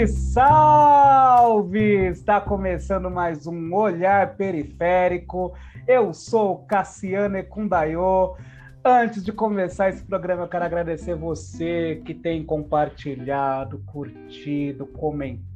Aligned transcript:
Salve, 0.00 0.06
salve! 0.06 2.06
Está 2.06 2.40
começando 2.40 3.10
mais 3.10 3.46
um 3.46 3.74
Olhar 3.74 4.36
Periférico. 4.36 5.52
Eu 5.86 6.14
sou 6.14 6.60
Cassiano 6.60 7.36
Ekundayo. 7.36 8.36
Antes 8.84 9.22
de 9.22 9.32
começar 9.32 9.90
esse 9.90 10.02
programa, 10.02 10.44
eu 10.44 10.48
quero 10.48 10.64
agradecer 10.64 11.14
você 11.14 12.00
que 12.04 12.14
tem 12.14 12.44
compartilhado, 12.44 13.82
curtido, 13.86 14.86
comentado, 14.86 15.49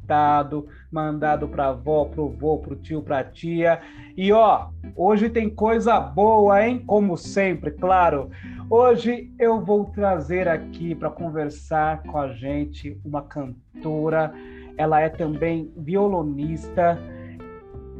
mandado 0.90 1.48
para 1.48 1.68
avó, 1.68 2.04
pro 2.04 2.28
vô, 2.28 2.58
pro 2.58 2.76
tio, 2.76 3.02
pra 3.02 3.24
tia. 3.24 3.80
E 4.16 4.32
ó, 4.32 4.68
hoje 4.96 5.28
tem 5.28 5.50
coisa 5.50 5.98
boa, 5.98 6.64
hein? 6.64 6.82
Como 6.86 7.16
sempre, 7.16 7.70
claro. 7.72 8.30
Hoje 8.70 9.32
eu 9.38 9.60
vou 9.60 9.84
trazer 9.86 10.48
aqui 10.48 10.94
para 10.94 11.10
conversar 11.10 12.02
com 12.02 12.18
a 12.18 12.28
gente 12.32 12.98
uma 13.04 13.22
cantora. 13.22 14.32
Ela 14.76 15.00
é 15.00 15.08
também 15.08 15.72
violonista, 15.76 16.98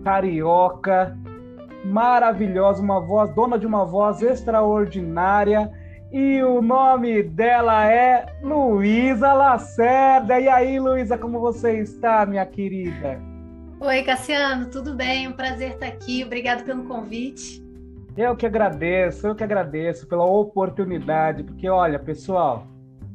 carioca, 0.02 1.16
maravilhosa, 1.84 2.82
uma 2.82 3.00
voz, 3.00 3.34
dona 3.34 3.58
de 3.58 3.66
uma 3.66 3.84
voz 3.84 4.22
extraordinária. 4.22 5.70
E 6.14 6.41
o 6.45 6.62
nome 6.62 7.24
dela 7.24 7.91
é 7.91 8.24
Luísa 8.41 9.32
Lacerda. 9.32 10.38
E 10.38 10.48
aí, 10.48 10.78
Luísa, 10.78 11.18
como 11.18 11.41
você 11.41 11.80
está, 11.80 12.24
minha 12.24 12.46
querida? 12.46 13.20
Oi, 13.80 14.00
Cassiano, 14.05 14.70
tudo 14.70 14.95
bem? 14.95 15.27
Um 15.27 15.32
prazer 15.32 15.72
estar 15.72 15.88
aqui. 15.88 16.22
Obrigado 16.22 16.62
pelo 16.62 16.84
convite. 16.84 17.60
Eu 18.16 18.36
que 18.36 18.46
agradeço, 18.46 19.27
eu 19.27 19.34
que 19.34 19.42
agradeço 19.42 20.06
pela 20.06 20.25
oportunidade, 20.25 21.42
porque 21.42 21.69
olha, 21.69 21.98
pessoal, 21.98 22.64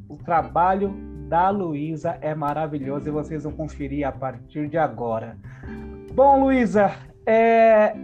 o 0.06 0.18
trabalho 0.18 0.94
da 1.26 1.48
Luísa 1.48 2.18
é 2.20 2.34
maravilhoso 2.34 3.08
e 3.08 3.10
vocês 3.10 3.44
vão 3.44 3.52
conferir 3.52 4.06
a 4.06 4.12
partir 4.12 4.68
de 4.68 4.76
agora. 4.76 5.38
Bom, 6.12 6.44
Luísa, 6.44 6.92
é... 7.24 7.94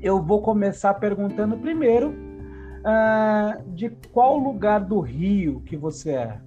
eu 0.00 0.22
vou 0.22 0.42
começar 0.42 0.94
perguntando 0.94 1.56
primeiro 1.56 2.25
uh, 2.86 3.62
de 3.72 3.90
qual 4.12 4.38
lugar 4.38 4.80
do 4.80 5.00
Rio 5.00 5.60
que 5.66 5.76
você 5.76 6.12
é. 6.12 6.40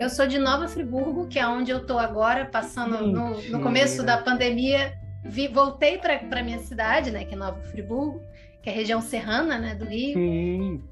Eu 0.00 0.10
sou 0.10 0.26
de 0.26 0.38
Nova 0.38 0.68
Friburgo, 0.68 1.26
que 1.26 1.38
é 1.38 1.46
onde 1.46 1.70
eu 1.70 1.78
estou 1.78 1.98
agora, 1.98 2.44
passando 2.44 3.06
no, 3.06 3.40
no 3.42 3.60
começo 3.60 4.02
da 4.04 4.18
pandemia 4.18 4.92
vi, 5.24 5.48
voltei 5.48 5.98
para 5.98 6.42
minha 6.42 6.58
cidade, 6.58 7.10
né, 7.10 7.24
que 7.24 7.34
é 7.34 7.36
Nova 7.36 7.60
Friburgo, 7.62 8.22
que 8.62 8.68
é 8.68 8.72
a 8.72 8.74
região 8.74 9.00
serrana, 9.00 9.58
né, 9.58 9.74
do 9.74 9.84
Rio. 9.84 10.14
Sim. 10.14 10.82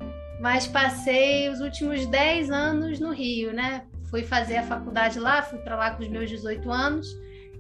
Mas 0.41 0.67
passei 0.67 1.49
os 1.49 1.61
últimos 1.61 2.07
10 2.07 2.51
anos 2.51 3.01
no 3.01 3.11
Rio, 3.11 3.53
né? 3.53 3.85
Fui 4.11 4.23
fazer 4.23 4.59
a 4.59 4.63
faculdade 4.63 5.19
lá, 5.19 5.43
fui 5.43 5.59
para 5.59 5.77
lá 5.77 5.91
com 5.93 6.03
os 6.03 6.09
meus 6.09 6.29
18 6.29 6.71
anos 6.71 7.09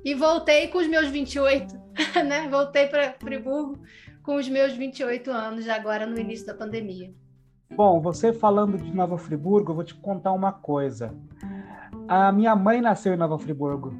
e 0.04 0.14
voltei 0.14 0.68
com 0.68 0.78
os 0.78 0.86
meus 0.86 1.08
28, 1.08 1.74
né? 2.26 2.46
Voltei 2.50 2.86
para 2.86 3.14
Friburgo 3.14 3.80
com 4.26 4.34
os 4.34 4.48
meus 4.48 4.72
28 4.72 5.30
anos, 5.30 5.68
agora 5.68 6.04
no 6.04 6.18
início 6.18 6.44
da 6.44 6.52
pandemia. 6.52 7.14
Bom, 7.70 8.00
você 8.00 8.32
falando 8.32 8.76
de 8.76 8.92
Nova 8.92 9.16
Friburgo, 9.16 9.70
eu 9.70 9.76
vou 9.76 9.84
te 9.84 9.94
contar 9.94 10.32
uma 10.32 10.52
coisa. 10.52 11.14
A 12.08 12.32
minha 12.32 12.56
mãe 12.56 12.80
nasceu 12.80 13.14
em 13.14 13.16
Nova 13.16 13.38
Friburgo. 13.38 13.94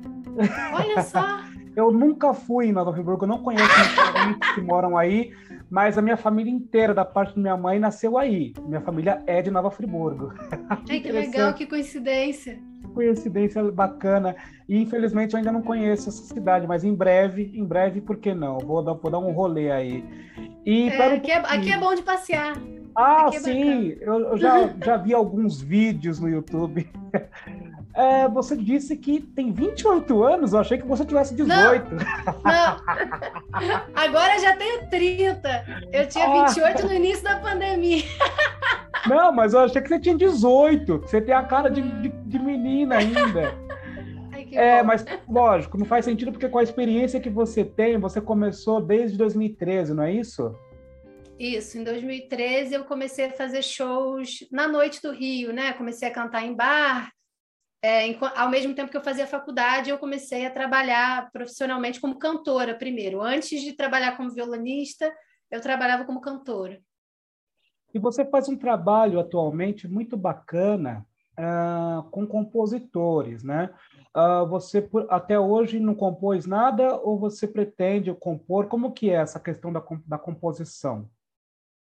Olha 0.74 1.00
só! 1.02 1.24
Eu 1.76 1.92
nunca 1.92 2.32
fui 2.32 2.68
em 2.68 2.72
Nova 2.72 2.90
Friburgo, 2.90 3.26
não 3.26 3.42
conheço 3.42 3.68
parentes 3.94 4.50
que 4.54 4.62
moram 4.62 4.96
aí, 4.96 5.30
mas 5.70 5.98
a 5.98 6.02
minha 6.02 6.16
família 6.16 6.50
inteira, 6.50 6.94
da 6.94 7.04
parte 7.04 7.34
da 7.34 7.40
minha 7.40 7.56
mãe, 7.56 7.78
nasceu 7.78 8.16
aí. 8.16 8.52
Minha 8.66 8.80
família 8.80 9.22
é 9.26 9.42
de 9.42 9.50
Nova 9.50 9.70
Friburgo. 9.70 10.32
Ai, 10.88 11.00
que 11.00 11.10
legal, 11.10 11.54
que 11.54 11.66
coincidência. 11.66 12.58
Coincidência 12.94 13.62
bacana. 13.72 14.36
E 14.68 14.80
infelizmente 14.80 15.34
eu 15.34 15.38
ainda 15.38 15.52
não 15.52 15.62
conheço 15.62 16.08
essa 16.08 16.22
cidade, 16.22 16.66
mas 16.66 16.84
em 16.84 16.94
breve, 16.94 17.50
em 17.54 17.64
breve, 17.64 18.00
por 18.00 18.16
que 18.16 18.34
não? 18.34 18.58
Vou 18.58 18.82
dar, 18.82 18.94
vou 18.94 19.10
dar 19.10 19.18
um 19.18 19.32
rolê 19.32 19.70
aí. 19.70 20.04
E 20.64 20.88
é, 20.88 21.14
aqui, 21.14 21.30
é, 21.30 21.36
aqui 21.36 21.72
é 21.72 21.78
bom 21.78 21.94
de 21.94 22.02
passear. 22.02 22.56
Ah, 22.96 23.28
é 23.32 23.38
sim, 23.38 23.96
eu, 24.00 24.20
eu, 24.20 24.38
já, 24.38 24.68
já 24.82 24.96
vi 24.96 25.12
alguns 25.12 25.60
vídeos 25.60 26.18
no 26.18 26.28
YouTube. 26.28 26.88
É, 27.96 28.28
você 28.28 28.54
disse 28.54 28.94
que 28.94 29.22
tem 29.22 29.50
28 29.50 30.22
anos, 30.22 30.52
eu 30.52 30.58
achei 30.58 30.76
que 30.76 30.86
você 30.86 31.02
tivesse 31.02 31.34
18. 31.34 31.94
Não, 31.94 32.04
não. 32.04 33.82
agora 33.94 34.38
já 34.38 34.54
tenho 34.54 34.86
30. 34.90 35.88
Eu 35.90 36.06
tinha 36.06 36.44
28 36.46 36.82
ah. 36.82 36.84
no 36.86 36.92
início 36.92 37.24
da 37.24 37.36
pandemia. 37.36 38.04
Não, 39.08 39.32
mas 39.32 39.54
eu 39.54 39.60
achei 39.60 39.80
que 39.80 39.88
você 39.88 39.98
tinha 39.98 40.16
18, 40.16 40.98
você 40.98 41.20
tem 41.20 41.34
a 41.34 41.42
cara 41.44 41.70
de, 41.70 41.80
de, 41.80 42.08
de 42.08 42.38
menina 42.38 42.96
ainda. 42.96 43.54
Ai, 44.32 44.48
é, 44.52 44.80
bom. 44.80 44.88
mas 44.88 45.04
lógico, 45.28 45.78
não 45.78 45.86
faz 45.86 46.04
sentido 46.04 46.32
porque 46.32 46.48
com 46.48 46.58
a 46.58 46.62
experiência 46.62 47.20
que 47.20 47.30
você 47.30 47.64
tem, 47.64 47.98
você 47.98 48.20
começou 48.20 48.80
desde 48.80 49.16
2013, 49.16 49.94
não 49.94 50.02
é 50.02 50.12
isso? 50.12 50.54
Isso, 51.38 51.78
em 51.78 51.84
2013 51.84 52.74
eu 52.74 52.84
comecei 52.84 53.26
a 53.26 53.30
fazer 53.30 53.62
shows 53.62 54.46
na 54.50 54.66
noite 54.66 55.00
do 55.00 55.12
Rio, 55.12 55.52
né? 55.52 55.72
Comecei 55.74 56.08
a 56.08 56.12
cantar 56.12 56.44
em 56.44 56.54
bar. 56.54 57.10
É, 57.82 58.06
em, 58.06 58.18
ao 58.34 58.50
mesmo 58.50 58.74
tempo 58.74 58.90
que 58.90 58.96
eu 58.96 59.04
fazia 59.04 59.26
faculdade, 59.26 59.90
eu 59.90 59.98
comecei 59.98 60.46
a 60.46 60.50
trabalhar 60.50 61.30
profissionalmente 61.30 62.00
como 62.00 62.18
cantora 62.18 62.74
primeiro. 62.74 63.22
Antes 63.22 63.60
de 63.60 63.74
trabalhar 63.74 64.16
como 64.16 64.30
violonista, 64.30 65.12
eu 65.50 65.60
trabalhava 65.60 66.04
como 66.04 66.20
cantora. 66.20 66.80
E 67.94 67.98
você 67.98 68.24
faz 68.24 68.48
um 68.48 68.56
trabalho 68.56 69.20
atualmente 69.20 69.86
muito 69.86 70.16
bacana 70.16 71.06
uh, 71.38 72.02
com 72.10 72.26
compositores, 72.26 73.42
né? 73.42 73.70
Uh, 74.16 74.46
você 74.48 74.80
por, 74.80 75.06
até 75.10 75.38
hoje 75.38 75.78
não 75.78 75.94
compôs 75.94 76.46
nada 76.46 76.96
ou 76.96 77.18
você 77.18 77.46
pretende 77.46 78.12
compor? 78.14 78.66
Como 78.66 78.92
que 78.92 79.10
é 79.10 79.14
essa 79.14 79.38
questão 79.38 79.72
da, 79.72 79.82
da 80.06 80.18
composição? 80.18 81.08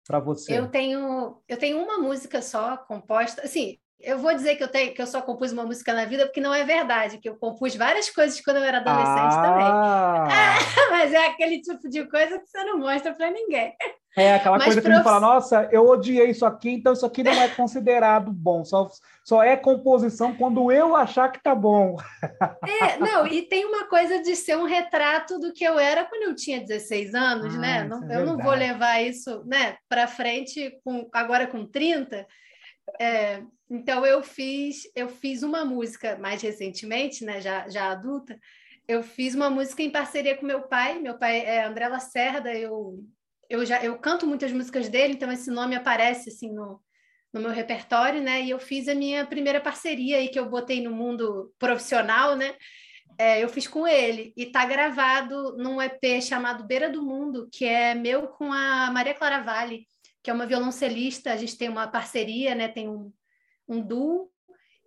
para 0.06 0.20
você? 0.20 0.58
Eu 0.58 0.68
tenho, 0.68 1.42
eu 1.48 1.58
tenho 1.58 1.82
uma 1.82 1.98
música 1.98 2.40
só 2.42 2.76
composta. 2.76 3.42
Assim, 3.42 3.78
eu 4.00 4.18
vou 4.18 4.34
dizer 4.34 4.56
que 4.56 4.62
eu, 4.62 4.68
tenho, 4.68 4.94
que 4.94 5.00
eu 5.00 5.06
só 5.06 5.22
compus 5.22 5.52
uma 5.52 5.64
música 5.64 5.92
na 5.94 6.04
vida, 6.04 6.26
porque 6.26 6.40
não 6.40 6.54
é 6.54 6.64
verdade, 6.64 7.18
que 7.18 7.28
eu 7.28 7.36
compus 7.36 7.74
várias 7.74 8.10
coisas 8.10 8.40
quando 8.40 8.58
eu 8.58 8.64
era 8.64 8.78
adolescente 8.78 9.34
ah. 9.34 9.42
também. 9.42 10.90
mas 10.90 11.12
é 11.12 11.26
aquele 11.26 11.60
tipo 11.60 11.88
de 11.88 12.04
coisa 12.04 12.38
que 12.38 12.46
você 12.46 12.64
não 12.64 12.78
mostra 12.78 13.14
para 13.14 13.30
ninguém. 13.30 13.74
É 14.16 14.34
aquela 14.34 14.58
mas 14.58 14.66
coisa 14.66 14.80
que 14.80 14.86
prof... 14.86 14.94
a 14.94 15.02
gente 15.02 15.10
fala, 15.10 15.34
nossa, 15.34 15.68
eu 15.72 15.88
odiei 15.88 16.30
isso 16.30 16.46
aqui, 16.46 16.70
então 16.70 16.92
isso 16.92 17.04
aqui 17.04 17.24
não 17.24 17.32
é 17.32 17.48
considerado 17.48 18.30
bom, 18.32 18.64
só, 18.64 18.88
só 19.24 19.42
é 19.42 19.56
composição 19.56 20.32
quando 20.34 20.70
eu 20.70 20.94
achar 20.94 21.32
que 21.32 21.42
tá 21.42 21.54
bom. 21.54 21.96
É, 22.84 22.98
não, 22.98 23.26
e 23.26 23.42
tem 23.42 23.64
uma 23.64 23.86
coisa 23.86 24.22
de 24.22 24.34
ser 24.36 24.56
um 24.56 24.64
retrato 24.64 25.38
do 25.38 25.52
que 25.52 25.64
eu 25.64 25.78
era 25.78 26.04
quando 26.04 26.22
eu 26.22 26.34
tinha 26.34 26.60
16 26.60 27.14
anos, 27.14 27.54
né? 27.56 27.80
ah, 27.80 27.84
né? 27.84 27.88
Não, 27.88 28.10
é 28.10 28.16
eu 28.16 28.26
não 28.26 28.38
vou 28.38 28.52
levar 28.52 29.02
isso 29.02 29.42
né, 29.46 29.76
para 29.88 30.06
frente 30.06 30.78
com, 30.84 31.08
agora 31.12 31.46
com 31.46 31.66
30. 31.66 32.26
É, 33.00 33.42
então 33.70 34.04
eu 34.04 34.22
fiz, 34.22 34.82
eu 34.94 35.08
fiz 35.08 35.42
uma 35.42 35.64
música 35.64 36.16
mais 36.18 36.42
recentemente, 36.42 37.24
né, 37.24 37.40
já, 37.40 37.68
já 37.68 37.90
adulta, 37.90 38.38
eu 38.86 39.02
fiz 39.02 39.34
uma 39.34 39.48
música 39.48 39.82
em 39.82 39.90
parceria 39.90 40.36
com 40.36 40.44
meu 40.44 40.62
pai. 40.62 40.98
Meu 40.98 41.18
pai 41.18 41.40
é 41.40 41.64
André 41.64 41.88
Lacerda, 41.88 42.52
eu 42.54 43.02
eu 43.48 43.64
já 43.64 43.82
eu 43.84 43.98
canto 43.98 44.26
muitas 44.26 44.52
músicas 44.52 44.88
dele, 44.88 45.14
então 45.14 45.30
esse 45.30 45.50
nome 45.50 45.74
aparece 45.76 46.30
assim 46.30 46.52
no, 46.52 46.80
no 47.32 47.40
meu 47.40 47.50
repertório, 47.50 48.22
né? 48.22 48.42
E 48.42 48.50
eu 48.50 48.58
fiz 48.58 48.88
a 48.88 48.94
minha 48.94 49.26
primeira 49.26 49.60
parceria 49.60 50.18
aí 50.18 50.28
que 50.28 50.38
eu 50.38 50.48
botei 50.48 50.82
no 50.82 50.90
mundo 50.90 51.52
profissional, 51.58 52.36
né? 52.36 52.54
É, 53.18 53.42
eu 53.42 53.48
fiz 53.48 53.66
com 53.68 53.86
ele 53.86 54.32
e 54.36 54.46
tá 54.46 54.64
gravado 54.64 55.56
num 55.56 55.80
EP 55.80 56.20
chamado 56.20 56.64
Beira 56.64 56.90
do 56.90 57.02
Mundo, 57.02 57.48
que 57.52 57.64
é 57.64 57.94
meu 57.94 58.28
com 58.28 58.52
a 58.52 58.90
Maria 58.90 59.14
Clara 59.14 59.40
Vale, 59.40 59.86
que 60.24 60.30
é 60.30 60.34
uma 60.34 60.46
violoncelista. 60.46 61.32
A 61.32 61.36
gente 61.36 61.58
tem 61.58 61.68
uma 61.68 61.86
parceria, 61.86 62.54
né? 62.54 62.66
Tem 62.66 62.88
um, 62.88 63.12
um 63.68 63.82
duo. 63.82 64.30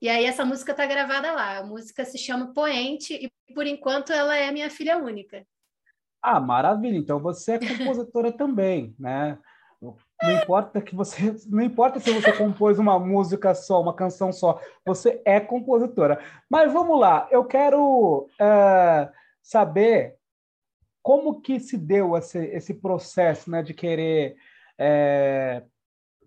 E 0.02 0.10
aí 0.10 0.26
essa 0.26 0.44
música 0.44 0.74
tá 0.74 0.84
gravada 0.88 1.32
lá. 1.32 1.60
A 1.60 1.64
música 1.64 2.04
se 2.04 2.18
chama 2.18 2.54
Poente 2.54 3.14
e 3.14 3.54
por 3.54 3.68
enquanto 3.68 4.12
ela 4.12 4.36
é 4.36 4.52
minha 4.52 4.70
filha 4.72 4.98
única. 4.98 5.46
Ah, 6.24 6.40
maravilha. 6.40 6.98
Então 6.98 7.20
você 7.20 7.54
é 7.54 7.60
compositora 7.60 8.32
também, 8.36 8.96
né? 9.00 9.38
Não 9.80 10.32
importa 10.32 10.82
que 10.82 10.96
você, 10.96 11.36
não 11.46 11.62
importa 11.62 12.00
se 12.00 12.12
você 12.12 12.34
compôs 12.34 12.80
uma 12.80 12.98
música 12.98 13.54
só, 13.54 13.80
uma 13.80 13.94
canção 13.94 14.34
só, 14.34 14.60
você 14.84 15.22
é 15.24 15.40
compositora. 15.40 16.20
Mas 16.50 16.74
vamos 16.74 17.00
lá, 17.00 17.28
eu 17.30 17.46
quero 17.46 18.28
uh, 18.42 19.12
saber 19.44 20.16
como 21.04 21.40
que 21.40 21.60
se 21.60 21.78
deu 21.78 22.18
esse, 22.18 22.40
esse 22.48 22.74
processo, 22.74 23.52
né, 23.52 23.62
de 23.62 23.76
querer 23.76 24.36
é, 24.78 25.64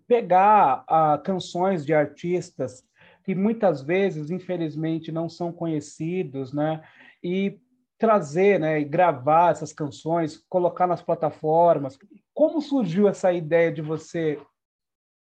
pegar 0.07 0.83
uh, 0.83 1.21
canções 1.23 1.85
de 1.85 1.93
artistas 1.93 2.83
que 3.23 3.35
muitas 3.35 3.81
vezes, 3.81 4.29
infelizmente, 4.31 5.11
não 5.11 5.29
são 5.29 5.51
conhecidos, 5.51 6.51
né, 6.51 6.83
e 7.23 7.59
trazer, 7.97 8.59
né, 8.59 8.81
e 8.81 8.83
gravar 8.83 9.51
essas 9.51 9.71
canções, 9.71 10.43
colocar 10.49 10.87
nas 10.87 11.03
plataformas. 11.03 11.99
Como 12.33 12.61
surgiu 12.61 13.07
essa 13.07 13.31
ideia 13.31 13.71
de 13.71 13.81
você 13.81 14.41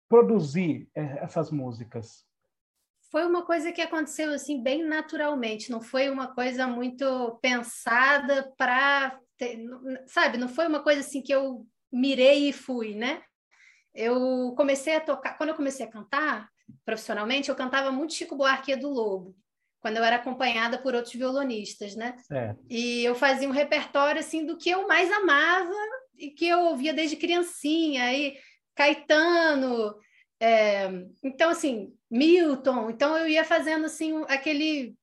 produzir 0.08 0.90
eh, 0.96 1.20
essas 1.22 1.52
músicas? 1.52 2.26
foi 3.12 3.26
uma 3.26 3.46
coisa 3.46 3.74
que 3.74 3.82
aconteceu 3.82 4.34
assim 4.34 4.64
bem 4.64 4.86
naturalmente, 4.86 5.70
não 5.70 5.82
foi 5.82 6.10
uma 6.10 6.34
coisa 6.34 6.66
muito 6.66 7.38
pensada 7.42 8.54
para, 8.58 9.20
sabe, 10.08 10.38
não 10.38 10.48
foi 10.48 10.66
uma 10.66 10.82
coisa 10.82 11.02
assim 11.02 11.22
que 11.22 11.34
eu 11.34 11.68
mirei 11.92 12.50
e 12.50 12.54
fui, 12.54 12.96
né? 12.96 13.22
Eu 13.94 14.54
comecei 14.56 14.96
a 14.96 15.02
tocar, 15.02 15.38
quando 15.38 15.50
eu 15.50 15.56
comecei 15.56 15.86
a 15.86 15.90
cantar 15.90 16.50
profissionalmente, 16.86 17.50
eu 17.50 17.56
cantava 17.56 17.92
muito 17.92 18.14
Chico 18.14 18.36
Buarque 18.36 18.76
do 18.76 18.90
Lobo, 18.90 19.36
quando 19.82 19.98
eu 19.98 20.04
era 20.04 20.16
acompanhada 20.16 20.78
por 20.78 20.96
outros 20.96 21.14
violonistas, 21.14 21.96
né? 21.96 22.16
É. 22.32 22.56
E 22.70 23.04
eu 23.04 23.16
fazia 23.16 23.48
um 23.48 23.52
repertório 23.52 24.20
assim 24.20 24.46
do 24.46 24.58
que 24.58 24.70
eu 24.70 24.88
mais 24.88 25.12
amava 25.12 25.74
e 26.18 26.30
que 26.30 26.48
eu 26.48 26.60
ouvia 26.62 26.94
desde 26.94 27.18
criancinha, 27.18 28.06
aí 28.06 28.38
Caetano, 28.76 29.96
é, 30.40 30.90
então 31.24 31.50
assim, 31.50 31.94
Milton, 32.10 32.90
então 32.90 33.18
eu 33.18 33.28
ia 33.28 33.44
fazendo 33.44 33.86
assim 33.86 34.24
aquele 34.28 34.96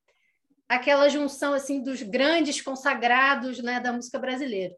aquela 0.69 1.09
junção 1.09 1.55
assim 1.55 1.83
dos 1.83 2.03
grandes 2.03 2.61
consagrados, 2.61 3.59
né, 3.63 3.81
da 3.81 3.93
música 3.93 4.19
brasileira. 4.19 4.75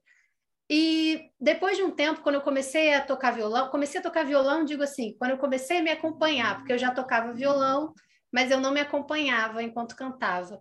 E 0.73 1.33
depois 1.41 1.77
de 1.77 1.83
um 1.83 1.91
tempo, 1.91 2.21
quando 2.23 2.37
eu 2.37 2.43
comecei 2.43 2.95
a 2.95 3.01
tocar 3.01 3.33
violão, 3.33 3.69
comecei 3.71 3.99
a 3.99 4.03
tocar 4.03 4.25
violão, 4.25 4.65
digo 4.65 4.85
assim, 4.85 5.17
quando 5.19 5.33
eu 5.33 5.39
comecei 5.39 5.79
a 5.79 5.83
me 5.83 5.91
acompanhar, 5.91 6.59
porque 6.59 6.73
eu 6.73 6.79
já 6.79 6.93
tocava 6.93 7.33
violão, 7.33 7.93
mas 8.33 8.53
eu 8.53 8.61
não 8.61 8.71
me 8.71 8.79
acompanhava 8.79 9.65
enquanto 9.65 9.97
cantava. 9.97 10.61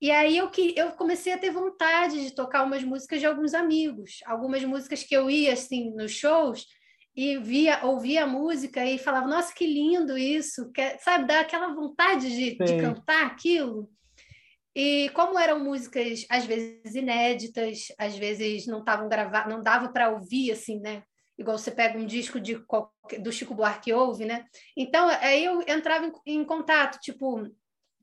E 0.00 0.12
aí 0.12 0.38
eu, 0.38 0.48
que, 0.48 0.74
eu 0.76 0.92
comecei 0.92 1.32
a 1.32 1.38
ter 1.38 1.50
vontade 1.50 2.22
de 2.24 2.30
tocar 2.32 2.62
umas 2.62 2.84
músicas 2.84 3.18
de 3.18 3.26
alguns 3.26 3.52
amigos, 3.52 4.20
algumas 4.26 4.62
músicas 4.62 5.02
que 5.02 5.16
eu 5.16 5.28
ia 5.28 5.54
assim 5.54 5.92
nos 5.92 6.12
shows 6.12 6.64
e 7.16 7.36
via, 7.38 7.84
ouvia 7.84 8.22
a 8.22 8.26
música 8.28 8.86
e 8.86 8.96
falava, 8.96 9.26
nossa, 9.26 9.52
que 9.52 9.66
lindo 9.66 10.16
isso, 10.16 10.70
que, 10.70 10.98
sabe, 11.00 11.26
dá 11.26 11.40
aquela 11.40 11.74
vontade 11.74 12.30
de, 12.30 12.56
de 12.56 12.76
cantar 12.80 13.26
aquilo. 13.26 13.90
E 14.80 15.08
como 15.08 15.36
eram 15.36 15.58
músicas 15.58 16.24
às 16.30 16.44
vezes 16.44 16.94
inéditas, 16.94 17.88
às 17.98 18.16
vezes 18.16 18.64
não 18.68 18.78
estavam 18.78 19.08
gravadas, 19.08 19.52
não 19.52 19.60
dava 19.60 19.88
para 19.88 20.08
ouvir 20.10 20.52
assim, 20.52 20.78
né? 20.78 21.02
Igual 21.36 21.58
você 21.58 21.72
pega 21.72 21.98
um 21.98 22.06
disco 22.06 22.38
de 22.38 22.64
do 23.18 23.32
Chico 23.32 23.56
Buarque 23.56 23.92
ouve, 23.92 24.24
né? 24.24 24.44
Então 24.76 25.08
aí 25.08 25.44
eu 25.44 25.62
entrava 25.62 26.06
em, 26.06 26.12
em 26.34 26.44
contato, 26.44 27.00
tipo, 27.00 27.50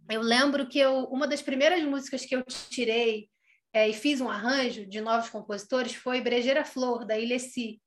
eu 0.10 0.20
lembro 0.20 0.68
que 0.68 0.78
eu, 0.78 1.06
uma 1.06 1.26
das 1.26 1.42
primeiras 1.42 1.82
músicas 1.82 2.26
que 2.26 2.36
eu 2.36 2.44
tirei 2.44 3.30
é, 3.72 3.88
e 3.88 3.94
fiz 3.94 4.20
um 4.20 4.30
arranjo 4.30 4.86
de 4.86 5.00
novos 5.00 5.30
compositores 5.30 5.96
foi 5.96 6.20
Brejeira 6.20 6.66
Flor 6.66 7.06
da 7.06 7.18
Ilessi 7.18 7.82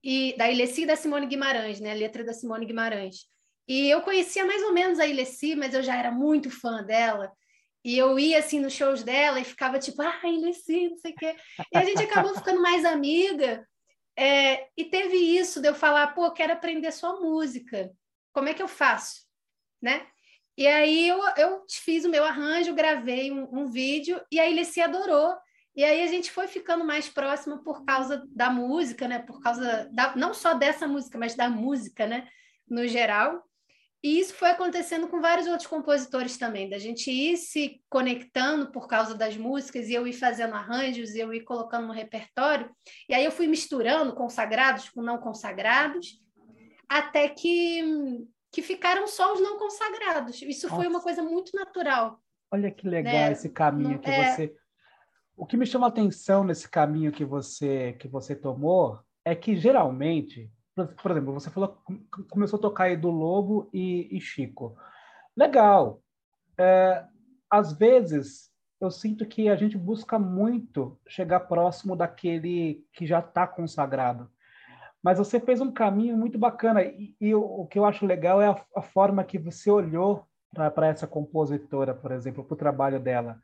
e 0.00 0.32
da 0.38 0.48
Ilessi 0.48 0.86
da 0.86 0.94
Simone 0.94 1.26
Guimarães, 1.26 1.80
né? 1.80 1.90
A 1.90 1.94
letra 1.94 2.22
da 2.22 2.32
Simone 2.32 2.66
Guimarães. 2.66 3.26
E 3.66 3.90
eu 3.90 4.00
conhecia 4.02 4.44
mais 4.46 4.62
ou 4.62 4.72
menos 4.72 5.00
a 5.00 5.06
Ilessi, 5.08 5.56
mas 5.56 5.74
eu 5.74 5.82
já 5.82 5.96
era 5.96 6.12
muito 6.12 6.52
fã 6.52 6.80
dela. 6.80 7.32
E 7.84 7.98
eu 7.98 8.18
ia 8.18 8.38
assim 8.38 8.58
nos 8.60 8.72
shows 8.72 9.02
dela 9.02 9.38
e 9.38 9.44
ficava 9.44 9.78
tipo, 9.78 10.00
ah, 10.00 10.20
Ilessi, 10.24 10.88
não 10.88 10.96
sei 10.96 11.12
o 11.12 11.16
quê. 11.16 11.36
E 11.72 11.76
a 11.76 11.84
gente 11.84 12.02
acabou 12.02 12.34
ficando 12.34 12.62
mais 12.62 12.84
amiga. 12.84 13.66
É, 14.16 14.68
e 14.76 14.84
teve 14.84 15.16
isso 15.16 15.60
de 15.60 15.68
eu 15.68 15.74
falar, 15.74 16.08
pô, 16.14 16.30
quero 16.30 16.52
aprender 16.52 16.90
sua 16.92 17.20
música. 17.20 17.92
Como 18.32 18.48
é 18.48 18.54
que 18.54 18.62
eu 18.62 18.68
faço? 18.68 19.24
Né? 19.82 20.06
E 20.56 20.66
aí 20.66 21.08
eu, 21.08 21.20
eu 21.36 21.64
fiz 21.68 22.04
o 22.04 22.08
meu 22.08 22.24
arranjo, 22.24 22.74
gravei 22.74 23.30
um, 23.30 23.48
um 23.52 23.66
vídeo 23.66 24.20
e 24.30 24.38
a 24.40 24.48
Ilessi 24.48 24.80
adorou. 24.80 25.36
E 25.76 25.82
aí 25.82 26.02
a 26.02 26.06
gente 26.06 26.30
foi 26.30 26.46
ficando 26.46 26.84
mais 26.84 27.08
próximo 27.08 27.58
por 27.64 27.84
causa 27.84 28.24
da 28.28 28.48
música, 28.48 29.08
né? 29.08 29.18
Por 29.18 29.40
causa 29.40 29.90
da, 29.92 30.14
não 30.14 30.32
só 30.32 30.54
dessa 30.54 30.86
música, 30.86 31.18
mas 31.18 31.34
da 31.34 31.50
música, 31.50 32.06
né? 32.06 32.28
No 32.68 32.86
geral. 32.86 33.44
E 34.04 34.20
isso 34.20 34.34
foi 34.34 34.50
acontecendo 34.50 35.08
com 35.08 35.18
vários 35.18 35.46
outros 35.46 35.66
compositores 35.66 36.36
também, 36.36 36.68
da 36.68 36.76
gente 36.76 37.10
ir 37.10 37.38
se 37.38 37.82
conectando 37.88 38.70
por 38.70 38.86
causa 38.86 39.14
das 39.14 39.34
músicas, 39.34 39.88
e 39.88 39.94
eu 39.94 40.06
ir 40.06 40.12
fazendo 40.12 40.52
arranjos, 40.52 41.14
e 41.14 41.20
eu 41.20 41.32
ir 41.32 41.40
colocando 41.40 41.86
no 41.86 41.92
repertório. 41.94 42.70
E 43.08 43.14
aí 43.14 43.24
eu 43.24 43.32
fui 43.32 43.46
misturando 43.46 44.14
consagrados 44.14 44.90
com 44.90 45.00
não 45.00 45.16
consagrados, 45.16 46.22
até 46.86 47.30
que, 47.30 47.82
que 48.52 48.60
ficaram 48.60 49.06
só 49.06 49.32
os 49.32 49.40
não 49.40 49.58
consagrados. 49.58 50.42
Isso 50.42 50.66
Nossa. 50.66 50.76
foi 50.76 50.86
uma 50.86 51.00
coisa 51.00 51.22
muito 51.22 51.56
natural. 51.56 52.20
Olha 52.52 52.70
que 52.70 52.86
legal 52.86 53.10
né? 53.14 53.32
esse 53.32 53.48
caminho 53.48 53.98
que 53.98 54.10
é... 54.10 54.34
você. 54.34 54.54
O 55.34 55.46
que 55.46 55.56
me 55.56 55.64
chama 55.64 55.86
a 55.86 55.88
atenção 55.88 56.44
nesse 56.44 56.68
caminho 56.68 57.10
que 57.10 57.24
você 57.24 57.94
que 57.94 58.06
você 58.06 58.36
tomou 58.36 59.00
é 59.24 59.34
que 59.34 59.56
geralmente 59.56 60.52
por 60.74 61.10
exemplo, 61.10 61.32
você 61.32 61.50
falou 61.50 61.78
começou 62.28 62.58
a 62.58 62.62
tocar 62.62 62.84
aí 62.84 62.96
do 62.96 63.10
Lobo 63.10 63.68
e, 63.72 64.08
e 64.16 64.20
Chico. 64.20 64.76
Legal. 65.36 66.00
É, 66.58 67.04
às 67.50 67.72
vezes 67.72 68.52
eu 68.80 68.90
sinto 68.90 69.26
que 69.26 69.48
a 69.48 69.56
gente 69.56 69.78
busca 69.78 70.18
muito 70.18 70.98
chegar 71.08 71.40
próximo 71.40 71.96
daquele 71.96 72.84
que 72.92 73.06
já 73.06 73.20
está 73.20 73.46
consagrado. 73.46 74.30
Mas 75.02 75.18
você 75.18 75.38
fez 75.38 75.60
um 75.60 75.72
caminho 75.72 76.16
muito 76.16 76.38
bacana 76.38 76.82
e, 76.82 77.14
e 77.20 77.34
o, 77.34 77.40
o, 77.40 77.66
que 77.66 77.78
eu 77.78 77.84
acho 77.84 78.06
legal 78.06 78.40
é 78.40 78.48
a, 78.48 78.64
a 78.76 78.82
forma 78.82 79.24
que 79.24 79.38
você 79.38 79.70
olhou 79.70 80.26
para 80.52 80.86
essa 80.86 81.06
compositora, 81.06 81.94
por 81.94 82.12
exemplo, 82.12 82.44
para 82.44 82.54
o 82.54 82.58
trabalho 82.58 83.00
dela 83.00 83.40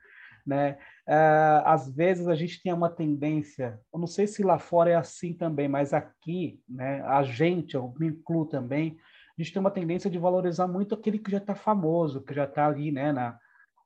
né? 0.47 0.79
Uh, 1.11 1.59
às 1.65 1.91
vezes 1.91 2.29
a 2.29 2.37
gente 2.37 2.63
tem 2.63 2.73
uma 2.73 2.89
tendência, 2.89 3.81
eu 3.93 3.99
não 3.99 4.07
sei 4.07 4.29
se 4.29 4.45
lá 4.45 4.61
fora 4.61 4.91
é 4.91 4.95
assim 4.95 5.35
também, 5.35 5.67
mas 5.67 5.93
aqui, 5.93 6.63
né? 6.69 7.03
A 7.03 7.25
gente, 7.25 7.75
eu 7.75 7.93
me 7.99 8.07
incluo 8.07 8.47
também, 8.47 8.97
a 9.37 9.43
gente 9.43 9.53
tem 9.53 9.59
uma 9.59 9.73
tendência 9.73 10.09
de 10.09 10.21
valorizar 10.21 10.69
muito 10.69 10.95
aquele 10.95 11.19
que 11.19 11.29
já 11.29 11.39
está 11.39 11.53
famoso, 11.53 12.21
que 12.21 12.33
já 12.33 12.45
está 12.45 12.65
ali, 12.65 12.93
né? 12.93 13.11
Na, 13.11 13.33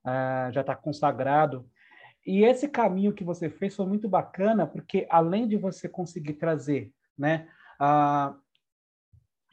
uh, 0.04 0.52
já 0.52 0.60
está 0.60 0.76
consagrado. 0.76 1.66
E 2.26 2.44
esse 2.44 2.68
caminho 2.68 3.14
que 3.14 3.24
você 3.24 3.48
fez 3.48 3.74
foi 3.74 3.86
muito 3.86 4.06
bacana, 4.06 4.66
porque 4.66 5.06
além 5.08 5.48
de 5.48 5.56
você 5.56 5.88
conseguir 5.88 6.34
trazer, 6.34 6.92
né? 7.16 7.48
Uh, 7.76 8.36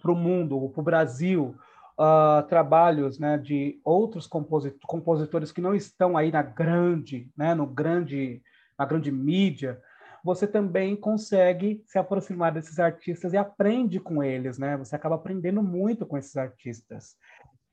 para 0.01 0.11
o 0.11 0.15
mundo, 0.15 0.69
para 0.71 0.81
o 0.81 0.83
Brasil, 0.83 1.55
uh, 1.99 2.47
trabalhos 2.47 3.19
né, 3.19 3.37
de 3.37 3.79
outros 3.83 4.27
compositores 4.27 5.51
que 5.51 5.61
não 5.61 5.75
estão 5.75 6.17
aí 6.17 6.31
na 6.31 6.41
grande, 6.41 7.29
né, 7.35 7.53
no 7.53 7.65
grande, 7.65 8.41
na 8.77 8.85
grande 8.85 9.11
mídia, 9.11 9.81
você 10.23 10.47
também 10.47 10.95
consegue 10.95 11.83
se 11.87 11.97
aproximar 11.97 12.51
desses 12.51 12.79
artistas 12.79 13.33
e 13.33 13.37
aprende 13.37 13.99
com 13.99 14.23
eles, 14.23 14.57
né? 14.57 14.77
Você 14.77 14.95
acaba 14.95 15.15
aprendendo 15.15 15.63
muito 15.63 16.05
com 16.05 16.15
esses 16.17 16.37
artistas. 16.37 17.15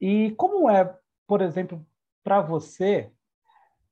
E 0.01 0.33
como 0.37 0.71
é, 0.71 0.97
por 1.27 1.43
exemplo, 1.43 1.87
para 2.25 2.41
você 2.41 3.11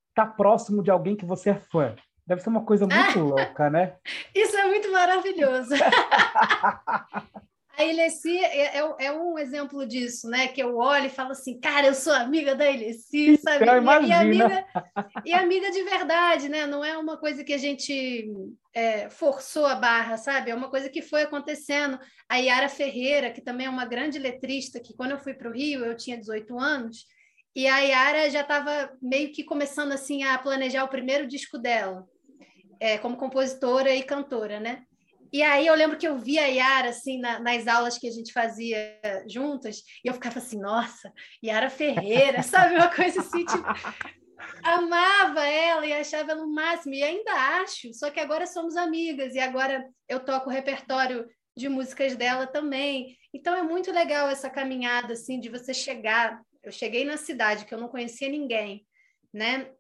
estar 0.09 0.27
tá 0.27 0.33
próximo 0.33 0.83
de 0.83 0.91
alguém 0.91 1.17
que 1.17 1.27
você 1.27 1.51
é 1.51 1.55
fã? 1.55 1.95
Deve 2.27 2.41
ser 2.41 2.49
uma 2.49 2.65
coisa 2.65 2.87
muito 2.87 3.21
louca, 3.21 3.69
né? 3.69 3.97
Isso 4.35 4.57
é 4.57 4.65
muito 4.67 4.91
maravilhoso. 4.91 5.75
A 7.77 7.85
Ilessi 7.85 8.39
é, 8.39 8.79
é, 8.79 8.95
é, 9.01 9.13
um 9.13 9.39
exemplo 9.39 9.87
disso, 9.87 10.31
né? 10.31 10.49
Que 10.49 10.63
eu 10.63 10.79
olho 10.79 11.07
e 11.07 11.11
falo 11.11 11.33
assim, 11.33 11.61
cara, 11.61 11.87
eu 11.87 11.95
sou 11.95 12.13
amiga 12.13 12.55
da 12.55 12.71
Ilessi, 12.71 13.37
sabe? 13.37 13.67
E, 13.67 14.09
e, 14.09 14.13
amiga, 14.13 14.67
e 15.27 15.33
amiga 15.35 15.71
de 15.71 15.83
verdade, 15.83 16.49
né? 16.49 16.67
Não 16.67 16.83
é 16.83 16.97
uma 16.97 17.19
coisa 17.19 17.45
que 17.45 17.53
a 17.53 17.59
gente 17.59 18.31
é, 18.73 19.11
forçou 19.11 19.67
a 19.67 19.75
barra, 19.75 20.17
sabe? 20.17 20.51
É 20.51 20.55
uma 20.55 20.71
coisa 20.71 20.89
que 20.89 21.03
foi 21.03 21.23
acontecendo. 21.23 21.99
A 22.27 22.37
Yara 22.37 22.71
Ferreira, 22.71 23.31
que 23.31 23.43
também 23.43 23.67
é 23.67 23.71
uma 23.71 23.85
grande 23.85 24.19
letrista, 24.19 24.81
que 24.81 24.97
quando 24.97 25.11
eu 25.11 25.19
fui 25.19 25.35
para 25.35 25.51
o 25.51 25.53
Rio, 25.53 25.85
eu 25.85 25.95
tinha 25.95 26.17
18 26.17 26.59
anos, 26.59 27.05
e 27.55 27.67
a 27.67 27.79
Yara 27.81 28.31
já 28.31 28.41
estava 28.41 28.91
meio 29.03 29.33
que 29.33 29.45
começando 29.45 29.93
assim 29.93 30.25
a 30.25 30.39
planejar 30.39 30.85
o 30.85 30.89
primeiro 30.89 31.27
disco 31.27 31.59
dela, 31.59 32.07
é, 32.81 32.97
como 32.97 33.19
compositora 33.19 33.95
e 33.95 34.03
cantora, 34.03 34.59
né? 34.61 34.83
E 35.37 35.43
aí 35.43 35.67
eu 35.67 35.75
lembro 35.75 35.99
que 35.99 36.09
eu 36.09 36.17
via 36.17 36.45
a 36.45 36.47
Yara 36.47 36.89
assim 36.89 37.21
na, 37.21 37.39
nas 37.39 37.67
aulas 37.67 37.99
que 37.99 38.09
a 38.09 38.11
gente 38.11 38.33
fazia 38.33 38.99
juntas, 39.29 39.83
e 40.03 40.09
eu 40.09 40.15
ficava 40.15 40.39
assim, 40.39 40.59
nossa, 40.59 41.13
Yara 41.45 41.69
Ferreira, 41.69 42.41
sabe? 42.43 42.75
Uma 42.75 42.89
coisa 42.89 43.21
assim, 43.21 43.45
tipo, 43.45 43.63
amava 44.63 45.47
ela 45.47 45.85
e 45.85 45.93
achava 45.93 46.33
ela 46.33 46.41
no 46.41 46.51
máximo, 46.51 46.95
e 46.95 47.03
ainda 47.03 47.33
acho, 47.61 47.93
só 47.93 48.11
que 48.11 48.19
agora 48.19 48.47
somos 48.47 48.79
amigas, 48.79 49.35
e 49.35 49.39
agora 49.39 49.87
eu 50.09 50.21
toco 50.21 50.49
o 50.49 50.53
repertório 50.53 51.29
de 51.55 51.69
músicas 51.69 52.17
dela 52.17 52.47
também. 52.47 53.19
Então 53.35 53.55
é 53.55 53.63
muito 53.63 53.93
legal 53.93 54.31
essa 54.31 54.49
caminhada 54.49 55.13
assim 55.13 55.39
de 55.39 55.51
você 55.51 55.75
chegar. 55.75 56.41
Eu 56.63 56.73
cheguei 56.73 57.05
na 57.05 57.19
cidade 57.19 57.67
que 57.67 57.75
eu 57.75 57.79
não 57.79 57.89
conhecia 57.89 58.31
ninguém, 58.31 58.87
né? 59.35 59.71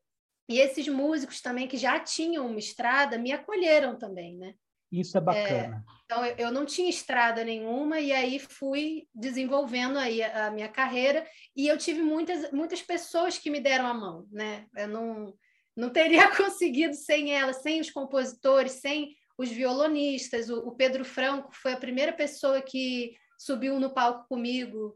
E 0.50 0.60
esses 0.60 0.86
músicos 0.86 1.40
também 1.40 1.66
que 1.66 1.78
já 1.78 1.98
tinham 1.98 2.46
uma 2.46 2.58
estrada 2.58 3.16
me 3.16 3.32
acolheram 3.32 3.96
também, 3.96 4.36
né? 4.36 4.52
Isso 4.90 5.18
é 5.18 5.20
bacana. 5.20 5.84
É, 5.88 5.96
então, 6.04 6.24
eu 6.24 6.52
não 6.52 6.64
tinha 6.64 6.88
estrada 6.88 7.44
nenhuma 7.44 7.98
e 7.98 8.12
aí 8.12 8.38
fui 8.38 9.08
desenvolvendo 9.14 9.98
aí 9.98 10.22
a, 10.22 10.46
a, 10.46 10.50
minha 10.50 10.68
carreira 10.68 11.26
e 11.54 11.66
eu 11.66 11.76
tive 11.76 12.00
muitas, 12.02 12.50
muitas 12.52 12.80
pessoas 12.80 13.38
que 13.38 13.50
me 13.50 13.60
deram 13.60 13.86
a 13.86 13.94
mão, 13.94 14.26
né? 14.30 14.66
Eu 14.76 14.88
não, 14.88 15.34
não 15.76 15.90
teria 15.90 16.30
conseguido 16.36 16.94
sem 16.94 17.34
elas, 17.34 17.62
sem 17.62 17.80
os 17.80 17.90
compositores, 17.90 18.72
sem 18.72 19.16
os 19.36 19.50
violonistas. 19.50 20.48
O, 20.48 20.68
o 20.68 20.76
Pedro 20.76 21.04
Franco 21.04 21.50
foi 21.52 21.72
a 21.72 21.78
primeira 21.78 22.12
pessoa 22.12 22.62
que 22.62 23.16
subiu 23.38 23.78
no 23.80 23.92
palco 23.92 24.28
comigo 24.28 24.94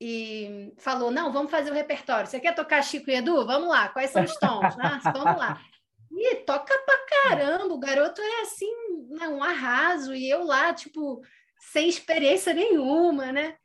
e 0.00 0.72
falou: 0.78 1.10
não, 1.10 1.32
vamos 1.32 1.50
fazer 1.50 1.70
o 1.70 1.74
repertório. 1.74 2.28
Você 2.28 2.38
quer 2.38 2.54
tocar 2.54 2.82
Chico 2.82 3.10
e 3.10 3.14
Edu? 3.14 3.44
Vamos 3.44 3.68
lá, 3.68 3.88
quais 3.88 4.10
são 4.10 4.22
os 4.22 4.36
tons? 4.36 4.74
Vamos 5.12 5.38
lá. 5.38 5.60
E 6.16 6.36
toca 6.36 6.72
pra 6.86 7.06
caramba, 7.06 7.74
o 7.74 7.78
garoto 7.78 8.20
é 8.20 8.42
assim, 8.42 8.83
né, 9.14 9.28
um 9.28 9.42
arraso, 9.42 10.14
e 10.14 10.28
eu 10.28 10.44
lá, 10.44 10.72
tipo, 10.74 11.22
sem 11.72 11.88
experiência 11.88 12.52
nenhuma, 12.52 13.32
né? 13.32 13.56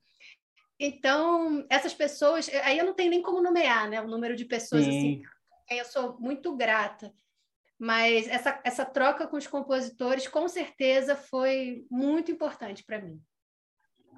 Então, 0.79 1.65
essas 1.70 1.94
pessoas, 1.94 2.50
aí 2.63 2.77
eu 2.77 2.86
não 2.86 2.94
tenho 2.94 3.10
nem 3.10 3.22
como 3.22 3.41
nomear, 3.41 3.89
né? 3.89 4.01
O 4.01 4.08
número 4.08 4.36
de 4.36 4.46
pessoas 4.46 4.86
Sim. 4.86 4.89
assim, 4.89 5.22
eu 5.70 5.86
sou 5.86 6.20
muito 6.20 6.56
grata. 6.56 7.13
Mas 7.77 8.27
essa, 8.27 8.60
essa 8.63 8.86
troca 8.86 9.27
com 9.27 9.38
os 9.38 9.48
compositores, 9.48 10.27
com 10.27 10.48
certeza, 10.48 11.15
foi 11.15 11.86
muito 11.89 12.32
importante 12.32 12.84
para 12.84 13.01
mim. 13.01 13.22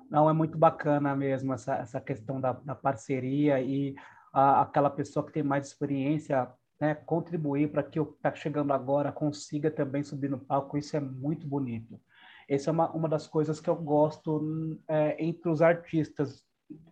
Não, 0.10 0.30
é 0.30 0.34
muito 0.34 0.58
bacana 0.58 1.16
mesmo 1.16 1.54
essa, 1.54 1.76
essa 1.76 2.02
questão 2.02 2.42
da, 2.42 2.54
da 2.54 2.76
parceria 2.76 3.62
e 3.62 3.96
a, 4.34 4.62
aquela 4.62 4.90
pessoa 4.90 5.26
que 5.26 5.32
tem 5.32 5.44
mais 5.44 5.68
experiência 5.68 6.52
né, 6.82 6.96
contribuir 6.96 7.72
para 7.72 7.84
que 7.84 8.00
o 8.00 8.08
que 8.08 8.16
está 8.16 8.34
chegando 8.34 8.74
agora 8.74 9.12
consiga 9.12 9.70
também 9.70 10.02
subir 10.02 10.32
no 10.32 10.40
palco. 10.40 10.80
Isso 10.80 10.98
é 10.98 11.00
muito 11.00 11.48
bonito. 11.48 12.02
Essa 12.50 12.72
é 12.72 12.74
uma, 12.74 12.92
uma 12.92 13.08
das 13.08 13.28
coisas 13.28 13.62
que 13.62 13.70
eu 13.70 13.76
gosto 13.76 14.78
é, 14.88 15.24
entre 15.24 15.48
os 15.48 15.62
artistas. 15.62 16.44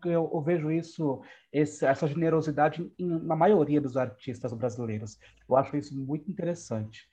Eu, 0.05 0.29
eu 0.31 0.41
vejo 0.41 0.71
isso, 0.71 1.21
esse, 1.51 1.85
essa 1.85 2.05
generosidade 2.05 2.87
em, 2.99 3.07
na 3.07 3.35
maioria 3.35 3.81
dos 3.81 3.97
artistas 3.97 4.53
brasileiros. 4.53 5.17
Eu 5.49 5.57
acho 5.57 5.75
isso 5.75 5.99
muito 5.99 6.29
interessante. 6.29 7.09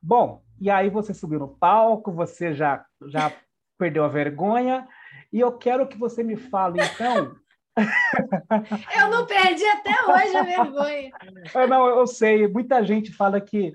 Bom, 0.00 0.42
e 0.58 0.70
aí 0.70 0.88
você 0.88 1.12
subiu 1.12 1.38
no 1.38 1.48
palco, 1.48 2.10
você 2.10 2.54
já, 2.54 2.86
já 3.06 3.30
perdeu 3.76 4.02
a 4.02 4.08
vergonha, 4.08 4.88
e 5.30 5.40
eu 5.40 5.52
quero 5.58 5.86
que 5.86 5.98
você 5.98 6.22
me 6.22 6.36
fale, 6.36 6.80
então, 6.80 7.36
eu 8.96 9.10
não 9.10 9.26
perdi 9.26 9.64
até 9.64 9.90
hoje 9.90 10.36
a 10.36 10.42
vergonha. 10.42 11.10
Eu, 11.54 11.68
não, 11.68 11.86
eu 11.88 12.06
sei. 12.06 12.46
Muita 12.46 12.84
gente 12.84 13.12
fala 13.12 13.40
que 13.40 13.70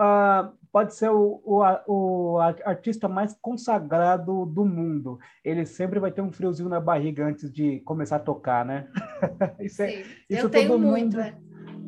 uh, 0.00 0.52
pode 0.72 0.94
ser 0.94 1.10
o, 1.10 1.42
o, 1.44 1.62
o, 1.86 2.38
artista 2.38 3.08
mais 3.08 3.36
consagrado 3.40 4.46
do 4.46 4.64
mundo. 4.64 5.18
Ele 5.44 5.66
sempre 5.66 5.98
vai 5.98 6.12
ter 6.12 6.22
um 6.22 6.32
friozinho 6.32 6.68
na 6.68 6.80
barriga 6.80 7.26
antes 7.26 7.52
de 7.52 7.80
começar 7.80 8.16
a 8.16 8.20
tocar, 8.20 8.64
né? 8.64 8.88
isso 9.60 9.82
é, 9.82 9.88
Sim, 9.88 10.10
isso 10.28 10.46
eu 10.46 10.50
tenho 10.50 10.78
muito. 10.78 11.16
Mundo, 11.16 11.20
é. 11.20 11.36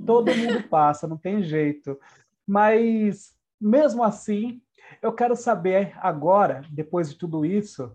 Todo 0.04 0.35
mundo 0.35 0.69
passa, 0.69 1.07
não 1.07 1.16
tem 1.16 1.42
jeito. 1.42 1.99
Mas, 2.47 3.35
mesmo 3.61 4.02
assim, 4.02 4.61
eu 5.00 5.12
quero 5.12 5.37
saber 5.37 5.92
agora, 5.99 6.62
depois 6.71 7.09
de 7.09 7.16
tudo 7.16 7.47
isso, 7.47 7.95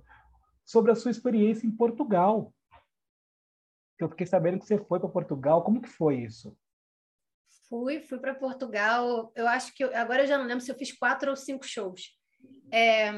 sobre 0.64 0.92
a 0.92 0.96
sua 0.96 1.12
experiência 1.12 1.68
em 1.68 1.72
Portugal 1.72 2.54
eu 4.04 4.10
fiquei 4.10 4.26
sabendo 4.26 4.60
que 4.60 4.66
você 4.66 4.78
foi 4.78 5.00
para 5.00 5.10
Portugal. 5.10 5.64
Como 5.64 5.82
que 5.82 5.90
foi 5.90 6.18
isso? 6.18 6.58
Fui, 7.70 8.00
fui 8.00 8.20
para 8.20 8.36
Portugal. 8.36 9.32
Eu 9.36 9.48
acho 9.48 9.74
que 9.74 9.84
eu, 9.84 9.96
agora 9.96 10.24
eu 10.24 10.28
já 10.28 10.38
não 10.38 10.46
lembro 10.46 10.64
se 10.64 10.72
eu 10.72 10.78
fiz 10.78 10.92
quatro 10.92 11.30
ou 11.30 11.36
cinco 11.36 11.66
shows. 11.66 12.16
É, 12.72 13.12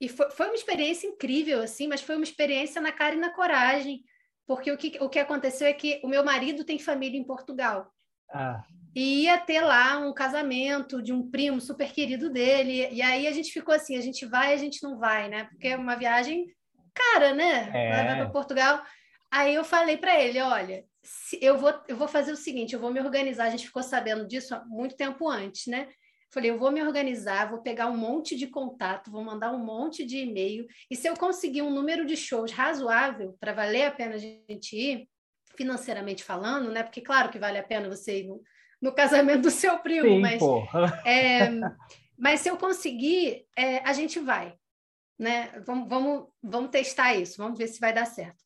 e 0.00 0.08
foi, 0.08 0.30
foi 0.30 0.46
uma 0.46 0.54
experiência 0.54 1.06
incrível, 1.06 1.60
assim, 1.60 1.86
mas 1.86 2.00
foi 2.00 2.16
uma 2.16 2.24
experiência 2.24 2.80
na 2.80 2.90
cara 2.90 3.14
e 3.14 3.18
na 3.18 3.34
coragem, 3.34 4.02
porque 4.46 4.72
o 4.72 4.76
que, 4.76 4.96
o 5.00 5.08
que 5.08 5.18
aconteceu 5.18 5.66
é 5.66 5.72
que 5.72 6.00
o 6.02 6.08
meu 6.08 6.24
marido 6.24 6.64
tem 6.64 6.78
família 6.78 7.18
em 7.18 7.24
Portugal. 7.24 7.90
Ah. 8.32 8.62
E 8.94 9.24
ia 9.24 9.38
ter 9.38 9.60
lá 9.60 9.98
um 9.98 10.12
casamento 10.12 11.02
de 11.02 11.12
um 11.12 11.30
primo 11.30 11.60
super 11.60 11.92
querido 11.92 12.30
dele. 12.30 12.88
E 12.90 13.02
aí 13.02 13.26
a 13.26 13.32
gente 13.32 13.52
ficou 13.52 13.72
assim: 13.72 13.96
a 13.96 14.00
gente 14.00 14.26
vai, 14.26 14.52
a 14.52 14.56
gente 14.56 14.82
não 14.82 14.98
vai, 14.98 15.28
né? 15.28 15.44
Porque 15.44 15.68
é 15.68 15.76
uma 15.76 15.94
viagem 15.94 16.46
cara, 16.92 17.32
né? 17.32 17.70
É. 17.72 17.90
Vai 17.90 18.16
para 18.16 18.30
Portugal. 18.30 18.82
Aí 19.30 19.54
eu 19.54 19.64
falei 19.64 19.96
para 19.96 20.20
ele, 20.20 20.40
olha, 20.40 20.84
eu 21.40 21.56
vou, 21.56 21.72
eu 21.86 21.96
vou 21.96 22.08
fazer 22.08 22.32
o 22.32 22.36
seguinte, 22.36 22.74
eu 22.74 22.80
vou 22.80 22.92
me 22.92 23.00
organizar. 23.00 23.44
A 23.44 23.50
gente 23.50 23.66
ficou 23.66 23.82
sabendo 23.82 24.26
disso 24.26 24.54
há 24.54 24.64
muito 24.64 24.96
tempo 24.96 25.28
antes, 25.28 25.66
né? 25.66 25.88
Falei, 26.32 26.50
eu 26.50 26.58
vou 26.58 26.70
me 26.70 26.80
organizar, 26.82 27.50
vou 27.50 27.60
pegar 27.60 27.88
um 27.88 27.96
monte 27.96 28.36
de 28.36 28.46
contato, 28.46 29.10
vou 29.10 29.24
mandar 29.24 29.52
um 29.52 29.64
monte 29.64 30.04
de 30.04 30.18
e-mail, 30.18 30.64
e 30.88 30.94
se 30.94 31.08
eu 31.08 31.16
conseguir 31.16 31.62
um 31.62 31.70
número 31.70 32.06
de 32.06 32.16
shows 32.16 32.52
razoável 32.52 33.36
para 33.40 33.52
valer 33.52 33.86
a 33.86 33.90
pena 33.90 34.14
a 34.14 34.18
gente 34.18 34.76
ir, 34.76 35.08
financeiramente 35.56 36.22
falando, 36.22 36.70
né? 36.70 36.84
Porque 36.84 37.00
claro 37.00 37.30
que 37.30 37.38
vale 37.38 37.58
a 37.58 37.64
pena 37.64 37.88
você 37.88 38.20
ir 38.20 38.28
no, 38.28 38.40
no 38.80 38.94
casamento 38.94 39.42
do 39.42 39.50
seu 39.50 39.78
primo, 39.80 40.08
Sim, 40.08 40.20
mas, 40.20 40.42
é, 41.04 41.50
mas 42.16 42.40
se 42.40 42.48
eu 42.48 42.56
conseguir, 42.56 43.44
é, 43.56 43.78
a 43.78 43.92
gente 43.92 44.20
vai, 44.20 44.54
né? 45.18 45.52
Vamos, 45.66 45.88
vamos, 45.88 46.28
vamos 46.40 46.70
testar 46.70 47.14
isso, 47.14 47.38
vamos 47.38 47.58
ver 47.58 47.66
se 47.66 47.80
vai 47.80 47.92
dar 47.92 48.06
certo. 48.06 48.38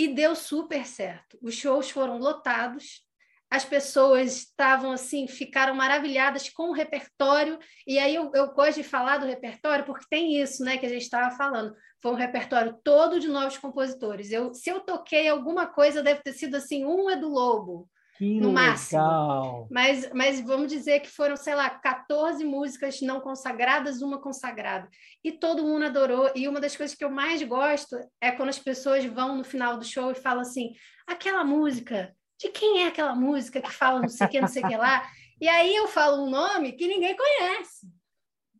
E 0.00 0.08
deu 0.08 0.34
super 0.34 0.86
certo. 0.86 1.38
Os 1.42 1.52
shows 1.52 1.90
foram 1.90 2.16
lotados, 2.16 3.02
as 3.50 3.66
pessoas 3.66 4.34
estavam 4.34 4.92
assim, 4.92 5.28
ficaram 5.28 5.74
maravilhadas 5.74 6.48
com 6.48 6.70
o 6.70 6.72
repertório. 6.72 7.58
E 7.86 7.98
aí 7.98 8.14
eu, 8.14 8.30
eu 8.34 8.50
gosto 8.54 8.76
de 8.76 8.82
falar 8.82 9.18
do 9.18 9.26
repertório 9.26 9.84
porque 9.84 10.06
tem 10.08 10.40
isso, 10.40 10.64
né, 10.64 10.78
que 10.78 10.86
a 10.86 10.88
gente 10.88 11.02
estava 11.02 11.36
falando. 11.36 11.74
Foi 12.00 12.12
um 12.12 12.14
repertório 12.14 12.78
todo 12.82 13.20
de 13.20 13.28
novos 13.28 13.58
compositores. 13.58 14.32
Eu, 14.32 14.54
se 14.54 14.70
eu 14.70 14.80
toquei 14.80 15.28
alguma 15.28 15.66
coisa, 15.66 16.02
deve 16.02 16.22
ter 16.22 16.32
sido 16.32 16.54
assim, 16.54 16.82
um 16.82 17.10
é 17.10 17.16
do 17.16 17.28
Lobo, 17.28 17.86
que 18.20 18.38
no 18.38 18.48
legal. 18.48 18.52
máximo. 18.52 19.68
Mas, 19.70 20.10
mas 20.12 20.40
vamos 20.42 20.68
dizer 20.68 21.00
que 21.00 21.08
foram, 21.08 21.36
sei 21.36 21.54
lá, 21.54 21.70
14 21.70 22.44
músicas 22.44 23.00
não 23.00 23.18
consagradas, 23.18 24.02
uma 24.02 24.20
consagrada. 24.20 24.86
E 25.24 25.32
todo 25.32 25.62
mundo 25.62 25.86
adorou. 25.86 26.30
E 26.34 26.46
uma 26.46 26.60
das 26.60 26.76
coisas 26.76 26.94
que 26.94 27.02
eu 27.02 27.10
mais 27.10 27.42
gosto 27.42 27.96
é 28.20 28.30
quando 28.30 28.50
as 28.50 28.58
pessoas 28.58 29.06
vão 29.06 29.38
no 29.38 29.42
final 29.42 29.78
do 29.78 29.84
show 29.86 30.10
e 30.10 30.14
falam 30.14 30.42
assim: 30.42 30.74
aquela 31.06 31.42
música, 31.42 32.14
de 32.38 32.50
quem 32.50 32.82
é 32.82 32.88
aquela 32.88 33.14
música 33.14 33.62
que 33.62 33.72
fala 33.72 34.02
não 34.02 34.08
sei 34.08 34.26
o 34.26 34.30
que, 34.30 34.40
não 34.40 34.48
sei 34.48 34.62
o 34.64 34.68
que 34.68 34.76
lá? 34.76 35.10
E 35.40 35.48
aí 35.48 35.74
eu 35.74 35.88
falo 35.88 36.22
um 36.22 36.28
nome 36.28 36.72
que 36.72 36.86
ninguém 36.86 37.16
conhece. 37.16 37.88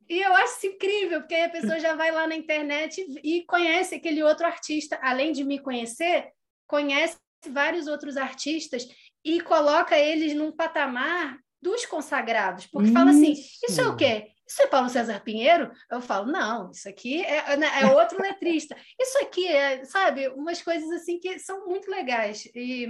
E 0.08 0.22
eu 0.22 0.32
acho 0.32 0.56
isso 0.56 0.66
incrível, 0.68 1.20
porque 1.20 1.34
aí 1.34 1.44
a 1.44 1.50
pessoa 1.50 1.78
já 1.78 1.94
vai 1.94 2.10
lá 2.10 2.26
na 2.26 2.34
internet 2.34 3.04
e 3.22 3.44
conhece 3.44 3.94
aquele 3.94 4.22
outro 4.22 4.46
artista, 4.46 4.98
além 5.02 5.32
de 5.32 5.44
me 5.44 5.58
conhecer, 5.58 6.30
conhece 6.66 7.16
vários 7.48 7.86
outros 7.86 8.16
artistas 8.16 8.86
e 9.24 9.40
coloca 9.40 9.98
eles 9.98 10.34
num 10.34 10.52
patamar 10.52 11.38
dos 11.60 11.84
consagrados, 11.84 12.66
porque 12.66 12.88
isso. 12.88 12.94
fala 12.94 13.10
assim: 13.10 13.32
isso 13.32 13.80
é 13.80 13.88
o 13.88 13.96
quê? 13.96 14.28
Isso 14.48 14.62
é 14.62 14.66
Paulo 14.66 14.88
César 14.88 15.20
Pinheiro? 15.20 15.70
Eu 15.88 16.00
falo, 16.00 16.26
não, 16.26 16.72
isso 16.72 16.88
aqui 16.88 17.22
é, 17.22 17.56
né, 17.56 17.68
é 17.82 17.86
outro 17.86 18.20
letrista. 18.20 18.76
Isso 18.98 19.18
aqui 19.18 19.46
é, 19.46 19.84
sabe, 19.84 20.26
umas 20.28 20.60
coisas 20.60 20.90
assim 20.90 21.20
que 21.20 21.38
são 21.38 21.68
muito 21.68 21.88
legais. 21.88 22.50
E 22.52 22.88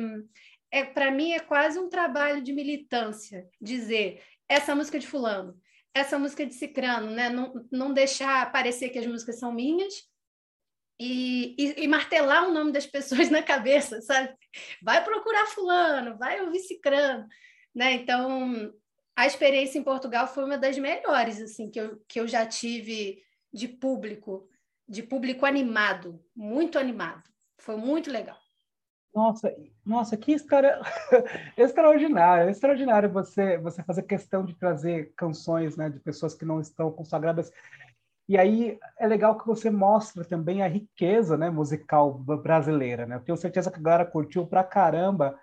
é, 0.70 0.84
para 0.84 1.10
mim 1.10 1.32
é 1.32 1.40
quase 1.40 1.78
um 1.78 1.90
trabalho 1.90 2.42
de 2.42 2.52
militância 2.54 3.46
dizer 3.60 4.22
essa 4.48 4.74
música 4.74 4.98
de 4.98 5.06
fulano, 5.06 5.54
essa 5.92 6.18
música 6.18 6.46
de 6.46 6.54
cicrano, 6.54 7.10
né? 7.10 7.28
Não, 7.28 7.52
não 7.70 7.92
deixar 7.92 8.50
parecer 8.50 8.88
que 8.88 8.98
as 8.98 9.06
músicas 9.06 9.38
são 9.38 9.52
minhas, 9.52 9.92
e, 11.00 11.54
e, 11.58 11.84
e, 11.84 11.88
martelar 11.88 12.46
o 12.46 12.52
nome 12.52 12.72
das 12.72 12.86
pessoas 12.86 13.30
na 13.30 13.42
cabeça, 13.42 14.02
sabe? 14.02 14.34
Vai 14.82 15.02
procurar 15.02 15.46
fulano, 15.46 16.18
vai 16.18 16.42
ouvir 16.42 16.58
cicrano, 16.58 17.26
né? 17.74 17.94
Então, 17.94 18.70
a 19.16 19.26
experiência 19.26 19.78
em 19.78 19.82
Portugal 19.82 20.26
foi 20.28 20.44
uma 20.44 20.58
das 20.58 20.76
melhores, 20.76 21.40
assim, 21.40 21.70
que 21.70 21.80
eu, 21.80 21.98
que 22.06 22.20
eu 22.20 22.28
já 22.28 22.44
tive 22.44 23.22
de 23.50 23.66
público, 23.66 24.46
de 24.86 25.02
público 25.02 25.46
animado, 25.46 26.22
muito 26.36 26.78
animado. 26.78 27.22
Foi 27.58 27.76
muito 27.76 28.10
legal. 28.10 28.36
Nossa, 29.14 29.52
nossa, 29.84 30.16
que 30.18 30.32
história 30.32 30.78
extraordinária, 31.56 32.50
extraordinário 32.50 33.10
você 33.10 33.58
você 33.58 33.82
fazer 33.82 34.02
questão 34.02 34.44
de 34.44 34.54
trazer 34.54 35.12
canções, 35.16 35.76
né, 35.76 35.88
de 35.88 35.98
pessoas 35.98 36.34
que 36.34 36.44
não 36.44 36.60
estão 36.60 36.92
consagradas 36.92 37.50
e 38.30 38.38
aí 38.38 38.78
é 38.96 39.08
legal 39.08 39.36
que 39.36 39.44
você 39.44 39.68
mostra 39.70 40.24
também 40.24 40.62
a 40.62 40.68
riqueza 40.68 41.36
né, 41.36 41.50
musical 41.50 42.14
brasileira. 42.14 43.04
Né? 43.04 43.16
Eu 43.16 43.24
tenho 43.24 43.36
certeza 43.36 43.72
que 43.72 43.80
a 43.80 43.82
galera 43.82 44.04
curtiu 44.04 44.46
pra 44.46 44.62
caramba. 44.62 45.36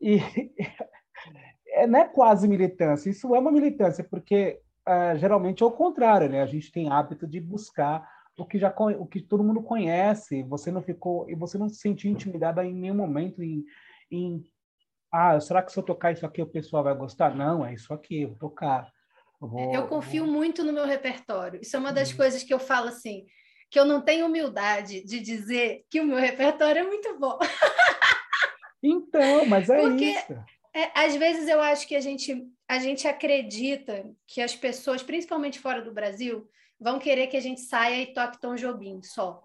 E 0.00 0.16
é, 1.68 1.86
não 1.86 1.98
é 1.98 2.08
quase 2.08 2.48
militância, 2.48 3.10
isso 3.10 3.34
é 3.34 3.38
uma 3.38 3.52
militância, 3.52 4.02
porque 4.02 4.58
uh, 4.88 5.14
geralmente 5.18 5.62
é 5.62 5.66
o 5.66 5.70
contrário, 5.70 6.26
né? 6.26 6.40
A 6.40 6.46
gente 6.46 6.72
tem 6.72 6.90
hábito 6.90 7.26
de 7.26 7.38
buscar 7.38 8.08
o 8.38 8.46
que 8.46 8.58
já 8.58 8.74
o 8.98 9.04
que 9.04 9.20
todo 9.20 9.44
mundo 9.44 9.62
conhece. 9.62 10.42
Você 10.44 10.72
não 10.72 10.80
ficou 10.80 11.28
e 11.28 11.34
você 11.34 11.58
não 11.58 11.68
se 11.68 11.80
sentiu 11.80 12.10
intimidada 12.10 12.64
em 12.64 12.72
nenhum 12.72 12.94
momento 12.94 13.42
em, 13.42 13.62
em 14.10 14.42
ah, 15.12 15.38
será 15.38 15.62
que 15.62 15.70
se 15.70 15.78
eu 15.78 15.82
tocar 15.82 16.12
isso 16.12 16.24
aqui 16.24 16.40
o 16.40 16.46
pessoal 16.46 16.82
vai 16.82 16.94
gostar? 16.94 17.34
Não, 17.34 17.62
é 17.62 17.74
isso 17.74 17.92
aqui, 17.92 18.24
vou 18.24 18.36
tocar. 18.36 18.90
Vou, 19.46 19.74
eu 19.74 19.88
confio 19.88 20.24
muito 20.24 20.62
no 20.62 20.72
meu 20.72 20.86
repertório. 20.86 21.60
Isso 21.60 21.74
é 21.74 21.78
uma 21.78 21.92
das 21.92 22.10
uhum. 22.10 22.16
coisas 22.16 22.44
que 22.44 22.54
eu 22.54 22.60
falo 22.60 22.88
assim, 22.88 23.26
que 23.68 23.78
eu 23.78 23.84
não 23.84 24.00
tenho 24.00 24.26
humildade 24.26 25.04
de 25.04 25.18
dizer 25.18 25.84
que 25.90 26.00
o 26.00 26.06
meu 26.06 26.18
repertório 26.18 26.80
é 26.80 26.86
muito 26.86 27.18
bom. 27.18 27.38
Então, 28.84 29.46
mas 29.46 29.70
é 29.70 29.80
Porque, 29.80 30.06
isso. 30.06 30.32
É, 30.74 30.90
às 31.04 31.14
vezes 31.14 31.46
eu 31.46 31.60
acho 31.60 31.86
que 31.86 31.94
a 31.94 32.00
gente, 32.00 32.44
a 32.68 32.80
gente 32.80 33.06
acredita 33.06 34.04
que 34.26 34.40
as 34.40 34.56
pessoas, 34.56 35.04
principalmente 35.04 35.60
fora 35.60 35.80
do 35.80 35.92
Brasil, 35.92 36.50
vão 36.80 36.98
querer 36.98 37.28
que 37.28 37.36
a 37.36 37.40
gente 37.40 37.60
saia 37.60 38.02
e 38.02 38.12
toque 38.12 38.40
Tom 38.40 38.56
Jobim 38.56 39.00
só. 39.00 39.40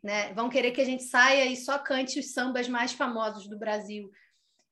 né? 0.00 0.32
Vão 0.32 0.48
querer 0.48 0.70
que 0.70 0.80
a 0.80 0.84
gente 0.84 1.02
saia 1.02 1.44
e 1.46 1.56
só 1.56 1.76
cante 1.76 2.20
os 2.20 2.32
sambas 2.32 2.68
mais 2.68 2.92
famosos 2.92 3.48
do 3.48 3.58
Brasil. 3.58 4.12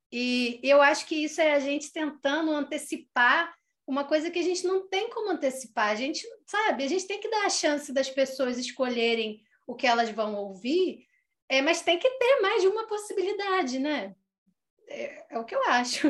E 0.09 0.61
eu 0.63 0.81
acho 0.81 1.05
que 1.05 1.25
isso 1.25 1.41
é 1.41 1.51
a 1.51 1.59
gente 1.59 1.91
tentando 1.91 2.51
antecipar 2.51 3.53
uma 3.87 4.03
coisa 4.03 4.31
que 4.31 4.39
a 4.39 4.43
gente 4.43 4.65
não 4.65 4.87
tem 4.87 5.09
como 5.09 5.29
antecipar. 5.29 5.89
A 5.89 5.95
gente, 5.95 6.25
sabe, 6.45 6.83
a 6.83 6.87
gente 6.87 7.07
tem 7.07 7.19
que 7.19 7.29
dar 7.29 7.45
a 7.45 7.49
chance 7.49 7.93
das 7.93 8.09
pessoas 8.09 8.57
escolherem 8.57 9.41
o 9.67 9.75
que 9.75 9.87
elas 9.87 10.09
vão 10.09 10.35
ouvir, 10.35 11.05
é, 11.49 11.61
mas 11.61 11.81
tem 11.81 11.97
que 11.99 12.09
ter 12.09 12.41
mais 12.41 12.61
de 12.61 12.67
uma 12.67 12.87
possibilidade, 12.87 13.79
né? 13.79 14.15
É, 14.87 15.35
é 15.35 15.39
o 15.39 15.45
que 15.45 15.55
eu 15.55 15.63
acho. 15.67 16.07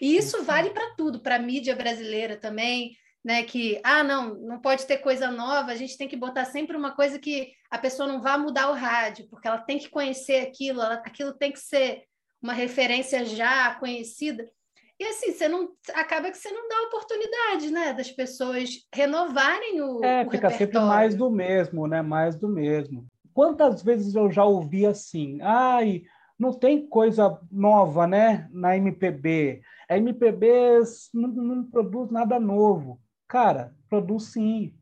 E 0.00 0.16
isso 0.16 0.42
vale 0.44 0.70
para 0.70 0.94
tudo, 0.94 1.20
para 1.20 1.36
a 1.36 1.38
mídia 1.38 1.76
brasileira 1.76 2.38
também, 2.38 2.96
né? 3.22 3.42
Que, 3.42 3.80
ah, 3.84 4.02
não, 4.02 4.34
não 4.34 4.60
pode 4.60 4.86
ter 4.86 4.98
coisa 4.98 5.30
nova, 5.30 5.72
a 5.72 5.76
gente 5.76 5.98
tem 5.98 6.08
que 6.08 6.16
botar 6.16 6.46
sempre 6.46 6.74
uma 6.76 6.92
coisa 6.96 7.18
que 7.18 7.52
a 7.70 7.78
pessoa 7.78 8.08
não 8.08 8.20
vá 8.20 8.38
mudar 8.38 8.70
o 8.70 8.74
rádio, 8.74 9.28
porque 9.28 9.46
ela 9.46 9.58
tem 9.58 9.78
que 9.78 9.88
conhecer 9.88 10.40
aquilo, 10.40 10.80
ela, 10.80 10.94
aquilo 10.94 11.34
tem 11.34 11.52
que 11.52 11.60
ser 11.60 12.04
uma 12.40 12.52
referência 12.52 13.24
já 13.24 13.74
conhecida. 13.74 14.50
E 14.98 15.04
assim, 15.04 15.32
você 15.32 15.48
não 15.48 15.70
acaba 15.92 16.30
que 16.30 16.38
você 16.38 16.50
não 16.50 16.68
dá 16.68 16.82
oportunidade, 16.82 17.70
né, 17.70 17.92
das 17.92 18.10
pessoas 18.10 18.70
renovarem 18.94 19.80
o 19.82 20.04
É, 20.04 20.24
o 20.24 20.30
fica 20.30 20.48
sempre 20.50 20.66
repertório. 20.66 20.88
mais 20.88 21.14
do 21.14 21.30
mesmo, 21.30 21.86
né? 21.86 22.00
Mais 22.00 22.36
do 22.36 22.48
mesmo. 22.48 23.06
Quantas 23.32 23.82
vezes 23.82 24.14
eu 24.14 24.30
já 24.30 24.44
ouvi 24.44 24.86
assim, 24.86 25.40
ai, 25.42 26.02
não 26.38 26.52
tem 26.52 26.86
coisa 26.86 27.40
nova, 27.50 28.06
né, 28.06 28.48
na 28.52 28.76
MPB. 28.76 29.62
A 29.88 29.96
MPB 29.98 30.80
não, 31.12 31.28
não 31.28 31.64
produz 31.64 32.10
nada 32.10 32.38
novo. 32.38 33.00
Cara, 33.26 33.74
produz 33.88 34.24
sim. 34.26 34.74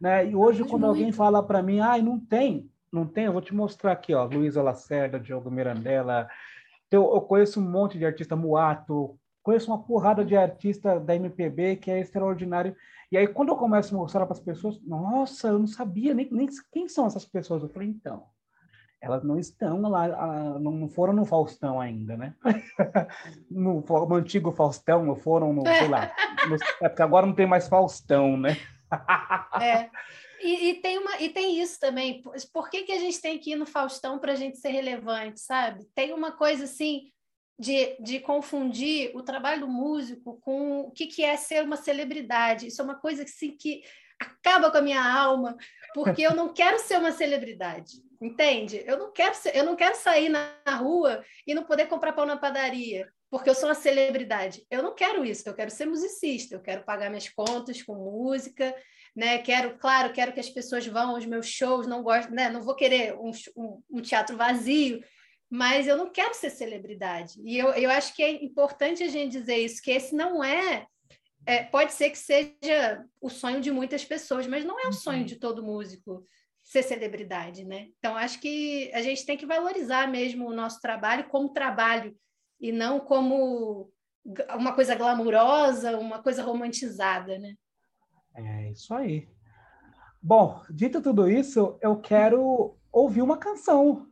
Né? 0.00 0.30
E 0.30 0.34
hoje, 0.34 0.64
quando 0.64 0.86
alguém 0.86 1.04
muito. 1.04 1.16
fala 1.16 1.42
para 1.42 1.62
mim, 1.62 1.78
ai, 1.80 2.02
não 2.02 2.18
tem, 2.18 2.68
não 2.92 3.06
tem, 3.06 3.26
eu 3.26 3.32
vou 3.32 3.42
te 3.42 3.54
mostrar 3.54 3.92
aqui, 3.92 4.14
ó, 4.14 4.24
Luísa 4.24 4.62
Lacerda, 4.62 5.20
Diogo 5.20 5.50
Mirandela. 5.50 6.26
Eu, 6.90 7.02
eu 7.14 7.20
conheço 7.20 7.60
um 7.60 7.70
monte 7.70 7.98
de 7.98 8.06
artista 8.06 8.34
muato, 8.34 9.19
conheço 9.42 9.70
uma 9.70 9.82
porrada 9.82 10.24
de 10.24 10.36
artista 10.36 10.98
da 11.00 11.14
MPB 11.14 11.76
que 11.76 11.90
é 11.90 12.00
extraordinário. 12.00 12.76
E 13.10 13.16
aí, 13.16 13.26
quando 13.26 13.48
eu 13.48 13.56
começo 13.56 13.94
a 13.94 13.98
mostrar 13.98 14.26
para 14.26 14.34
as 14.34 14.40
pessoas, 14.40 14.80
nossa, 14.82 15.48
eu 15.48 15.58
não 15.58 15.66
sabia 15.66 16.14
nem, 16.14 16.28
nem 16.30 16.48
quem 16.72 16.88
são 16.88 17.06
essas 17.06 17.24
pessoas. 17.24 17.62
Eu 17.62 17.68
falei, 17.68 17.88
então, 17.88 18.24
elas 19.00 19.24
não 19.24 19.38
estão 19.38 19.80
lá, 19.82 20.58
não 20.58 20.88
foram 20.88 21.12
no 21.12 21.24
Faustão 21.24 21.80
ainda, 21.80 22.16
né? 22.16 22.34
No, 23.50 23.80
no 23.80 24.14
antigo 24.14 24.52
Faustão, 24.52 25.04
não 25.04 25.16
foram 25.16 25.52
no, 25.52 25.62
sei 25.66 25.88
lá, 25.88 26.12
no, 26.48 26.54
é 26.84 26.88
porque 26.88 27.02
agora 27.02 27.26
não 27.26 27.34
tem 27.34 27.46
mais 27.46 27.66
Faustão, 27.66 28.36
né? 28.36 28.56
É. 29.60 29.90
E, 30.42 30.70
e 30.70 30.74
tem 30.76 30.96
uma, 30.96 31.20
e 31.20 31.28
tem 31.28 31.60
isso 31.60 31.78
também. 31.78 32.22
Por- 32.22 32.34
Por 32.50 32.70
que, 32.70 32.84
que 32.84 32.92
a 32.92 32.98
gente 32.98 33.20
tem 33.20 33.38
que 33.38 33.52
ir 33.52 33.56
no 33.56 33.66
Faustão 33.66 34.18
para 34.18 34.32
a 34.32 34.34
gente 34.34 34.56
ser 34.56 34.70
relevante, 34.70 35.38
sabe? 35.38 35.84
Tem 35.94 36.14
uma 36.14 36.32
coisa 36.32 36.64
assim 36.64 37.12
de, 37.60 37.94
de 38.00 38.20
confundir 38.20 39.14
o 39.14 39.22
trabalho 39.22 39.60
do 39.60 39.68
músico 39.68 40.40
com 40.40 40.80
o 40.80 40.90
que, 40.90 41.06
que 41.06 41.22
é 41.22 41.36
ser 41.36 41.62
uma 41.62 41.76
celebridade. 41.76 42.68
Isso 42.68 42.80
é 42.80 42.84
uma 42.84 42.98
coisa 42.98 43.22
assim, 43.22 43.54
que 43.54 43.82
acaba 44.18 44.70
com 44.70 44.78
a 44.78 44.82
minha 44.82 45.02
alma, 45.02 45.58
porque 45.92 46.22
eu 46.22 46.34
não 46.34 46.48
quero 46.54 46.78
ser 46.78 46.98
uma 46.98 47.12
celebridade, 47.12 48.02
entende? 48.18 48.82
Eu 48.86 48.98
não 48.98 49.12
quero 49.12 49.34
ser, 49.34 49.54
eu 49.54 49.62
não 49.62 49.76
quero 49.76 49.94
sair 49.94 50.30
na 50.30 50.54
rua 50.74 51.22
e 51.46 51.54
não 51.54 51.64
poder 51.64 51.86
comprar 51.86 52.14
pão 52.14 52.24
na 52.24 52.38
padaria. 52.38 53.06
Porque 53.30 53.48
eu 53.48 53.54
sou 53.54 53.68
uma 53.68 53.76
celebridade. 53.76 54.66
Eu 54.68 54.82
não 54.82 54.92
quero 54.92 55.24
isso, 55.24 55.48
eu 55.48 55.54
quero 55.54 55.70
ser 55.70 55.86
musicista, 55.86 56.54
eu 56.54 56.60
quero 56.60 56.82
pagar 56.82 57.10
minhas 57.10 57.28
contas 57.28 57.80
com 57.80 57.94
música, 57.94 58.74
né? 59.14 59.38
Quero, 59.38 59.78
claro, 59.78 60.12
quero 60.12 60.32
que 60.32 60.40
as 60.40 60.48
pessoas 60.48 60.84
vão 60.86 61.10
aos 61.10 61.26
meus 61.26 61.46
shows, 61.46 61.86
não 61.86 62.02
gosto, 62.02 62.32
né? 62.32 62.48
Não 62.48 62.62
vou 62.62 62.74
querer 62.74 63.14
um, 63.14 63.30
um, 63.56 63.82
um 63.90 64.02
teatro 64.02 64.36
vazio, 64.36 65.00
mas 65.50 65.88
eu 65.88 65.96
não 65.96 66.08
quero 66.08 66.32
ser 66.34 66.50
celebridade. 66.50 67.40
E 67.44 67.58
eu, 67.58 67.70
eu 67.70 67.90
acho 67.90 68.14
que 68.14 68.22
é 68.22 68.44
importante 68.44 69.02
a 69.02 69.08
gente 69.08 69.32
dizer 69.32 69.56
isso, 69.56 69.82
que 69.82 69.90
esse 69.90 70.14
não 70.14 70.44
é, 70.44 70.86
é 71.44 71.64
pode 71.64 71.92
ser 71.92 72.10
que 72.10 72.18
seja 72.18 73.04
o 73.20 73.28
sonho 73.28 73.60
de 73.60 73.72
muitas 73.72 74.04
pessoas, 74.04 74.46
mas 74.46 74.64
não 74.64 74.78
é 74.78 74.88
o 74.88 74.92
sonho 74.92 75.24
de 75.24 75.36
todo 75.36 75.64
músico 75.64 76.24
ser 76.62 76.84
celebridade, 76.84 77.64
né? 77.64 77.88
Então 77.98 78.16
acho 78.16 78.40
que 78.40 78.92
a 78.94 79.02
gente 79.02 79.26
tem 79.26 79.36
que 79.36 79.44
valorizar 79.46 80.06
mesmo 80.06 80.46
o 80.46 80.54
nosso 80.54 80.80
trabalho 80.80 81.28
como 81.28 81.52
trabalho 81.52 82.16
e 82.60 82.70
não 82.70 83.00
como 83.00 83.90
uma 84.54 84.72
coisa 84.72 84.94
glamurosa, 84.94 85.98
uma 85.98 86.22
coisa 86.22 86.44
romantizada, 86.44 87.38
né? 87.40 87.54
É 88.36 88.70
isso 88.70 88.94
aí. 88.94 89.28
Bom, 90.22 90.62
dito 90.70 91.02
tudo 91.02 91.28
isso, 91.28 91.76
eu 91.80 91.96
quero 92.00 92.76
ouvir 92.92 93.22
uma 93.22 93.38
canção. 93.38 94.09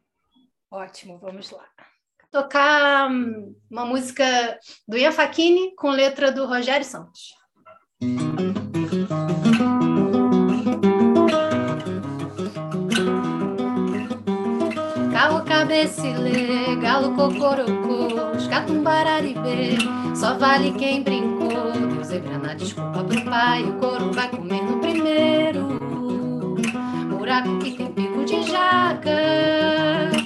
Ótimo, 0.70 1.18
vamos 1.18 1.50
lá. 1.50 1.64
Tocar 2.30 3.10
hum, 3.10 3.54
uma 3.70 3.86
música 3.86 4.58
do 4.86 4.98
Ian 4.98 5.12
Facchini 5.12 5.74
com 5.74 5.88
letra 5.88 6.30
do 6.30 6.44
Rogério 6.46 6.84
Santos. 6.84 7.34
Carro, 15.10 15.42
cabecilê, 15.46 16.76
galo, 16.76 17.16
cocorocô, 17.16 18.36
escatumbararibê, 18.36 19.78
só 20.14 20.36
vale 20.36 20.72
quem 20.72 21.02
brincou. 21.02 21.72
Deu 21.72 22.04
zebra 22.04 22.36
na 22.36 22.52
desculpa 22.52 23.02
pro 23.04 23.24
pai, 23.24 23.62
o 23.64 23.78
couro 23.78 24.12
vai 24.12 24.28
comer 24.28 24.62
no 24.62 24.78
primeiro. 24.80 25.78
Buraco 27.08 27.58
que 27.58 27.72
tem 27.72 27.90
pico 27.90 28.22
de 28.26 28.42
jaca, 28.42 29.10
é 29.10 30.17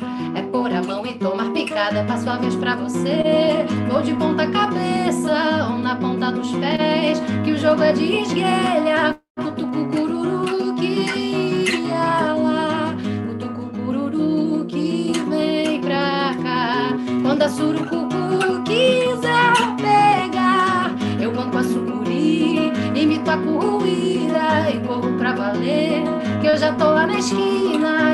mão 0.82 1.06
e 1.06 1.14
tomar 1.14 1.50
picada, 1.52 2.04
passo 2.04 2.28
a 2.28 2.36
vez 2.36 2.54
pra 2.56 2.76
você. 2.76 3.64
Vou 3.90 4.02
de 4.02 4.14
ponta 4.14 4.46
cabeça 4.46 5.68
ou 5.70 5.78
na 5.78 5.96
ponta 5.96 6.32
dos 6.32 6.50
pés, 6.52 7.22
que 7.44 7.52
o 7.52 7.58
jogo 7.58 7.82
é 7.82 7.92
de 7.92 8.20
esguelha. 8.20 9.16
Cutucu 9.36 9.86
cururu 9.86 10.74
que 10.74 11.86
ia 11.86 12.34
lá, 12.34 12.94
cutucu 13.28 13.70
cururu 13.84 14.64
que 14.66 15.12
vem 15.28 15.80
pra 15.80 16.34
cá. 16.42 16.96
Quando 17.22 17.42
a 17.42 17.48
surucucu 17.48 18.62
quiser 18.64 19.52
pegar, 19.76 20.94
eu 21.20 21.32
banco 21.32 21.58
a 21.58 21.64
sucuri, 21.64 22.72
imito 22.94 23.30
a 23.30 23.36
curruíra 23.36 24.70
e 24.74 24.80
corro 24.86 25.12
pra 25.18 25.32
valer. 25.32 26.02
Que 26.40 26.48
eu 26.48 26.56
já 26.56 26.72
tô 26.72 26.86
lá 26.86 27.06
na 27.06 27.18
esquina 27.18 28.11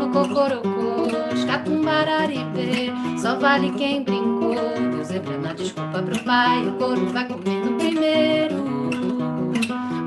galo, 0.00 0.08
cocorocô, 0.10 1.08
escatumbararibê, 1.34 2.92
só 3.18 3.36
vale 3.36 3.70
quem 3.72 4.02
brincou. 4.02 4.54
Deu 4.54 5.04
zebra 5.04 5.36
na 5.38 5.52
desculpa 5.52 6.02
pro 6.02 6.18
pai, 6.20 6.66
o 6.66 6.72
couro 6.72 7.06
vai 7.06 7.26
comer 7.26 7.64
no 7.64 7.76
primeiro. 7.76 8.56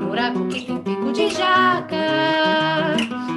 Buraco 0.06 0.46
que 0.48 0.62
tem 0.62 0.78
pico 0.78 1.12
de 1.12 1.30
jaca, 1.30 1.96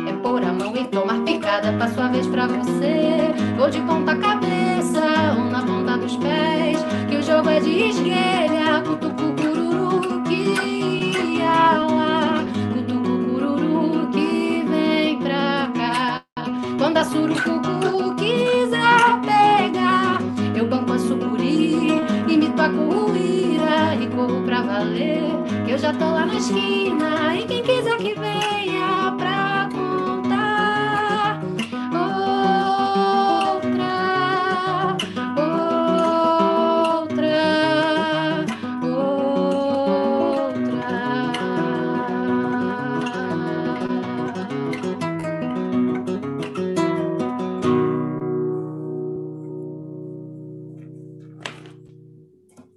é 0.07 0.13
pôr 0.21 0.43
a 0.43 0.53
mão 0.53 0.75
e 0.75 0.85
tomar 0.85 1.19
picada, 1.23 1.73
passo 1.73 2.01
a 2.01 2.07
vez 2.07 2.27
pra 2.27 2.47
você. 2.47 3.33
Vou 3.57 3.69
de 3.69 3.81
ponta 3.81 4.15
cabeça 4.15 5.01
ou 5.37 5.45
na 5.45 5.61
ponta 5.61 5.97
dos 5.97 6.15
pés, 6.17 6.79
que 7.09 7.17
o 7.17 7.23
jogo 7.23 7.49
é 7.49 7.59
de 7.59 7.89
esguelha, 7.89 8.81
cutucu 8.85 9.36
surucucu 17.07 18.15
quiser 18.15 19.21
pegar, 19.25 20.21
eu 20.55 20.67
banco 20.67 20.93
a 20.93 20.99
sucuri, 20.99 22.01
imito 22.27 22.61
a 22.61 22.69
curruíra 22.69 23.95
e 24.01 24.07
corro 24.07 24.41
pra 24.43 24.61
valer. 24.61 25.23
Que 25.65 25.71
eu 25.71 25.77
já 25.77 25.93
tô 25.93 26.05
lá 26.05 26.25
na 26.25 26.35
esquina 26.35 27.35
e 27.35 27.45
quem 27.45 27.63
quiser 27.63 27.76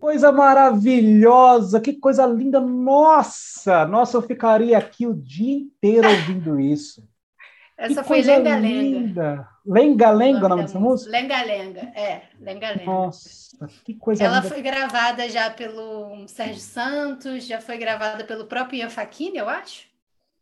Coisa 0.00 0.32
maravilhosa, 0.32 1.78
que 1.78 1.92
coisa 1.92 2.24
linda. 2.26 2.58
Nossa, 2.58 3.84
nossa, 3.84 4.16
eu 4.16 4.22
ficaria 4.22 4.78
aqui 4.78 5.06
o 5.06 5.14
dia 5.14 5.58
inteiro 5.58 6.08
ouvindo 6.08 6.58
isso. 6.58 7.06
Essa 7.76 8.02
que 8.02 8.08
foi 8.08 8.22
Lenga 8.22 8.56
Lenga. 8.56 9.48
Lenga 9.64 10.10
Lenga, 10.10 10.46
o 10.46 10.48
nome 10.48 10.62
dessa 10.62 10.80
música? 10.80 11.10
Lenga 11.10 11.42
Lenga, 11.42 11.80
é, 11.94 12.22
Lenga 12.38 12.70
Lenga. 12.70 12.84
Nossa, 12.84 13.68
que 13.84 13.94
coisa 13.94 14.24
Ela 14.24 14.38
linda. 14.38 14.48
foi 14.48 14.62
gravada 14.62 15.28
já 15.28 15.50
pelo 15.50 16.26
Sérgio 16.26 16.60
Santos, 16.60 17.46
já 17.46 17.60
foi 17.60 17.78
gravada 17.78 18.24
pelo 18.24 18.46
próprio 18.46 18.80
Ian 18.80 18.90
Facchini, 18.90 19.38
eu 19.38 19.48
acho. 19.48 19.86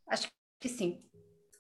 Acho 0.08 0.26
que 0.60 0.68
sim. 0.68 1.00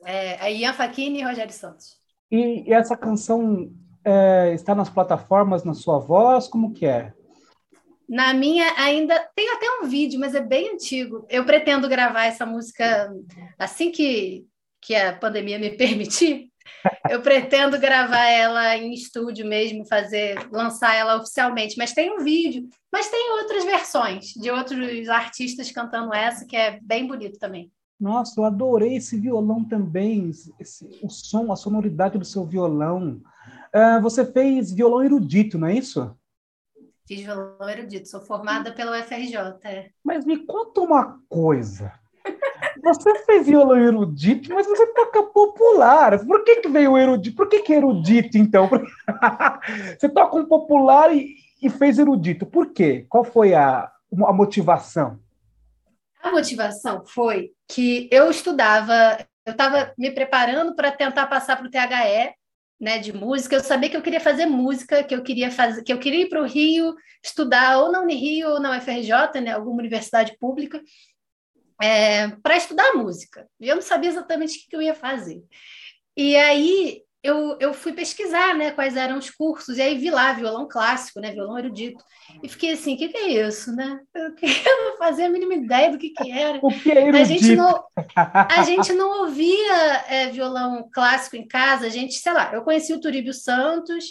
É, 0.04 0.40
a 0.40 0.50
Ian 0.50 0.72
Facchini 0.72 1.20
e 1.20 1.24
Rogério 1.24 1.52
Santos. 1.52 1.96
E, 2.30 2.68
e 2.68 2.72
essa 2.72 2.96
canção 2.96 3.72
é, 4.04 4.52
está 4.54 4.74
nas 4.74 4.88
plataformas 4.88 5.64
na 5.64 5.74
sua 5.74 5.98
voz? 5.98 6.48
Como 6.48 6.72
que 6.72 6.86
é? 6.86 7.12
Na 8.08 8.32
minha 8.32 8.72
ainda 8.76 9.18
tem 9.36 9.50
até 9.50 9.66
um 9.80 9.86
vídeo, 9.86 10.18
mas 10.18 10.34
é 10.34 10.40
bem 10.40 10.74
antigo. 10.74 11.26
Eu 11.28 11.44
pretendo 11.44 11.88
gravar 11.88 12.24
essa 12.24 12.46
música 12.46 13.12
assim 13.58 13.90
que, 13.90 14.46
que 14.80 14.94
a 14.94 15.12
pandemia 15.14 15.58
me 15.58 15.70
permitir. 15.76 16.48
Eu 17.08 17.20
pretendo 17.20 17.78
gravar 17.78 18.26
ela 18.26 18.76
em 18.76 18.92
estúdio 18.92 19.46
mesmo, 19.46 19.86
fazer, 19.86 20.36
lançar 20.50 20.94
ela 20.94 21.16
oficialmente. 21.16 21.76
Mas 21.76 21.92
tem 21.92 22.10
um 22.10 22.22
vídeo, 22.22 22.68
mas 22.92 23.08
tem 23.08 23.32
outras 23.32 23.64
versões 23.64 24.26
de 24.34 24.50
outros 24.50 25.08
artistas 25.08 25.70
cantando 25.70 26.14
essa 26.14 26.46
que 26.46 26.56
é 26.56 26.78
bem 26.82 27.06
bonito 27.06 27.38
também. 27.38 27.70
Nossa, 28.00 28.40
eu 28.40 28.44
adorei 28.44 28.96
esse 28.96 29.18
violão 29.18 29.64
também, 29.64 30.30
esse, 30.60 30.88
o 31.02 31.10
som, 31.10 31.50
a 31.50 31.56
sonoridade 31.56 32.16
do 32.16 32.24
seu 32.24 32.46
violão. 32.46 33.20
Uh, 33.74 34.00
você 34.00 34.24
fez 34.24 34.72
violão 34.72 35.02
erudito, 35.02 35.58
não 35.58 35.66
é 35.66 35.74
isso? 35.74 36.16
Fiz 37.08 37.22
violão 37.22 37.70
erudito, 37.70 38.06
sou 38.06 38.20
formada 38.20 38.70
pelo 38.70 38.92
FRJ. 38.92 39.38
É. 39.64 39.88
Mas 40.04 40.26
me 40.26 40.44
conta 40.44 40.82
uma 40.82 41.18
coisa. 41.26 41.90
Você 42.82 43.14
fez 43.24 43.46
violão 43.46 43.78
erudito, 43.78 44.52
mas 44.52 44.66
você 44.66 44.86
toca 44.88 45.22
popular. 45.22 46.22
Por 46.26 46.44
que, 46.44 46.56
que 46.56 46.68
veio 46.68 46.98
erudito? 46.98 47.34
Por 47.34 47.48
que, 47.48 47.60
que 47.60 47.72
erudito, 47.72 48.36
então? 48.36 48.68
você 49.98 50.06
toca 50.10 50.36
um 50.36 50.44
popular 50.44 51.10
e, 51.10 51.34
e, 51.62 51.70
fez 51.70 51.98
erudito. 51.98 52.44
Por 52.44 52.74
quê? 52.74 53.06
Qual 53.08 53.24
foi 53.24 53.54
a, 53.54 53.90
a 54.26 54.32
motivação? 54.34 55.18
A 56.22 56.30
motivação 56.30 57.06
foi 57.06 57.52
que 57.66 58.06
eu 58.12 58.30
estudava, 58.30 59.18
eu 59.46 59.52
estava 59.52 59.94
me 59.96 60.10
preparando 60.10 60.76
para 60.76 60.92
tentar 60.92 61.26
passar 61.26 61.56
para 61.56 61.66
o 61.66 61.70
THE, 61.70 62.34
né, 62.80 62.98
de 62.98 63.12
música. 63.12 63.56
Eu 63.56 63.60
sabia 63.60 63.90
que 63.90 63.96
eu 63.96 64.02
queria 64.02 64.20
fazer 64.20 64.46
música, 64.46 65.02
que 65.02 65.14
eu 65.14 65.22
queria 65.22 65.50
fazer, 65.50 65.82
que 65.82 65.92
eu 65.92 65.98
queria 65.98 66.22
ir 66.22 66.28
para 66.28 66.42
o 66.42 66.46
Rio 66.46 66.94
estudar 67.22 67.78
ou 67.78 67.90
na 67.90 68.00
Unirio 68.00 68.48
ou 68.50 68.60
na 68.60 68.76
UFRJ, 68.76 69.40
né, 69.40 69.52
alguma 69.52 69.78
universidade 69.78 70.36
pública, 70.38 70.80
é, 71.82 72.28
para 72.42 72.56
estudar 72.56 72.94
música. 72.94 73.48
E 73.60 73.68
eu 73.68 73.76
não 73.76 73.82
sabia 73.82 74.10
exatamente 74.10 74.58
o 74.58 74.68
que 74.68 74.76
eu 74.76 74.82
ia 74.82 74.94
fazer. 74.94 75.42
E 76.16 76.36
aí 76.36 77.02
eu, 77.22 77.56
eu 77.58 77.74
fui 77.74 77.92
pesquisar 77.92 78.54
né, 78.54 78.70
quais 78.70 78.96
eram 78.96 79.18
os 79.18 79.30
cursos, 79.30 79.76
e 79.76 79.82
aí 79.82 79.98
vi 79.98 80.10
lá 80.10 80.32
violão 80.32 80.68
clássico, 80.68 81.20
né, 81.20 81.32
violão 81.32 81.58
erudito, 81.58 82.02
e 82.42 82.48
fiquei 82.48 82.72
assim, 82.72 82.94
o 82.94 82.98
que, 82.98 83.08
que, 83.08 83.16
é 83.16 83.46
isso? 83.46 83.74
Né? 83.74 84.00
Eu 84.14 84.84
não 84.84 84.96
fazia 84.98 85.26
a 85.26 85.30
mínima 85.30 85.54
ideia 85.54 85.90
do 85.90 85.98
que, 85.98 86.10
que 86.10 86.30
era. 86.30 86.58
O 86.62 86.68
que 86.68 86.92
é 86.92 87.08
erudito? 87.08 87.16
A 87.16 87.24
gente 87.24 87.56
não, 87.56 87.84
a 88.16 88.62
gente 88.62 88.92
não 88.92 89.22
ouvia 89.22 90.04
é, 90.08 90.28
violão 90.28 90.88
clássico 90.92 91.36
em 91.36 91.46
casa, 91.46 91.86
a 91.86 91.90
gente, 91.90 92.14
sei 92.14 92.32
lá, 92.32 92.52
eu 92.54 92.62
conheci 92.62 92.92
o 92.92 93.00
Turíbio 93.00 93.34
Santos, 93.34 94.04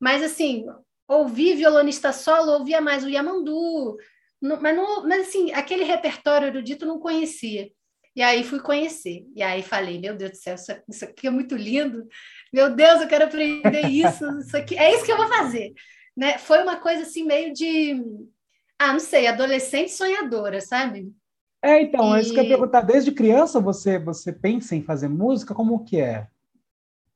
mas 0.00 0.22
assim, 0.22 0.64
ouvi 1.06 1.54
violonista 1.54 2.12
solo, 2.12 2.52
ouvia 2.52 2.80
mais 2.80 3.04
o 3.04 3.08
Yamandu, 3.08 3.96
não, 4.40 4.60
mas, 4.60 4.76
não, 4.76 5.06
mas 5.06 5.28
assim, 5.28 5.52
aquele 5.52 5.84
repertório 5.84 6.46
erudito 6.46 6.86
não 6.86 6.98
conhecia. 6.98 7.68
E 8.14 8.22
aí 8.22 8.42
fui 8.42 8.60
conhecer. 8.60 9.24
E 9.34 9.42
aí 9.42 9.62
falei, 9.62 10.00
meu 10.00 10.16
Deus 10.16 10.32
do 10.32 10.36
céu, 10.36 10.54
isso, 10.54 10.72
isso 10.88 11.04
aqui 11.04 11.26
é 11.26 11.30
muito 11.30 11.54
lindo. 11.54 12.06
Meu 12.52 12.74
Deus, 12.74 13.00
eu 13.00 13.08
quero 13.08 13.24
aprender 13.24 13.86
isso, 13.88 14.24
isso 14.38 14.56
aqui. 14.56 14.76
É 14.76 14.94
isso 14.94 15.04
que 15.04 15.12
eu 15.12 15.16
vou 15.16 15.28
fazer. 15.28 15.72
Né? 16.16 16.38
Foi 16.38 16.62
uma 16.62 16.76
coisa 16.76 17.02
assim 17.02 17.24
meio 17.24 17.52
de, 17.52 18.02
ah, 18.78 18.92
não 18.92 19.00
sei, 19.00 19.26
adolescente 19.26 19.92
sonhadora, 19.92 20.60
sabe? 20.60 21.12
É, 21.62 21.82
então, 21.82 22.14
e... 22.14 22.18
é 22.18 22.22
isso 22.22 22.32
que 22.32 22.38
eu 22.38 22.44
ia 22.44 22.48
perguntar. 22.48 22.82
Desde 22.82 23.12
criança 23.12 23.60
você, 23.60 23.98
você 23.98 24.32
pensa 24.32 24.74
em 24.74 24.82
fazer 24.82 25.08
música? 25.08 25.54
Como 25.54 25.84
que 25.84 26.00
é? 26.00 26.26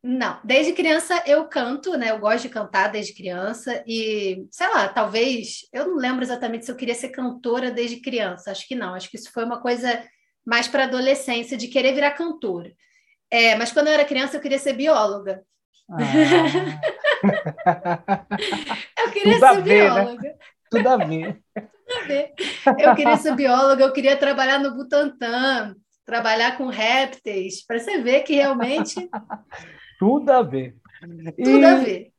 Não, 0.04 0.40
desde 0.42 0.72
criança 0.72 1.22
eu 1.26 1.44
canto, 1.44 1.96
né? 1.96 2.10
Eu 2.10 2.18
gosto 2.18 2.42
de 2.42 2.48
cantar 2.48 2.88
desde 2.88 3.14
criança 3.14 3.84
e, 3.86 4.44
sei 4.50 4.68
lá, 4.68 4.88
talvez, 4.88 5.68
eu 5.72 5.86
não 5.86 5.96
lembro 5.96 6.24
exatamente 6.24 6.64
se 6.64 6.72
eu 6.72 6.76
queria 6.76 6.94
ser 6.94 7.10
cantora 7.10 7.70
desde 7.70 8.00
criança, 8.00 8.50
acho 8.50 8.66
que 8.66 8.74
não, 8.74 8.94
acho 8.94 9.08
que 9.08 9.16
isso 9.16 9.30
foi 9.32 9.44
uma 9.44 9.60
coisa 9.60 10.02
mais 10.44 10.66
para 10.66 10.84
adolescência 10.84 11.56
de 11.56 11.68
querer 11.68 11.94
virar 11.94 12.10
cantora. 12.12 12.72
É, 13.32 13.56
mas 13.56 13.72
quando 13.72 13.86
eu 13.86 13.94
era 13.94 14.04
criança 14.04 14.36
eu 14.36 14.40
queria 14.42 14.58
ser 14.58 14.74
bióloga. 14.74 15.42
Ah. 15.90 15.96
eu 18.98 19.10
queria 19.10 19.40
Tudo 19.40 19.54
ser 19.54 19.62
ver, 19.62 19.90
bióloga. 19.90 20.22
Né? 20.22 20.34
Tudo 20.70 20.88
a 20.88 20.96
ver. 20.98 21.42
Tudo 21.54 21.96
a 21.96 22.06
ver. 22.06 22.34
Eu 22.78 22.94
queria 22.94 23.16
ser 23.16 23.34
bióloga, 23.34 23.82
eu 23.82 23.92
queria 23.92 24.18
trabalhar 24.18 24.58
no 24.58 24.74
Butantan, 24.74 25.74
trabalhar 26.04 26.58
com 26.58 26.66
répteis, 26.66 27.64
para 27.64 27.78
você 27.78 28.02
ver 28.02 28.20
que 28.20 28.34
realmente 28.34 29.08
tudo 29.98 30.30
a 30.30 30.42
ver. 30.42 30.76
Tudo 31.00 31.38
e, 31.38 31.64
a 31.64 31.74
ver. 31.76 32.12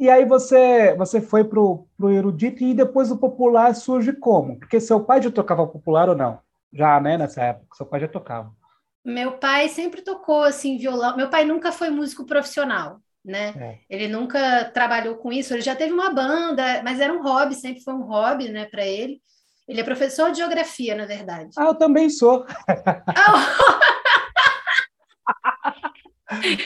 E 0.00 0.10
aí 0.10 0.24
você, 0.24 0.96
você 0.96 1.20
foi 1.20 1.44
para 1.44 1.60
o 1.60 1.86
erudito 2.10 2.64
e 2.64 2.74
depois 2.74 3.12
o 3.12 3.18
popular 3.18 3.72
surge 3.72 4.12
como? 4.14 4.58
Porque 4.58 4.80
seu 4.80 4.98
pai 5.04 5.22
já 5.22 5.30
tocava 5.30 5.64
popular 5.64 6.08
ou 6.08 6.16
não? 6.16 6.40
Já, 6.72 6.98
né, 7.00 7.16
nessa 7.16 7.42
época, 7.42 7.76
seu 7.76 7.86
pai 7.86 8.00
já 8.00 8.08
tocava. 8.08 8.52
Meu 9.06 9.38
pai 9.38 9.68
sempre 9.68 10.02
tocou 10.02 10.42
assim 10.42 10.76
violão. 10.78 11.16
Meu 11.16 11.30
pai 11.30 11.44
nunca 11.44 11.70
foi 11.70 11.90
músico 11.90 12.26
profissional, 12.26 13.00
né? 13.24 13.54
É. 13.56 13.78
Ele 13.88 14.08
nunca 14.08 14.64
trabalhou 14.64 15.14
com 15.14 15.32
isso. 15.32 15.54
Ele 15.54 15.62
já 15.62 15.76
teve 15.76 15.92
uma 15.92 16.12
banda, 16.12 16.82
mas 16.82 16.98
era 16.98 17.12
um 17.12 17.22
hobby, 17.22 17.54
sempre 17.54 17.84
foi 17.84 17.94
um 17.94 18.02
hobby, 18.02 18.48
né, 18.48 18.64
para 18.64 18.84
ele. 18.84 19.20
Ele 19.68 19.80
é 19.80 19.84
professor 19.84 20.32
de 20.32 20.38
geografia, 20.38 20.96
na 20.96 21.06
verdade. 21.06 21.50
Ah, 21.56 21.66
eu 21.66 21.74
também 21.74 22.10
sou. 22.10 22.44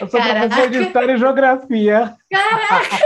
Eu 0.00 0.08
sou 0.08 0.18
Caraca. 0.18 0.48
professor 0.48 0.70
de 0.70 0.82
História 0.82 1.12
e 1.12 1.18
Geografia. 1.18 2.16
Caraca! 2.30 2.96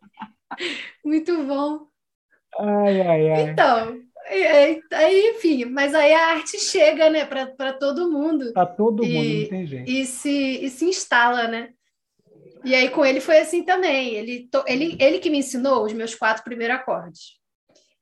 Muito 1.04 1.44
bom. 1.44 1.86
Ai, 2.58 3.00
ai, 3.02 3.30
ai. 3.30 3.42
Então, 3.42 4.00
aí, 4.92 5.30
enfim, 5.30 5.64
mas 5.66 5.94
aí 5.94 6.12
a 6.12 6.28
arte 6.28 6.58
chega, 6.58 7.10
né, 7.10 7.24
para 7.24 7.72
todo 7.72 8.10
mundo. 8.10 8.52
Para 8.52 8.66
todo 8.66 9.04
e, 9.04 9.12
mundo, 9.12 9.40
não 9.40 9.48
tem 9.48 9.66
jeito. 9.66 9.90
E 9.90 10.06
se, 10.06 10.64
e 10.64 10.70
se 10.70 10.84
instala, 10.84 11.48
né? 11.48 11.70
E 12.64 12.74
aí 12.74 12.90
com 12.90 13.04
ele 13.04 13.20
foi 13.20 13.38
assim 13.38 13.62
também. 13.62 14.14
Ele, 14.14 14.48
ele, 14.66 14.96
ele 15.00 15.18
que 15.18 15.30
me 15.30 15.38
ensinou 15.38 15.84
os 15.84 15.92
meus 15.92 16.14
quatro 16.14 16.44
primeiros 16.44 16.76
acordes. 16.76 17.40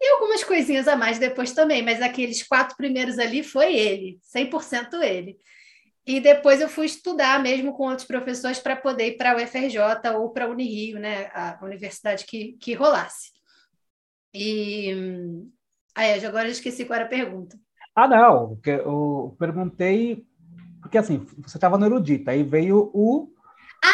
E 0.00 0.08
algumas 0.12 0.42
coisinhas 0.42 0.88
a 0.88 0.96
mais 0.96 1.18
depois 1.18 1.52
também, 1.52 1.82
mas 1.82 2.00
aqueles 2.00 2.42
quatro 2.42 2.76
primeiros 2.76 3.18
ali 3.18 3.42
foi 3.42 3.74
ele, 3.74 4.18
100% 4.34 5.02
ele. 5.02 5.36
E 6.06 6.18
depois 6.20 6.60
eu 6.60 6.68
fui 6.68 6.86
estudar 6.86 7.42
mesmo 7.42 7.74
com 7.74 7.84
outros 7.84 8.06
professores 8.06 8.58
para 8.58 8.74
poder 8.74 9.08
ir 9.08 9.16
para 9.18 9.32
a 9.32 9.36
UFRJ 9.36 9.78
ou 10.16 10.30
para 10.30 10.46
a 10.46 10.48
Unirio, 10.48 10.98
né, 10.98 11.30
a 11.34 11.58
universidade 11.62 12.24
que, 12.24 12.54
que 12.54 12.72
rolasse. 12.72 13.30
E 14.32 14.94
aí, 15.94 16.24
agora 16.24 16.48
eu 16.48 16.52
esqueci 16.52 16.84
qual 16.84 16.96
era 16.96 17.06
a 17.06 17.08
pergunta. 17.08 17.58
Ah, 17.94 18.08
não, 18.08 18.58
eu 18.64 19.36
perguntei 19.38 20.24
porque 20.80 20.98
assim, 20.98 21.26
você 21.38 21.56
estava 21.56 21.78
no 21.78 21.86
erudito, 21.86 22.30
aí 22.30 22.42
veio 22.42 22.90
o 22.92 23.32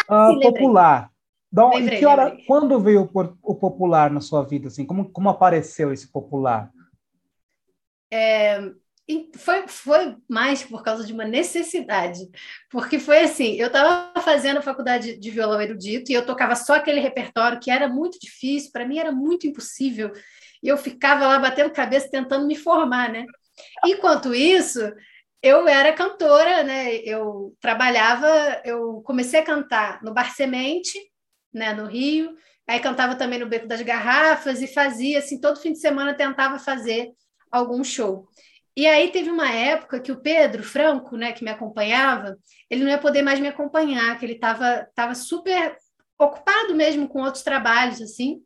ah, 0.08 0.30
uh, 0.30 0.40
popular. 0.40 1.10
Então, 1.52 1.70
lembrei, 1.70 1.98
que 1.98 2.06
hora, 2.06 2.36
quando 2.46 2.80
veio 2.80 3.10
o, 3.12 3.36
o, 3.42 3.54
popular 3.54 4.10
na 4.10 4.20
sua 4.20 4.42
vida 4.42 4.68
assim? 4.68 4.84
Como, 4.84 5.10
como 5.10 5.28
apareceu 5.28 5.92
esse 5.92 6.10
popular? 6.10 6.70
É, 8.12 8.60
foi, 9.36 9.66
foi 9.66 10.16
mais 10.28 10.62
por 10.62 10.82
causa 10.82 11.04
de 11.04 11.12
uma 11.12 11.24
necessidade, 11.24 12.20
porque 12.70 12.98
foi 12.98 13.20
assim, 13.20 13.54
eu 13.54 13.68
estava 13.68 14.20
fazendo 14.20 14.58
a 14.58 14.62
faculdade 14.62 15.18
de 15.18 15.30
violão 15.30 15.60
erudito 15.60 16.10
e 16.10 16.14
eu 16.14 16.26
tocava 16.26 16.54
só 16.54 16.74
aquele 16.74 17.00
repertório 17.00 17.60
que 17.60 17.70
era 17.70 17.88
muito 17.88 18.18
difícil, 18.20 18.70
para 18.72 18.86
mim 18.86 18.98
era 18.98 19.12
muito 19.12 19.46
impossível, 19.46 20.12
e 20.62 20.68
eu 20.68 20.76
ficava 20.76 21.26
lá 21.26 21.38
batendo 21.38 21.70
cabeça 21.70 22.10
tentando 22.10 22.46
me 22.46 22.56
formar, 22.56 23.10
né? 23.10 23.24
Enquanto 23.84 24.34
isso, 24.34 24.80
eu 25.42 25.68
era 25.68 25.92
cantora, 25.92 26.62
né? 26.62 26.96
Eu 26.96 27.54
trabalhava, 27.60 28.62
eu 28.64 29.02
comecei 29.02 29.40
a 29.40 29.44
cantar 29.44 30.02
no 30.02 30.12
Bar 30.12 30.34
Semente, 30.34 30.98
né, 31.52 31.72
no 31.72 31.86
Rio, 31.86 32.34
aí 32.68 32.78
cantava 32.80 33.14
também 33.14 33.38
no 33.38 33.46
Beco 33.46 33.66
das 33.66 33.80
Garrafas 33.80 34.60
e 34.60 34.66
fazia 34.66 35.18
assim, 35.18 35.40
todo 35.40 35.60
fim 35.60 35.72
de 35.72 35.78
semana 35.78 36.12
tentava 36.12 36.58
fazer 36.58 37.12
algum 37.50 37.82
show. 37.82 38.28
E 38.76 38.86
aí 38.86 39.10
teve 39.10 39.30
uma 39.30 39.50
época 39.50 40.00
que 40.00 40.12
o 40.12 40.20
Pedro 40.20 40.62
Franco, 40.62 41.16
né, 41.16 41.32
que 41.32 41.42
me 41.42 41.50
acompanhava, 41.50 42.36
ele 42.68 42.84
não 42.84 42.90
ia 42.90 42.98
poder 42.98 43.22
mais 43.22 43.40
me 43.40 43.48
acompanhar, 43.48 44.18
que 44.18 44.26
ele 44.26 44.34
estava 44.34 44.86
tava 44.94 45.14
super 45.14 45.78
ocupado 46.18 46.74
mesmo 46.74 47.08
com 47.08 47.22
outros 47.22 47.42
trabalhos, 47.42 48.02
assim. 48.02 48.42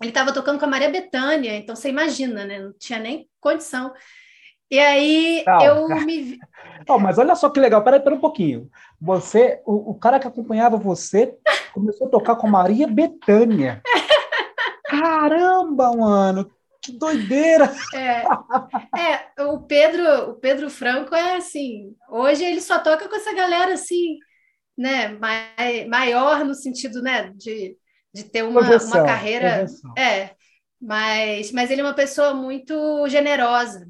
Ele 0.00 0.10
estava 0.10 0.32
tocando 0.32 0.58
com 0.58 0.64
a 0.66 0.68
Maria 0.68 0.90
Bethânia, 0.90 1.56
então 1.56 1.74
você 1.74 1.88
imagina, 1.88 2.44
né? 2.44 2.58
Não 2.58 2.72
tinha 2.78 2.98
nem 2.98 3.28
condição. 3.40 3.92
E 4.70 4.78
aí 4.78 5.44
eu 5.64 5.88
me 6.04 6.38
Oh, 6.88 6.98
mas 6.98 7.18
olha 7.18 7.34
só 7.34 7.50
que 7.50 7.58
legal, 7.58 7.82
peraí, 7.82 8.00
pera 8.00 8.14
um 8.14 8.20
pouquinho. 8.20 8.70
Você, 9.00 9.60
o, 9.64 9.90
o, 9.90 9.94
cara 9.94 10.20
que 10.20 10.26
acompanhava 10.26 10.76
você 10.76 11.34
começou 11.72 12.06
a 12.06 12.10
tocar 12.10 12.36
com 12.36 12.46
a 12.46 12.50
Maria 12.50 12.86
Bethânia. 12.86 13.82
Caramba, 14.86 15.92
mano, 15.96 16.50
que 16.80 16.92
doideira! 16.92 17.72
É, 17.92 18.24
é, 18.96 19.42
o 19.44 19.60
Pedro, 19.62 20.30
o 20.30 20.34
Pedro 20.34 20.70
Franco 20.70 21.14
é 21.14 21.36
assim, 21.36 21.96
hoje 22.08 22.44
ele 22.44 22.60
só 22.60 22.78
toca 22.78 23.08
com 23.08 23.16
essa 23.16 23.34
galera 23.34 23.74
assim, 23.74 24.18
né, 24.78 25.18
maior 25.88 26.44
no 26.44 26.54
sentido, 26.54 27.02
né, 27.02 27.32
de, 27.34 27.76
de 28.16 28.24
ter 28.24 28.42
uma, 28.42 28.60
projeção, 28.60 29.00
uma 29.00 29.06
carreira, 29.06 29.58
projeção. 29.58 29.94
é, 29.96 30.30
mas, 30.80 31.52
mas 31.52 31.70
ele 31.70 31.80
é 31.82 31.84
uma 31.84 31.94
pessoa 31.94 32.32
muito 32.32 33.06
generosa, 33.08 33.86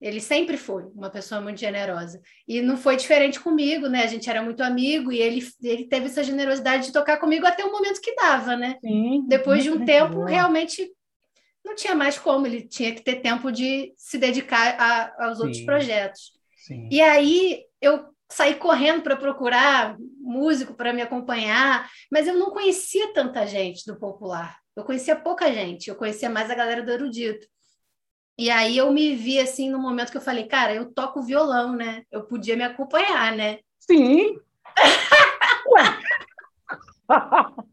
ele 0.00 0.20
sempre 0.20 0.56
foi 0.56 0.84
uma 0.94 1.10
pessoa 1.10 1.42
muito 1.42 1.60
generosa. 1.60 2.22
E 2.48 2.62
não 2.62 2.78
foi 2.78 2.96
diferente 2.96 3.38
comigo, 3.38 3.86
né? 3.86 4.02
A 4.02 4.06
gente 4.06 4.30
era 4.30 4.42
muito 4.42 4.62
amigo 4.62 5.12
e 5.12 5.18
ele, 5.18 5.46
ele 5.62 5.84
teve 5.84 6.06
essa 6.06 6.24
generosidade 6.24 6.86
de 6.86 6.92
tocar 6.92 7.18
comigo 7.18 7.46
até 7.46 7.62
o 7.62 7.70
momento 7.70 8.00
que 8.00 8.14
dava, 8.14 8.56
né? 8.56 8.78
Sim, 8.80 9.26
Depois 9.28 9.62
de 9.62 9.70
um 9.70 9.84
tempo, 9.84 10.24
realmente 10.24 10.90
não 11.62 11.74
tinha 11.74 11.94
mais 11.94 12.18
como, 12.18 12.46
ele 12.46 12.62
tinha 12.62 12.94
que 12.94 13.02
ter 13.02 13.16
tempo 13.16 13.52
de 13.52 13.92
se 13.94 14.16
dedicar 14.16 14.74
a, 14.80 15.26
aos 15.26 15.36
Sim. 15.36 15.44
outros 15.44 15.62
projetos. 15.64 16.32
Sim. 16.66 16.88
E 16.90 17.02
aí 17.02 17.60
eu 17.78 18.06
saí 18.30 18.54
correndo 18.54 19.02
para 19.02 19.16
procurar 19.16 19.96
músico 20.20 20.74
para 20.74 20.92
me 20.92 21.02
acompanhar, 21.02 21.88
mas 22.10 22.26
eu 22.26 22.34
não 22.34 22.50
conhecia 22.50 23.12
tanta 23.12 23.46
gente 23.46 23.84
do 23.84 23.98
popular. 23.98 24.56
Eu 24.76 24.84
conhecia 24.84 25.16
pouca 25.16 25.52
gente, 25.52 25.88
eu 25.88 25.96
conhecia 25.96 26.30
mais 26.30 26.50
a 26.50 26.54
galera 26.54 26.82
do 26.82 26.92
erudito. 26.92 27.46
E 28.38 28.50
aí 28.50 28.78
eu 28.78 28.90
me 28.92 29.14
vi 29.14 29.38
assim 29.38 29.68
no 29.68 29.78
momento 29.78 30.10
que 30.10 30.16
eu 30.16 30.22
falei, 30.22 30.44
cara, 30.44 30.74
eu 30.74 30.92
toco 30.92 31.20
violão, 31.20 31.74
né? 31.74 32.04
Eu 32.10 32.22
podia 32.22 32.56
me 32.56 32.64
acompanhar, 32.64 33.36
né? 33.36 33.58
Sim. 33.78 34.38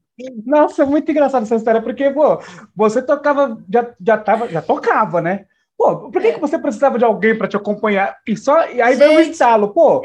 Nossa, 0.46 0.86
muito 0.86 1.12
engraçada 1.12 1.46
essa 1.46 1.56
história, 1.56 1.82
porque, 1.82 2.10
pô, 2.10 2.42
você 2.76 3.02
tocava, 3.02 3.64
já, 3.72 3.94
já, 4.06 4.18
tava, 4.18 4.50
já 4.50 4.62
tocava, 4.62 5.22
né? 5.22 5.46
Pô, 5.78 6.10
por 6.10 6.20
que, 6.20 6.30
é. 6.30 6.34
que 6.34 6.40
você 6.40 6.58
precisava 6.58 6.98
de 6.98 7.06
alguém 7.06 7.38
para 7.38 7.48
te 7.48 7.56
acompanhar? 7.56 8.18
E, 8.28 8.36
só, 8.36 8.68
e 8.68 8.82
aí 8.82 8.96
Gente. 8.96 9.08
veio 9.08 9.20
o 9.20 9.22
instalo, 9.22 9.74
pô. 9.74 10.02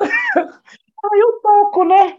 aí 1.12 1.20
eu 1.20 1.40
toco, 1.40 1.84
né? 1.84 2.18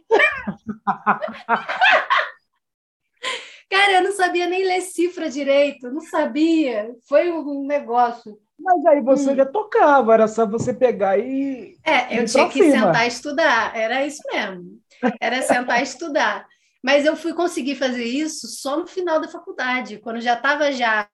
Cara, 3.69 3.93
eu 3.93 4.03
não 4.03 4.11
sabia 4.11 4.47
nem 4.47 4.65
ler 4.65 4.81
cifra 4.81 5.29
direito, 5.29 5.89
não 5.89 6.01
sabia. 6.01 6.93
Foi 7.07 7.31
um 7.31 7.65
negócio. 7.65 8.37
Mas 8.59 8.85
aí 8.85 9.01
você 9.01 9.31
hum. 9.31 9.35
já 9.35 9.45
tocava, 9.45 10.13
era 10.13 10.27
só 10.27 10.45
você 10.45 10.73
pegar 10.73 11.17
e. 11.17 11.77
É, 11.83 12.19
eu 12.19 12.25
tinha 12.25 12.49
que 12.49 12.69
sentar 12.69 13.05
e 13.05 13.07
estudar, 13.07 13.75
era 13.75 14.05
isso 14.05 14.21
mesmo. 14.31 14.79
Era 15.19 15.41
sentar 15.41 15.79
e 15.79 15.83
estudar. 15.83 16.45
Mas 16.83 17.05
eu 17.05 17.15
fui 17.15 17.33
conseguir 17.33 17.75
fazer 17.75 18.03
isso 18.03 18.47
só 18.47 18.77
no 18.77 18.87
final 18.87 19.21
da 19.21 19.27
faculdade, 19.27 19.99
quando 19.99 20.19
já 20.19 20.33
estava 20.33 20.71
já. 20.71 21.07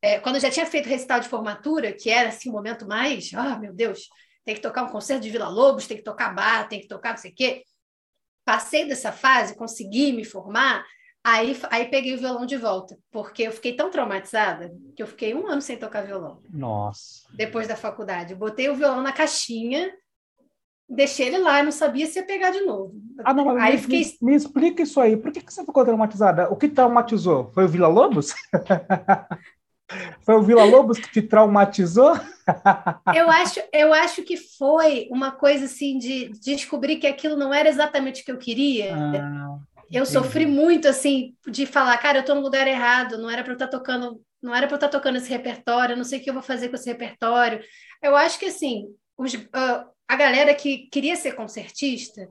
É, 0.00 0.20
quando 0.20 0.38
já 0.38 0.50
tinha 0.50 0.66
feito 0.66 0.88
recital 0.88 1.18
de 1.18 1.28
formatura, 1.28 1.92
que 1.92 2.10
era 2.10 2.28
assim 2.28 2.50
o 2.50 2.52
momento 2.52 2.86
mais. 2.86 3.32
Ah, 3.34 3.54
oh, 3.56 3.60
meu 3.60 3.72
Deus, 3.72 4.08
tem 4.44 4.54
que 4.54 4.60
tocar 4.60 4.82
um 4.82 4.90
concerto 4.90 5.22
de 5.22 5.30
Vila 5.30 5.48
Lobos, 5.48 5.86
tem 5.86 5.96
que 5.96 6.02
tocar 6.02 6.34
bar, 6.34 6.68
tem 6.68 6.80
que 6.80 6.88
tocar 6.88 7.10
não 7.10 7.16
sei 7.16 7.30
o 7.30 7.34
quê. 7.34 7.62
Passei 8.44 8.86
dessa 8.86 9.10
fase, 9.10 9.56
consegui 9.56 10.12
me 10.12 10.24
formar, 10.24 10.84
Aí, 11.26 11.58
aí 11.70 11.86
peguei 11.86 12.14
o 12.14 12.18
violão 12.18 12.44
de 12.44 12.58
volta, 12.58 12.98
porque 13.10 13.44
eu 13.44 13.52
fiquei 13.52 13.74
tão 13.74 13.88
traumatizada 13.88 14.70
que 14.94 15.02
eu 15.02 15.06
fiquei 15.06 15.34
um 15.34 15.46
ano 15.46 15.62
sem 15.62 15.78
tocar 15.78 16.02
violão. 16.02 16.42
Nossa. 16.52 17.26
Depois 17.34 17.66
da 17.66 17.74
faculdade. 17.74 18.34
botei 18.34 18.68
o 18.68 18.74
violão 18.74 19.00
na 19.00 19.10
caixinha, 19.10 19.90
deixei 20.86 21.28
ele 21.28 21.38
lá, 21.38 21.62
não 21.62 21.72
sabia 21.72 22.06
se 22.06 22.18
ia 22.18 22.26
pegar 22.26 22.50
de 22.50 22.60
novo. 22.60 22.92
Ah, 23.24 23.32
não, 23.32 23.56
aí 23.56 23.72
me, 23.72 23.78
fiquei... 23.78 24.04
me, 24.20 24.32
me 24.32 24.36
explica 24.36 24.82
isso 24.82 25.00
aí. 25.00 25.16
Por 25.16 25.32
que, 25.32 25.40
que 25.40 25.50
você 25.50 25.64
ficou 25.64 25.82
traumatizada? 25.82 26.52
O 26.52 26.56
que 26.56 26.68
traumatizou? 26.68 27.50
Foi 27.54 27.64
o 27.64 27.68
Vila 27.68 27.88
Lobos? 27.88 28.34
Foi 30.22 30.34
o 30.34 30.42
Vila 30.42 30.64
Lobos 30.64 30.98
que 30.98 31.10
te 31.10 31.22
traumatizou? 31.22 32.14
eu 33.14 33.30
acho, 33.30 33.60
eu 33.72 33.92
acho 33.94 34.22
que 34.22 34.36
foi 34.36 35.08
uma 35.10 35.32
coisa 35.32 35.64
assim 35.64 35.98
de 35.98 36.28
descobrir 36.40 36.96
que 36.96 37.06
aquilo 37.06 37.36
não 37.36 37.52
era 37.52 37.68
exatamente 37.68 38.22
o 38.22 38.24
que 38.24 38.32
eu 38.32 38.38
queria. 38.38 38.94
Ah. 38.94 39.58
Eu 39.90 40.04
sofri 40.04 40.46
muito, 40.46 40.88
assim, 40.88 41.34
de 41.46 41.66
falar, 41.66 41.96
cara, 41.98 42.18
eu 42.18 42.20
estou 42.22 42.34
no 42.34 42.40
lugar 42.40 42.66
errado, 42.66 43.18
não 43.18 43.30
era 43.30 43.42
para 43.42 43.52
eu 43.52 43.56
estar 43.56 43.68
tá 43.68 43.78
tocando, 43.78 44.20
não 44.42 44.54
era 44.54 44.66
para 44.66 44.74
eu 44.74 44.76
estar 44.76 44.88
tá 44.88 44.98
tocando 44.98 45.16
esse 45.16 45.30
repertório, 45.30 45.96
não 45.96 46.04
sei 46.04 46.18
o 46.18 46.22
que 46.22 46.30
eu 46.30 46.34
vou 46.34 46.42
fazer 46.42 46.68
com 46.68 46.74
esse 46.74 46.88
repertório. 46.88 47.60
Eu 48.02 48.16
acho 48.16 48.38
que, 48.38 48.46
assim, 48.46 48.86
os, 49.16 49.34
uh, 49.34 49.86
a 50.08 50.16
galera 50.16 50.54
que 50.54 50.88
queria 50.90 51.16
ser 51.16 51.34
concertista 51.34 52.28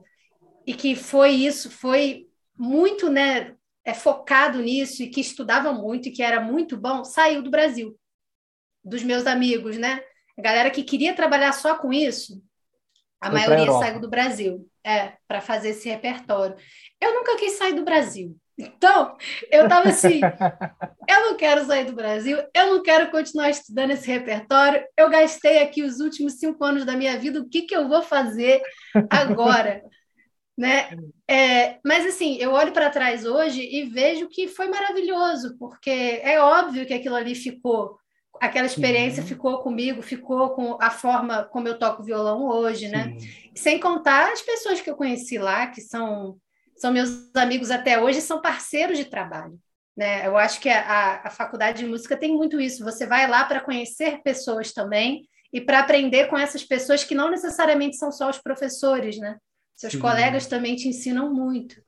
e 0.66 0.74
que 0.74 0.94
foi 0.94 1.30
isso, 1.30 1.70
foi 1.70 2.26
muito, 2.56 3.08
né, 3.08 3.54
é, 3.84 3.92
focado 3.92 4.60
nisso 4.62 5.02
e 5.02 5.08
que 5.08 5.20
estudava 5.20 5.72
muito 5.72 6.08
e 6.08 6.12
que 6.12 6.22
era 6.22 6.40
muito 6.40 6.76
bom, 6.76 7.04
saiu 7.04 7.42
do 7.42 7.50
Brasil, 7.50 7.98
dos 8.82 9.02
meus 9.02 9.26
amigos, 9.26 9.76
né? 9.76 10.00
A 10.38 10.42
galera 10.42 10.70
que 10.70 10.82
queria 10.82 11.14
trabalhar 11.14 11.52
só 11.52 11.76
com 11.76 11.92
isso, 11.92 12.42
a 13.20 13.30
foi 13.30 13.40
maioria 13.40 13.72
saiu 13.72 14.00
do 14.00 14.08
Brasil, 14.08 14.68
é, 14.84 15.14
para 15.26 15.40
fazer 15.40 15.70
esse 15.70 15.88
repertório. 15.88 16.56
Eu 17.00 17.14
nunca 17.14 17.36
quis 17.36 17.52
sair 17.52 17.74
do 17.74 17.84
Brasil. 17.84 18.36
Então, 18.56 19.16
eu 19.50 19.64
estava 19.64 19.88
assim: 19.88 20.20
eu 21.08 21.20
não 21.22 21.36
quero 21.36 21.64
sair 21.64 21.84
do 21.84 21.94
Brasil, 21.94 22.38
eu 22.54 22.74
não 22.74 22.82
quero 22.82 23.10
continuar 23.10 23.50
estudando 23.50 23.90
esse 23.90 24.06
repertório. 24.06 24.84
Eu 24.96 25.10
gastei 25.10 25.62
aqui 25.62 25.82
os 25.82 26.00
últimos 26.00 26.34
cinco 26.34 26.64
anos 26.64 26.84
da 26.84 26.96
minha 26.96 27.18
vida, 27.18 27.40
o 27.40 27.48
que, 27.48 27.62
que 27.62 27.74
eu 27.74 27.88
vou 27.88 28.02
fazer 28.02 28.62
agora? 29.10 29.82
Né? 30.56 30.90
É, 31.28 31.78
mas 31.84 32.06
assim, 32.06 32.36
eu 32.36 32.52
olho 32.52 32.72
para 32.72 32.90
trás 32.90 33.24
hoje 33.24 33.60
e 33.60 33.84
vejo 33.84 34.28
que 34.28 34.48
foi 34.48 34.68
maravilhoso, 34.68 35.56
porque 35.58 36.20
é 36.22 36.40
óbvio 36.40 36.86
que 36.86 36.94
aquilo 36.94 37.16
ali 37.16 37.34
ficou, 37.34 37.98
aquela 38.40 38.66
experiência 38.66 39.22
Sim. 39.22 39.28
ficou 39.28 39.62
comigo, 39.62 40.02
ficou 40.02 40.50
com 40.50 40.78
a 40.80 40.90
forma 40.90 41.44
como 41.44 41.68
eu 41.68 41.78
toco 41.78 42.02
violão 42.04 42.44
hoje, 42.44 42.88
né? 42.88 43.14
Sim. 43.18 43.26
né? 43.26 43.32
Sem 43.54 43.80
contar 43.80 44.32
as 44.32 44.42
pessoas 44.42 44.80
que 44.80 44.90
eu 44.90 44.96
conheci 44.96 45.38
lá, 45.38 45.66
que 45.66 45.80
são 45.80 46.36
são 46.76 46.92
meus 46.92 47.34
amigos 47.36 47.70
até 47.70 48.00
hoje, 48.00 48.20
são 48.20 48.40
parceiros 48.40 48.98
de 48.98 49.04
trabalho. 49.04 49.58
Né? 49.96 50.26
Eu 50.26 50.36
acho 50.36 50.60
que 50.60 50.68
a, 50.68 51.22
a 51.24 51.30
faculdade 51.30 51.78
de 51.78 51.86
música 51.86 52.16
tem 52.16 52.34
muito 52.34 52.60
isso. 52.60 52.84
Você 52.84 53.06
vai 53.06 53.28
lá 53.28 53.44
para 53.44 53.60
conhecer 53.60 54.20
pessoas 54.22 54.72
também 54.72 55.28
e 55.52 55.60
para 55.60 55.78
aprender 55.78 56.26
com 56.26 56.36
essas 56.36 56.64
pessoas 56.64 57.04
que 57.04 57.14
não 57.14 57.30
necessariamente 57.30 57.96
são 57.96 58.10
só 58.10 58.28
os 58.28 58.38
professores, 58.38 59.18
né? 59.18 59.36
Seus 59.74 59.96
colegas 59.96 60.46
também 60.46 60.76
te 60.76 60.88
ensinam 60.88 61.32
muito. 61.32 61.82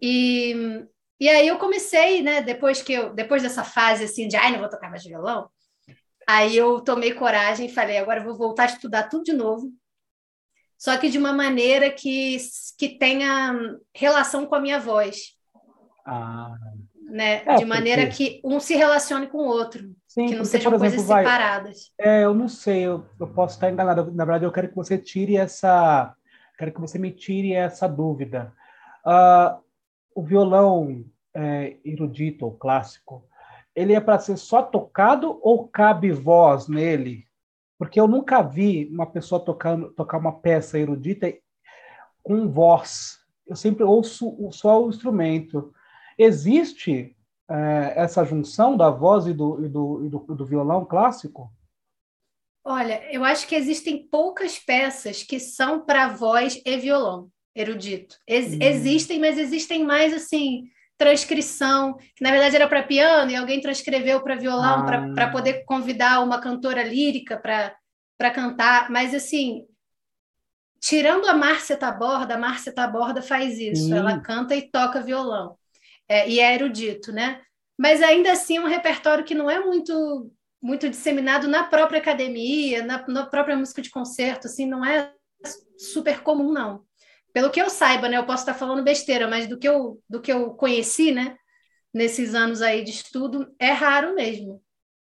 E, 0.00 0.84
e 1.18 1.28
aí 1.28 1.48
eu 1.48 1.58
comecei, 1.58 2.22
né? 2.22 2.40
Depois 2.40 2.82
que 2.82 2.92
eu, 2.92 3.12
depois 3.12 3.42
dessa 3.42 3.64
fase 3.64 4.04
assim 4.04 4.28
de, 4.28 4.36
ai, 4.36 4.52
não 4.52 4.60
vou 4.60 4.70
tocar 4.70 4.88
mais 4.88 5.04
violão, 5.04 5.48
aí 6.26 6.56
eu 6.56 6.80
tomei 6.80 7.12
coragem 7.12 7.66
e 7.66 7.72
falei, 7.72 7.98
agora 7.98 8.20
eu 8.20 8.24
vou 8.24 8.36
voltar 8.36 8.64
a 8.64 8.66
estudar 8.66 9.08
tudo 9.08 9.24
de 9.24 9.32
novo 9.32 9.72
só 10.80 10.96
que 10.96 11.10
de 11.10 11.18
uma 11.18 11.30
maneira 11.30 11.90
que, 11.90 12.38
que 12.78 12.88
tenha 12.88 13.54
relação 13.94 14.46
com 14.46 14.54
a 14.54 14.60
minha 14.60 14.80
voz. 14.80 15.36
Ah. 16.06 16.54
Né? 17.04 17.42
É, 17.44 17.56
de 17.56 17.66
maneira 17.66 18.06
porque... 18.06 18.40
que 18.40 18.40
um 18.42 18.58
se 18.58 18.74
relacione 18.74 19.26
com 19.26 19.38
o 19.38 19.46
outro, 19.46 19.94
Sim, 20.08 20.26
que 20.26 20.32
não 20.32 20.42
porque, 20.42 20.44
sejam 20.46 20.70
exemplo, 20.72 20.78
coisas 20.78 21.06
vai... 21.06 21.22
separadas. 21.22 21.92
É, 21.98 22.24
eu 22.24 22.32
não 22.32 22.48
sei, 22.48 22.86
eu, 22.86 23.04
eu 23.18 23.26
posso 23.28 23.56
estar 23.56 23.70
enganado. 23.70 24.10
Na 24.12 24.24
verdade, 24.24 24.46
eu 24.46 24.52
quero 24.52 24.70
que 24.70 24.74
você 24.74 24.96
tire 24.96 25.36
essa, 25.36 26.14
quero 26.60 26.72
que 26.72 26.80
você 26.80 26.98
me 26.98 27.10
tire 27.10 27.54
essa 27.54 27.88
dúvida. 27.88 28.52
Uh, 29.02 29.58
o 30.14 30.22
violão 30.22 31.06
é, 31.32 31.78
erudito 31.82 32.44
ou 32.44 32.52
clássico, 32.52 33.24
ele 33.74 33.94
é 33.94 34.00
para 34.00 34.18
ser 34.18 34.36
só 34.36 34.62
tocado 34.62 35.40
ou 35.42 35.66
cabe 35.68 36.12
voz 36.12 36.68
nele? 36.68 37.24
Porque 37.78 37.98
eu 37.98 38.06
nunca 38.06 38.42
vi 38.42 38.90
uma 38.92 39.06
pessoa 39.06 39.42
tocando, 39.42 39.90
tocar 39.92 40.18
uma 40.18 40.32
peça 40.32 40.78
erudita 40.78 41.32
com 42.22 42.46
voz. 42.50 43.20
Eu 43.46 43.56
sempre 43.56 43.82
ouço 43.82 44.36
só 44.52 44.84
o 44.84 44.90
instrumento. 44.90 45.72
Existe 46.18 47.16
é, 47.48 47.94
essa 47.96 48.22
junção 48.22 48.76
da 48.76 48.90
voz 48.90 49.26
e 49.26 49.32
do, 49.32 49.64
e 49.64 49.68
do, 49.68 50.04
e 50.04 50.08
do, 50.10 50.18
do 50.18 50.44
violão 50.44 50.84
clássico? 50.84 51.50
Olha, 52.70 53.02
eu 53.12 53.24
acho 53.24 53.48
que 53.48 53.56
existem 53.56 54.06
poucas 54.08 54.58
peças 54.58 55.24
que 55.24 55.40
são 55.40 55.84
para 55.84 56.06
voz 56.06 56.62
e 56.64 56.76
violão 56.76 57.28
erudito. 57.52 58.16
Ex 58.26 58.52
hum. 58.52 58.58
Existem, 58.60 59.18
mas 59.18 59.38
existem 59.38 59.84
mais 59.84 60.14
assim 60.14 60.70
transcrição, 60.96 61.96
que 62.14 62.22
na 62.22 62.30
verdade 62.30 62.54
era 62.54 62.68
para 62.68 62.82
piano 62.82 63.30
e 63.30 63.34
alguém 63.34 63.60
transcreveu 63.60 64.22
para 64.22 64.36
violão 64.36 64.86
ah. 64.86 65.14
para 65.14 65.30
poder 65.30 65.64
convidar 65.64 66.22
uma 66.22 66.40
cantora 66.40 66.82
lírica 66.82 67.38
para 67.38 68.30
cantar, 68.30 68.90
mas 68.90 69.14
assim, 69.14 69.64
tirando 70.78 71.26
a 71.26 71.32
Márcia 71.32 71.76
Taborda, 71.76 72.34
a 72.34 72.38
Márcia 72.38 72.72
Taborda 72.72 73.22
faz 73.22 73.58
isso, 73.58 73.94
ela 73.94 74.20
canta 74.20 74.54
e 74.54 74.70
toca 74.70 75.00
violão, 75.00 75.56
é, 76.06 76.28
e 76.28 76.38
é 76.38 76.54
erudito, 76.54 77.10
né? 77.10 77.40
Mas 77.78 78.02
ainda 78.02 78.32
assim 78.32 78.58
é 78.58 78.60
um 78.60 78.68
repertório 78.68 79.24
que 79.24 79.34
não 79.34 79.50
é 79.50 79.58
muito 79.58 80.30
muito 80.62 80.88
disseminado 80.90 81.48
na 81.48 81.64
própria 81.64 81.98
academia, 81.98 82.84
na, 82.84 83.06
na 83.08 83.26
própria 83.26 83.56
música 83.56 83.80
de 83.80 83.90
concerto, 83.90 84.46
assim, 84.46 84.66
não 84.66 84.84
é 84.84 85.12
super 85.78 86.20
comum, 86.20 86.52
não. 86.52 86.82
Pelo 87.32 87.50
que 87.50 87.60
eu 87.60 87.70
saiba, 87.70 88.08
né? 88.08 88.16
Eu 88.16 88.26
posso 88.26 88.42
estar 88.42 88.54
falando 88.54 88.82
besteira, 88.82 89.28
mas 89.28 89.46
do 89.46 89.58
que 89.58 89.68
eu, 89.68 90.00
do 90.08 90.20
que 90.20 90.32
eu 90.32 90.50
conheci, 90.54 91.12
né? 91.12 91.36
Nesses 91.94 92.34
anos 92.34 92.60
aí 92.60 92.84
de 92.84 92.90
estudo, 92.90 93.52
é 93.58 93.70
raro 93.70 94.14
mesmo. 94.14 94.60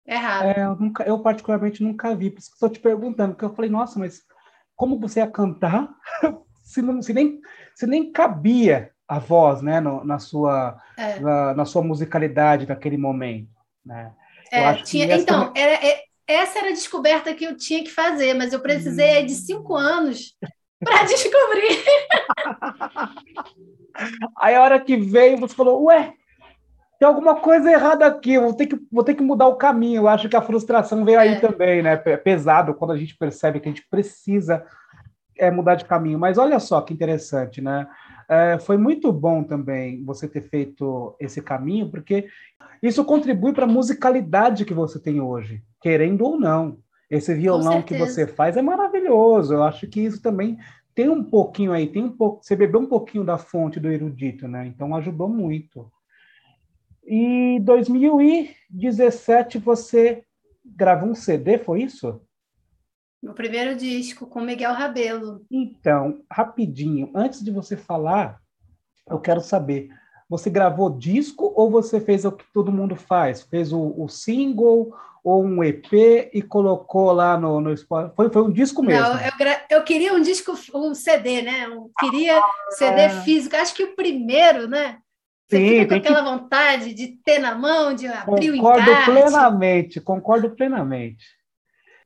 É 0.06 0.16
raro. 0.16 0.48
É, 0.48 0.64
eu, 0.66 0.76
nunca, 0.76 1.04
eu 1.04 1.20
particularmente 1.20 1.84
nunca 1.84 2.16
vi, 2.16 2.30
por 2.30 2.40
isso 2.40 2.50
que 2.50 2.56
estou 2.56 2.70
te 2.70 2.80
perguntando, 2.80 3.34
porque 3.34 3.46
eu 3.46 3.54
falei, 3.54 3.70
nossa, 3.70 4.00
mas 4.00 4.22
como 4.76 5.00
você 5.00 5.20
ia 5.20 5.28
cantar 5.28 5.94
se, 6.64 6.82
não, 6.82 7.02
se, 7.02 7.14
nem, 7.14 7.40
se 7.76 7.86
nem 7.86 8.12
cabia 8.12 8.92
a 9.08 9.20
voz, 9.20 9.62
né, 9.62 9.80
no, 9.80 10.04
na, 10.04 10.18
sua, 10.18 10.82
é. 10.98 11.20
na, 11.20 11.54
na, 11.54 11.66
sua 11.66 11.84
musicalidade 11.84 12.68
naquele 12.68 12.98
momento, 12.98 13.52
né? 13.86 14.14
É, 14.52 14.74
tinha, 14.84 15.16
então, 15.16 15.54
era, 15.56 15.74
é, 15.86 16.02
essa 16.28 16.60
era 16.60 16.70
a 16.70 16.74
descoberta 16.74 17.34
que 17.34 17.46
eu 17.46 17.56
tinha 17.56 17.84
que 17.84 17.90
fazer, 17.92 18.34
mas 18.34 18.52
eu 18.52 18.60
precisei 18.60 19.24
hum. 19.24 19.26
de 19.26 19.34
cinco 19.34 19.76
anos 19.76 20.36
para 20.84 21.04
descobrir. 21.04 21.84
Aí 24.38 24.56
a 24.56 24.62
hora 24.62 24.80
que 24.80 24.98
veio, 24.98 25.38
você 25.38 25.54
falou, 25.54 25.84
ué, 25.86 26.14
tem 27.00 27.08
alguma 27.08 27.36
coisa 27.36 27.72
errada 27.72 28.06
aqui, 28.06 28.38
vou 28.38 28.54
ter 28.54 28.68
que, 28.68 28.80
vou 28.92 29.04
ter 29.04 29.16
que 29.16 29.24
mudar 29.24 29.48
o 29.48 29.56
caminho. 29.56 30.02
Eu 30.02 30.08
acho 30.08 30.30
que 30.30 30.36
a 30.36 30.42
frustração 30.42 31.04
veio 31.04 31.20
é. 31.20 31.22
aí 31.22 31.42
também, 31.42 31.82
né? 31.82 32.00
É 32.06 32.16
pesado 32.16 32.76
quando 32.76 32.92
a 32.92 32.98
gente 32.98 33.18
percebe 33.18 33.60
que 33.60 33.68
a 33.68 33.72
gente 33.72 33.88
precisa 33.90 34.64
é, 35.36 35.50
mudar 35.50 35.76
de 35.76 35.86
caminho. 35.86 36.20
Mas 36.20 36.38
olha 36.38 36.60
só 36.60 36.80
que 36.82 36.94
interessante, 36.94 37.60
né? 37.60 37.88
É, 38.32 38.58
foi 38.58 38.78
muito 38.78 39.12
bom 39.12 39.44
também 39.44 40.06
você 40.06 40.26
ter 40.26 40.39
feito 40.39 41.13
esse 41.20 41.41
caminho, 41.41 41.91
porque 41.91 42.30
isso 42.82 43.04
contribui 43.04 43.52
para 43.52 43.65
a 43.65 43.67
musicalidade 43.67 44.63
que 44.63 44.74
você 44.74 44.98
tem 44.98 45.20
hoje, 45.20 45.62
querendo 45.82 46.22
ou 46.24 46.39
não. 46.39 46.80
Esse 47.10 47.34
violão 47.36 47.82
que 47.82 47.94
você 47.98 48.26
faz 48.26 48.56
é 48.56 48.62
maravilhoso. 48.62 49.54
Eu 49.54 49.63
acho 49.63 49.86
que 49.86 50.00
isso 50.00 50.22
também 50.22 50.58
tem 50.96 51.10
um 51.10 51.22
pouquinho 51.22 51.74
aí, 51.74 51.88
tem 51.88 52.06
um 52.06 52.15
pouco, 52.15 52.41
você 52.41 52.56
bebeu 52.56 52.80
um 52.80 52.88
pouquinho 52.88 53.26
da 53.26 53.38
fonte 53.38 53.82
do 53.82 53.91
erudito, 53.91 54.48
né? 54.48 54.65
Então 54.65 54.96
ajudou 54.96 55.28
muito. 55.28 55.91
E 57.04 57.60
2017 57.63 59.58
você 59.58 60.24
gravou 60.65 61.10
um 61.10 61.15
CD, 61.15 61.58
foi 61.58 61.84
isso? 61.84 62.22
Meu 63.21 63.34
primeiro 63.34 63.75
disco 63.75 64.25
com 64.25 64.41
Miguel 64.41 64.73
Rabelo. 64.73 65.45
Então, 65.51 66.23
rapidinho, 66.29 67.12
antes 67.13 67.43
de 67.43 67.51
você 67.51 67.77
falar, 67.77 68.39
eu 69.07 69.19
quero 69.19 69.41
saber, 69.41 69.89
você 70.27 70.49
gravou 70.49 70.89
disco 70.89 71.53
ou 71.55 71.69
você 71.69 72.01
fez 72.01 72.25
o 72.25 72.31
que 72.31 72.45
todo 72.51 72.71
mundo 72.71 72.95
faz? 72.95 73.43
Fez 73.43 73.71
o, 73.71 73.93
o 73.95 74.07
single 74.07 74.95
ou 75.23 75.43
um 75.43 75.63
EP 75.63 76.31
e 76.34 76.41
colocou 76.41 77.12
lá 77.12 77.38
no, 77.38 77.62
no 77.62 77.77
Spotify? 77.77 78.15
Foi, 78.15 78.31
foi 78.31 78.41
um 78.41 78.51
disco 78.51 78.81
mesmo? 78.81 79.07
Não, 79.07 79.19
eu, 79.19 79.31
eu 79.69 79.84
queria 79.84 80.13
um 80.13 80.21
disco, 80.21 80.53
um 80.73 80.95
CD, 80.95 81.43
né? 81.43 81.65
Eu 81.65 81.91
queria 81.99 82.39
ah, 82.39 82.51
CD 82.71 83.10
físico. 83.23 83.55
Acho 83.55 83.75
que 83.75 83.84
o 83.84 83.95
primeiro, 83.95 84.67
né? 84.67 84.97
Você 85.47 85.57
Sim, 85.57 85.67
fica 85.67 85.88
com 85.88 85.95
aquela 85.95 86.23
que... 86.23 86.29
vontade 86.29 86.93
de 86.93 87.07
ter 87.23 87.38
na 87.38 87.53
mão, 87.53 87.93
de 87.93 88.07
abrir 88.07 88.51
concordo 88.51 88.89
o 88.89 88.95
Concordo 88.95 89.05
plenamente, 89.05 90.01
concordo 90.01 90.49
plenamente. 90.51 91.25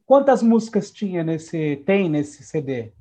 Quantas 0.05 0.43
músicas 0.43 0.91
tinha 0.91 1.23
nesse, 1.23 1.77
tem 1.85 2.09
nesse 2.09 2.43
CD? 2.43 2.91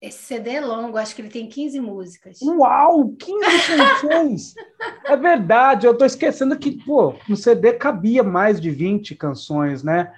Esse 0.00 0.18
CD 0.18 0.50
é 0.50 0.60
longo, 0.60 0.98
acho 0.98 1.14
que 1.14 1.22
ele 1.22 1.30
tem 1.30 1.48
15 1.48 1.80
músicas. 1.80 2.38
Uau, 2.42 3.14
15 3.18 3.40
canções! 3.76 4.54
é 5.06 5.16
verdade, 5.16 5.86
eu 5.86 5.92
estou 5.92 6.06
esquecendo 6.06 6.58
que, 6.58 6.84
pô, 6.84 7.14
no 7.28 7.36
CD 7.36 7.72
cabia 7.72 8.22
mais 8.22 8.60
de 8.60 8.70
20 8.70 9.14
canções, 9.14 9.82
né? 9.82 10.12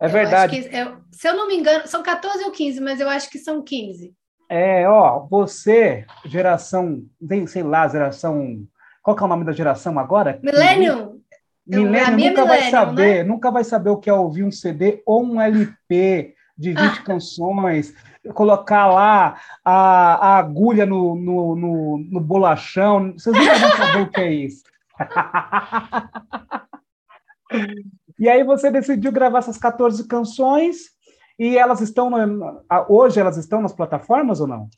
É 0.00 0.06
eu 0.06 0.10
verdade. 0.10 0.62
Que, 0.62 0.76
eu, 0.76 0.96
se 1.12 1.28
eu 1.28 1.36
não 1.36 1.46
me 1.46 1.56
engano, 1.56 1.86
são 1.86 2.02
14 2.02 2.42
ou 2.44 2.50
15, 2.50 2.80
mas 2.80 3.00
eu 3.00 3.08
acho 3.08 3.30
que 3.30 3.38
são 3.38 3.62
15. 3.62 4.12
É, 4.50 4.88
ó, 4.88 5.26
você, 5.28 6.06
geração, 6.24 7.04
sei 7.46 7.62
lá, 7.62 7.86
geração 7.86 8.66
qual 9.08 9.16
que 9.16 9.22
é 9.22 9.26
o 9.26 9.28
nome 9.28 9.44
da 9.44 9.52
geração 9.52 9.98
agora? 9.98 10.38
Millennium. 10.42 11.17
Millennium 11.68 12.30
nunca 12.30 12.44
vai 12.46 12.70
saber, 12.70 13.16
né? 13.16 13.24
nunca 13.24 13.50
vai 13.50 13.64
saber 13.64 13.90
o 13.90 13.98
que 13.98 14.08
é 14.08 14.12
ouvir 14.12 14.42
um 14.42 14.50
CD 14.50 15.02
ou 15.04 15.22
um 15.22 15.40
LP 15.40 16.34
de 16.56 16.70
20 16.70 16.80
ah. 16.80 17.02
canções, 17.02 17.94
colocar 18.34 18.86
lá 18.86 19.40
a, 19.64 20.14
a 20.14 20.38
agulha 20.38 20.84
no, 20.84 21.14
no, 21.14 21.54
no, 21.54 21.98
no, 21.98 22.20
bolachão. 22.20 23.12
Vocês 23.12 23.36
nunca 23.36 23.58
vão 23.58 23.76
saber 23.76 24.00
o 24.00 24.10
que 24.10 24.20
é 24.20 24.32
isso. 24.32 24.64
e 28.18 28.28
aí 28.28 28.42
você 28.42 28.70
decidiu 28.70 29.12
gravar 29.12 29.38
essas 29.38 29.58
14 29.58 30.08
canções 30.08 30.90
e 31.38 31.56
elas 31.56 31.80
estão 31.80 32.10
no, 32.10 32.64
hoje 32.88 33.20
elas 33.20 33.36
estão 33.36 33.62
nas 33.62 33.72
plataformas 33.72 34.40
ou 34.40 34.48
não? 34.48 34.68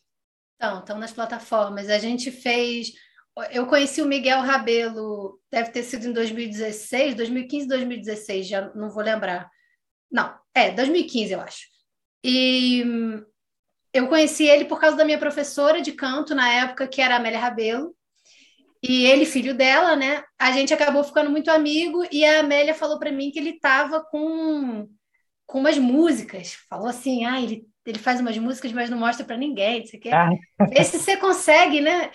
Estão, 0.61 0.79
estão 0.81 0.98
nas 0.98 1.12
plataformas. 1.12 1.88
A 1.88 1.98
gente 1.98 2.31
fez 2.31 2.92
eu 3.50 3.66
conheci 3.66 4.03
o 4.03 4.07
Miguel 4.07 4.40
Rabelo, 4.40 5.40
deve 5.50 5.70
ter 5.70 5.83
sido 5.83 6.07
em 6.07 6.12
2016, 6.12 7.14
2015, 7.14 7.68
2016, 7.68 8.46
já 8.46 8.72
não 8.74 8.90
vou 8.90 9.03
lembrar. 9.03 9.50
Não, 10.11 10.35
é, 10.55 10.70
2015, 10.70 11.33
eu 11.33 11.40
acho. 11.40 11.66
E 12.24 12.83
hum, 12.85 13.24
eu 13.92 14.09
conheci 14.09 14.44
ele 14.44 14.64
por 14.64 14.81
causa 14.81 14.96
da 14.96 15.05
minha 15.05 15.18
professora 15.18 15.81
de 15.81 15.92
canto 15.92 16.35
na 16.35 16.53
época, 16.53 16.87
que 16.87 17.00
era 17.00 17.14
a 17.14 17.16
Amélia 17.18 17.38
Rabelo. 17.38 17.94
E 18.83 19.05
ele, 19.05 19.26
filho 19.26 19.55
dela, 19.55 19.94
né? 19.94 20.22
A 20.38 20.53
gente 20.53 20.72
acabou 20.72 21.05
ficando 21.05 21.31
muito 21.31 21.50
amigo 21.50 22.03
e 22.11 22.24
a 22.24 22.40
Amélia 22.40 22.74
falou 22.74 22.98
para 22.98 23.12
mim 23.12 23.31
que 23.31 23.38
ele 23.38 23.50
estava 23.50 24.03
com, 24.03 24.88
com 25.46 25.59
umas 25.59 25.76
músicas. 25.76 26.55
Falou 26.68 26.87
assim: 26.87 27.26
ah, 27.26 27.40
ele, 27.40 27.66
ele 27.85 27.98
faz 27.98 28.20
umas 28.20 28.38
músicas, 28.38 28.72
mas 28.72 28.88
não 28.88 28.98
mostra 28.98 29.24
para 29.24 29.37
ninguém. 29.37 29.85
Você 29.85 29.98
quer? 29.98 30.14
Ah. 30.14 30.31
Vê 30.68 30.83
se 30.83 30.98
você 30.98 31.16
consegue, 31.18 31.81
né? 31.81 32.11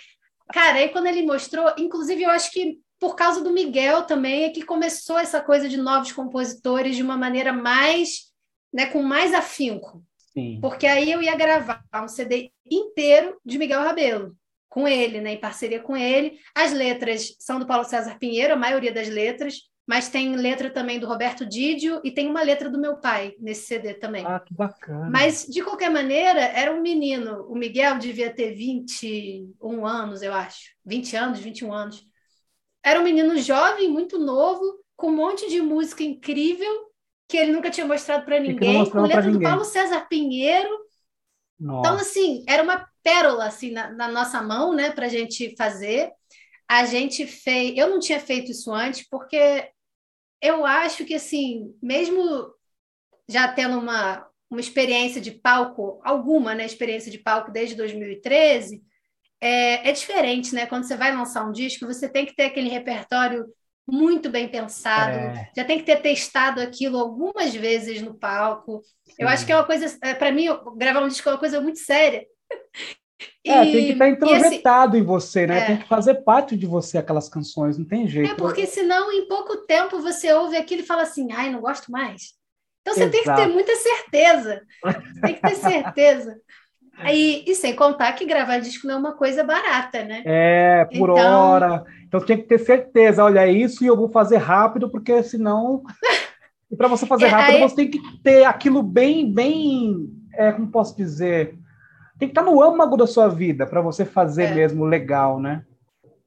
Cara, 0.53 0.77
aí 0.77 0.89
quando 0.89 1.08
ele 1.08 1.23
mostrou, 1.23 1.73
inclusive 1.77 2.23
eu 2.23 2.29
acho 2.29 2.51
que 2.51 2.79
por 2.99 3.15
causa 3.15 3.43
do 3.43 3.51
Miguel 3.51 4.03
também 4.03 4.45
é 4.45 4.49
que 4.49 4.63
começou 4.63 5.17
essa 5.17 5.41
coisa 5.41 5.67
de 5.67 5.77
novos 5.77 6.12
compositores 6.12 6.95
de 6.95 7.03
uma 7.03 7.17
maneira 7.17 7.51
mais, 7.51 8.31
né, 8.73 8.86
com 8.88 9.01
mais 9.01 9.34
afinco. 9.34 10.03
Sim. 10.34 10.60
Porque 10.62 10.86
aí 10.86 11.12
eu 11.12 11.21
ia 11.21 11.36
gravar 11.36 11.84
um 11.95 12.08
CD 12.08 12.51
inteiro 12.69 13.39
de 13.43 13.58
Miguel 13.58 13.81
Rabelo, 13.81 14.36
com 14.69 14.88
ele, 14.88 15.21
né, 15.21 15.34
em 15.34 15.39
parceria 15.39 15.79
com 15.79 15.95
ele. 15.95 16.39
As 16.53 16.73
letras 16.73 17.36
são 17.39 17.60
do 17.60 17.67
Paulo 17.67 17.86
César 17.86 18.17
Pinheiro, 18.17 18.53
a 18.53 18.58
maioria 18.58 18.91
das 18.91 19.08
letras 19.08 19.62
mas 19.87 20.09
tem 20.09 20.35
letra 20.35 20.69
também 20.69 20.99
do 20.99 21.07
Roberto 21.07 21.45
Didio 21.45 22.01
e 22.03 22.11
tem 22.11 22.27
uma 22.27 22.41
letra 22.41 22.69
do 22.69 22.79
meu 22.79 22.97
pai 22.97 23.35
nesse 23.39 23.67
CD 23.67 23.93
também. 23.93 24.25
Ah, 24.25 24.39
que 24.39 24.53
bacana. 24.53 25.09
Mas, 25.11 25.45
de 25.45 25.61
qualquer 25.61 25.91
maneira, 25.91 26.39
era 26.39 26.73
um 26.73 26.81
menino. 26.81 27.45
O 27.47 27.55
Miguel 27.55 27.99
devia 27.99 28.33
ter 28.33 28.53
21 28.53 29.85
anos, 29.85 30.23
eu 30.23 30.33
acho. 30.33 30.71
20 30.83 31.15
anos, 31.15 31.39
21 31.39 31.71
anos. 31.71 32.03
Era 32.83 32.99
um 32.99 33.03
menino 33.03 33.37
jovem, 33.37 33.87
muito 33.89 34.17
novo, 34.17 34.63
com 34.95 35.07
um 35.07 35.15
monte 35.15 35.47
de 35.49 35.61
música 35.61 36.03
incrível 36.03 36.85
que 37.27 37.37
ele 37.37 37.51
nunca 37.51 37.69
tinha 37.69 37.85
mostrado 37.85 38.25
para 38.25 38.39
ninguém, 38.39 38.89
com 38.89 39.01
letra 39.01 39.31
do 39.31 39.41
Paulo 39.41 39.65
César 39.65 40.07
Pinheiro. 40.07 40.69
Nossa. 41.59 41.79
Então, 41.79 41.99
assim, 41.99 42.43
era 42.47 42.63
uma 42.63 42.87
pérola 43.03 43.45
assim, 43.45 43.71
na, 43.71 43.91
na 43.91 44.07
nossa 44.07 44.41
mão, 44.41 44.73
né, 44.73 44.91
para 44.91 45.05
a 45.05 45.09
gente 45.09 45.55
fazer. 45.55 46.11
A 46.67 46.85
gente 46.85 47.27
fez. 47.27 47.77
Eu 47.77 47.89
não 47.89 47.99
tinha 47.99 48.19
feito 48.19 48.51
isso 48.51 48.73
antes, 48.73 49.07
porque 49.07 49.69
eu 50.45 50.65
acho 50.65 51.05
que, 51.05 51.15
assim, 51.15 51.73
mesmo 51.81 52.53
já 53.27 53.47
tendo 53.47 53.79
uma, 53.79 54.27
uma 54.49 54.60
experiência 54.60 55.19
de 55.19 55.31
palco, 55.31 55.99
alguma 56.03 56.53
né, 56.53 56.65
experiência 56.65 57.12
de 57.12 57.17
palco 57.17 57.51
desde 57.51 57.75
2013, 57.75 58.81
é, 59.41 59.89
é 59.89 59.91
diferente, 59.91 60.53
né? 60.53 60.65
Quando 60.65 60.84
você 60.84 60.95
vai 60.95 61.15
lançar 61.15 61.45
um 61.45 61.51
disco, 61.51 61.86
você 61.86 62.08
tem 62.08 62.25
que 62.25 62.36
ter 62.36 62.45
aquele 62.45 62.69
repertório 62.69 63.45
muito 63.88 64.29
bem 64.29 64.47
pensado, 64.47 65.15
é. 65.15 65.51
já 65.55 65.63
tem 65.63 65.77
que 65.77 65.86
ter 65.86 66.01
testado 66.01 66.59
aquilo 66.59 66.97
algumas 66.97 67.53
vezes 67.53 68.01
no 68.01 68.15
palco. 68.15 68.82
Sim. 69.05 69.13
Eu 69.19 69.28
acho 69.28 69.45
que 69.45 69.51
é 69.51 69.55
uma 69.55 69.65
coisa, 69.65 69.97
é, 70.01 70.13
para 70.13 70.32
mim, 70.32 70.47
gravar 70.76 71.03
um 71.03 71.07
disco 71.07 71.30
é 71.30 71.32
uma 71.32 71.39
coisa 71.39 71.61
muito 71.61 71.80
séria. 71.80 72.26
É, 73.45 73.63
e, 73.63 73.72
tem 73.72 73.86
que 73.86 73.91
estar 73.93 74.09
introjetado 74.09 74.97
em 74.97 75.03
você, 75.03 75.47
né? 75.47 75.59
É. 75.59 75.66
Tem 75.66 75.78
que 75.78 75.88
fazer 75.88 76.16
parte 76.16 76.57
de 76.57 76.66
você 76.66 76.97
aquelas 76.97 77.30
canções, 77.30 77.78
não 77.78 77.86
tem 77.86 78.07
jeito. 78.07 78.32
É 78.32 78.36
porque 78.36 78.66
senão, 78.66 79.11
em 79.11 79.28
pouco 79.28 79.57
tempo, 79.57 80.01
você 80.01 80.34
ouve 80.34 80.57
aquilo 80.57 80.82
e 80.82 80.86
fala 80.86 81.03
assim, 81.03 81.32
ai, 81.32 81.51
não 81.51 81.61
gosto 81.61 81.91
mais. 81.91 82.34
Então 82.82 82.93
você 82.93 83.03
Exato. 83.03 83.11
tem 83.11 83.24
que 83.24 83.36
ter 83.36 83.47
muita 83.47 83.76
certeza. 83.76 84.61
tem 85.22 85.36
que 85.36 85.41
ter 85.41 85.55
certeza. 85.55 86.38
Aí, 86.97 87.43
e 87.45 87.55
sem 87.55 87.76
contar 87.76 88.13
que 88.13 88.26
gravar 88.26 88.59
disco 88.59 88.88
não 88.88 88.95
é 88.95 88.97
uma 88.97 89.13
coisa 89.13 89.43
barata, 89.43 90.03
né? 90.03 90.24
É, 90.26 90.86
por 90.86 91.09
então... 91.09 91.39
hora. 91.39 91.84
Então 92.07 92.20
tem 92.22 92.38
que 92.38 92.43
ter 92.43 92.59
certeza, 92.59 93.24
olha, 93.24 93.45
é 93.45 93.51
isso 93.51 93.84
e 93.84 93.88
eu 93.88 93.97
vou 93.97 94.09
fazer 94.09 94.38
rápido, 94.38 94.89
porque 94.89 95.22
senão. 95.24 95.84
e 96.72 96.76
para 96.76 96.88
você 96.88 97.05
fazer 97.05 97.26
é, 97.26 97.30
rápido, 97.30 97.55
aí... 97.55 97.61
você 97.61 97.76
tem 97.76 97.91
que 97.91 97.99
ter 98.24 98.45
aquilo 98.45 98.82
bem, 98.82 99.32
bem. 99.32 100.09
É, 100.34 100.51
como 100.51 100.72
posso 100.72 100.95
dizer? 100.95 101.57
Tem 102.18 102.28
que 102.28 102.32
estar 102.32 102.43
no 102.43 102.61
âmago 102.61 102.97
da 102.97 103.07
sua 103.07 103.28
vida 103.28 103.66
para 103.66 103.82
você 103.82 104.05
fazer 104.05 104.45
é. 104.45 104.55
mesmo 104.55 104.86
legal, 104.86 105.39
né? 105.39 105.66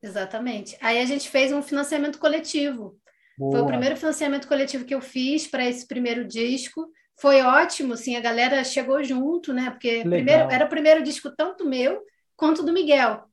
Exatamente. 0.03 0.77
Aí 0.81 1.01
a 1.01 1.05
gente 1.05 1.29
fez 1.29 1.53
um 1.53 1.63
financiamento 1.63 2.19
coletivo. 2.19 2.97
Boa. 3.37 3.53
Foi 3.53 3.61
o 3.63 3.67
primeiro 3.67 3.97
financiamento 3.97 4.47
coletivo 4.47 4.85
que 4.85 4.95
eu 4.95 5.01
fiz 5.01 5.47
para 5.47 5.67
esse 5.67 5.87
primeiro 5.87 6.25
disco. 6.25 6.89
Foi 7.21 7.43
ótimo, 7.43 7.95
assim, 7.95 8.17
a 8.17 8.21
galera 8.21 8.63
chegou 8.63 9.03
junto, 9.03 9.53
né? 9.53 9.71
Porque 9.71 10.01
primeiro, 10.01 10.51
era 10.51 10.65
o 10.65 10.69
primeiro 10.69 11.03
disco 11.03 11.31
tanto 11.37 11.69
meu 11.69 12.01
quanto 12.37 12.63
do 12.63 12.73
Miguel. 12.73 13.25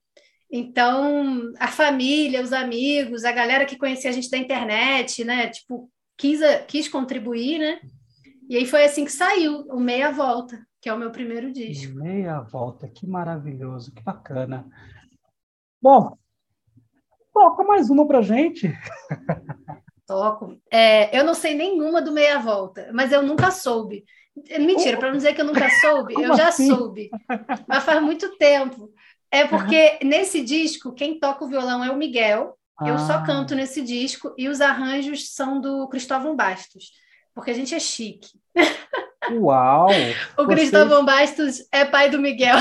Então, 0.51 1.51
a 1.59 1.67
família, 1.67 2.41
os 2.41 2.53
amigos, 2.53 3.25
a 3.25 3.31
galera 3.31 3.65
que 3.65 3.77
conhecia 3.77 4.09
a 4.09 4.13
gente 4.13 4.29
da 4.29 4.37
internet, 4.37 5.23
né? 5.23 5.49
Tipo, 5.49 5.89
quis, 6.17 6.39
quis 6.67 6.87
contribuir, 6.87 7.59
né? 7.59 7.79
E 8.49 8.57
aí 8.57 8.65
foi 8.65 8.85
assim 8.85 9.05
que 9.05 9.11
saiu 9.11 9.65
o 9.69 9.79
Meia 9.79 10.11
Volta, 10.11 10.65
que 10.85 10.89
é 10.89 10.93
o 10.93 10.99
meu 10.99 11.09
primeiro 11.09 11.51
disco. 11.51 11.95
Meia 11.95 12.41
Volta, 12.41 12.87
que 12.87 13.07
maravilhoso, 13.07 13.91
que 13.91 14.03
bacana. 14.03 14.69
Bom, 15.81 16.15
toca 17.33 17.63
mais 17.63 17.89
uma 17.89 18.07
pra 18.07 18.21
gente. 18.21 18.71
Toco. 20.05 20.61
É, 20.69 21.17
eu 21.17 21.23
não 21.23 21.33
sei 21.33 21.55
nenhuma 21.55 22.03
do 22.03 22.11
Meia 22.11 22.37
Volta, 22.37 22.91
mas 22.93 23.11
eu 23.11 23.23
nunca 23.23 23.49
soube. 23.49 24.05
Mentira, 24.59 24.99
para 24.99 25.09
não 25.09 25.17
dizer 25.17 25.33
que 25.33 25.41
eu 25.41 25.45
nunca 25.45 25.67
soube, 25.81 26.13
Como 26.13 26.27
eu 26.27 26.37
já 26.37 26.49
assim? 26.49 26.67
soube. 26.67 27.09
Mas 27.67 27.83
faz 27.83 27.99
muito 27.99 28.37
tempo. 28.37 28.93
É 29.31 29.43
porque 29.47 29.97
nesse 30.03 30.43
disco, 30.43 30.93
quem 30.93 31.19
toca 31.19 31.45
o 31.45 31.47
violão 31.47 31.83
é 31.83 31.89
o 31.89 31.97
Miguel. 31.97 32.55
Ah. 32.79 32.89
Eu 32.89 32.99
só 32.99 33.13
ah. 33.13 33.23
canto 33.23 33.55
nesse 33.55 33.81
disco 33.81 34.35
e 34.37 34.47
os 34.47 34.61
arranjos 34.61 35.33
são 35.33 35.59
do 35.59 35.87
Cristóvão 35.87 36.35
Bastos, 36.35 36.91
porque 37.33 37.49
a 37.49 37.55
gente 37.55 37.73
é 37.73 37.79
chique. 37.79 38.39
Uau! 39.33 39.89
o 40.37 40.45
Você... 40.45 40.55
Cristóvão 40.55 41.05
Bastos 41.05 41.67
é 41.71 41.85
pai 41.85 42.09
do 42.09 42.19
Miguel. 42.19 42.57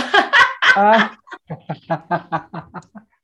ah. 0.77 1.17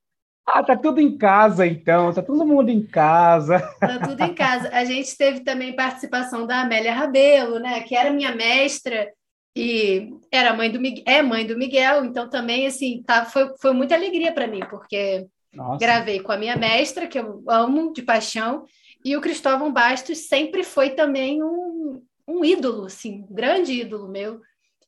Ah, 0.53 0.65
tá 0.65 0.77
tudo 0.77 1.01
em 1.01 1.17
casa, 1.17 1.65
então. 1.65 2.13
Tá 2.13 2.23
todo 2.23 2.45
mundo 2.45 2.71
em 2.71 2.85
casa. 2.85 3.61
Tá 3.79 4.01
tudo 4.01 4.21
em 4.21 4.35
casa. 4.35 4.69
A 4.73 4.85
gente 4.85 5.17
teve 5.17 5.41
também 5.41 5.77
participação 5.77 6.45
da 6.45 6.63
Amélia 6.63 6.93
Rabelo, 6.93 7.61
né? 7.61 7.81
Que 7.83 7.95
era 7.95 8.11
minha 8.11 8.35
mestra 8.35 9.09
e 9.57 10.11
era 10.31 10.55
mãe 10.55 10.71
do 10.71 10.81
Miguel, 10.81 11.05
é 11.07 11.23
mãe 11.23 11.47
do 11.47 11.57
Miguel. 11.57 12.05
Então 12.05 12.29
também 12.29 12.67
assim, 12.67 13.03
tá, 13.05 13.25
foi, 13.25 13.53
foi 13.61 13.73
muita 13.73 13.95
alegria 13.95 14.33
para 14.33 14.49
mim, 14.49 14.61
porque 14.69 15.27
Nossa. 15.53 15.79
gravei 15.79 16.21
com 16.21 16.33
a 16.33 16.37
minha 16.37 16.57
mestra, 16.57 17.07
que 17.07 17.19
eu 17.19 17.43
amo 17.49 17.93
de 17.93 18.03
paixão, 18.03 18.65
e 19.05 19.17
o 19.17 19.21
Cristóvão 19.21 19.73
Bastos 19.73 20.27
sempre 20.29 20.65
foi 20.65 20.91
também 20.91 21.43
um, 21.43 22.03
um 22.31 22.45
ídolo, 22.45 22.87
assim, 22.87 23.27
um 23.29 23.35
grande 23.35 23.73
ídolo 23.73 24.09
meu. 24.09 24.41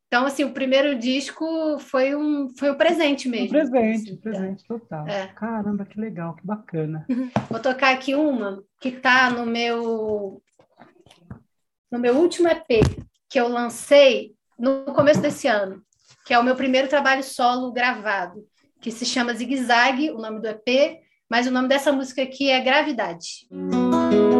Então, 0.06 0.26
assim, 0.26 0.44
o 0.44 0.52
primeiro 0.52 0.98
disco 0.98 1.78
foi 1.78 2.14
um, 2.14 2.50
foi 2.58 2.70
um 2.70 2.74
presente 2.74 3.28
mesmo. 3.28 3.46
Um 3.46 3.50
presente, 3.50 4.02
assim, 4.02 4.12
um 4.12 4.16
presente 4.18 4.64
total. 4.66 5.08
É. 5.08 5.28
Caramba, 5.28 5.86
que 5.86 5.98
legal, 5.98 6.34
que 6.34 6.46
bacana. 6.46 7.06
Vou 7.50 7.58
tocar 7.58 7.94
aqui 7.94 8.14
uma 8.14 8.62
que 8.78 8.88
está 8.88 9.30
no 9.30 9.46
meu 9.46 10.42
no 11.90 11.98
meu 11.98 12.16
último 12.16 12.48
EP 12.48 12.82
que 13.28 13.40
eu 13.40 13.48
lancei 13.48 14.34
no 14.58 14.84
começo 14.94 15.20
desse 15.20 15.48
ano, 15.48 15.82
que 16.26 16.34
é 16.34 16.38
o 16.38 16.44
meu 16.44 16.54
primeiro 16.54 16.88
trabalho 16.88 17.22
solo 17.22 17.72
gravado, 17.72 18.44
que 18.80 18.90
se 18.90 19.06
chama 19.06 19.34
Zig 19.34 19.56
Zag, 19.64 20.10
o 20.10 20.18
nome 20.18 20.40
do 20.40 20.48
EP, 20.48 21.00
mas 21.30 21.46
o 21.46 21.50
nome 21.50 21.68
dessa 21.68 21.90
música 21.90 22.22
aqui 22.22 22.50
é 22.50 22.60
Gravidade. 22.60 23.46
Música 23.50 24.31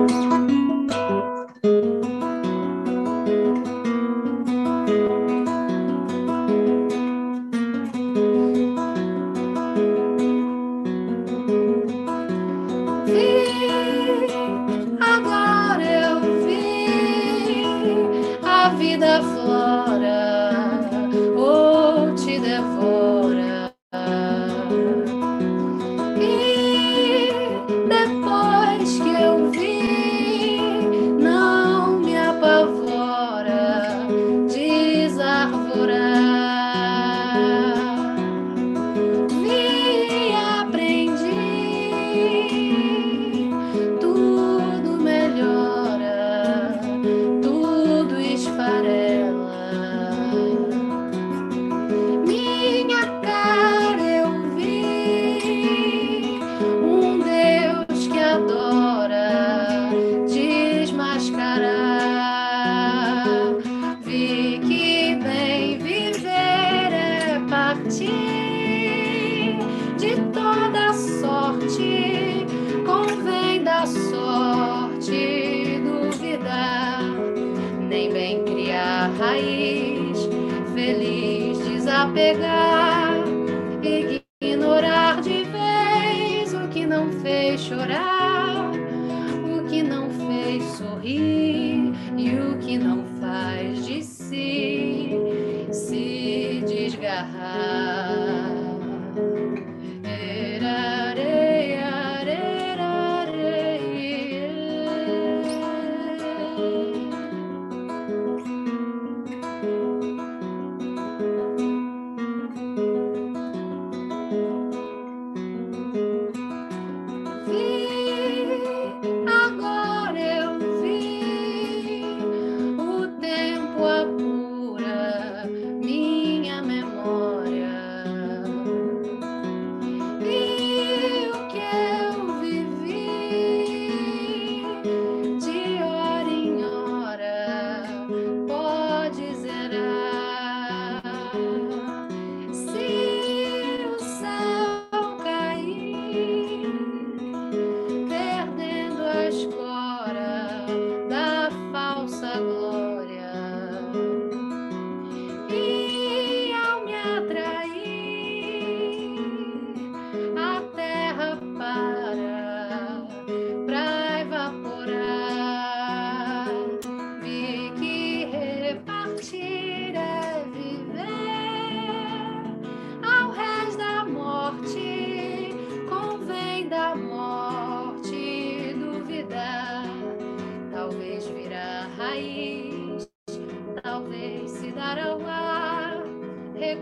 be 18.83 18.97
the 18.97 19.42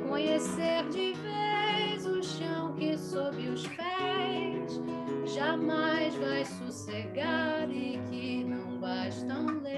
conhecer 0.08 0.88
de 0.90 1.14
vez 1.14 2.06
o 2.06 2.22
chão 2.22 2.74
que 2.74 2.96
sob 2.96 3.36
os 3.48 3.66
pés 3.68 4.80
jamais 5.26 6.14
vai 6.16 6.44
sossegar 6.44 7.70
e 7.70 8.00
que 8.10 8.44
não 8.44 8.78
bastam 8.78 9.46
ler. 9.62 9.69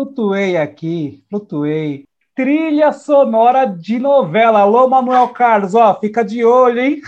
Flutuei 0.00 0.56
aqui, 0.56 1.22
flutuei. 1.28 2.08
Trilha 2.34 2.90
sonora 2.90 3.66
de 3.66 3.98
novela. 3.98 4.60
Alô, 4.60 4.88
Manuel 4.88 5.28
Carlos, 5.28 5.74
ó, 5.74 6.00
fica 6.00 6.24
de 6.24 6.42
olho, 6.42 6.80
hein? 6.80 7.02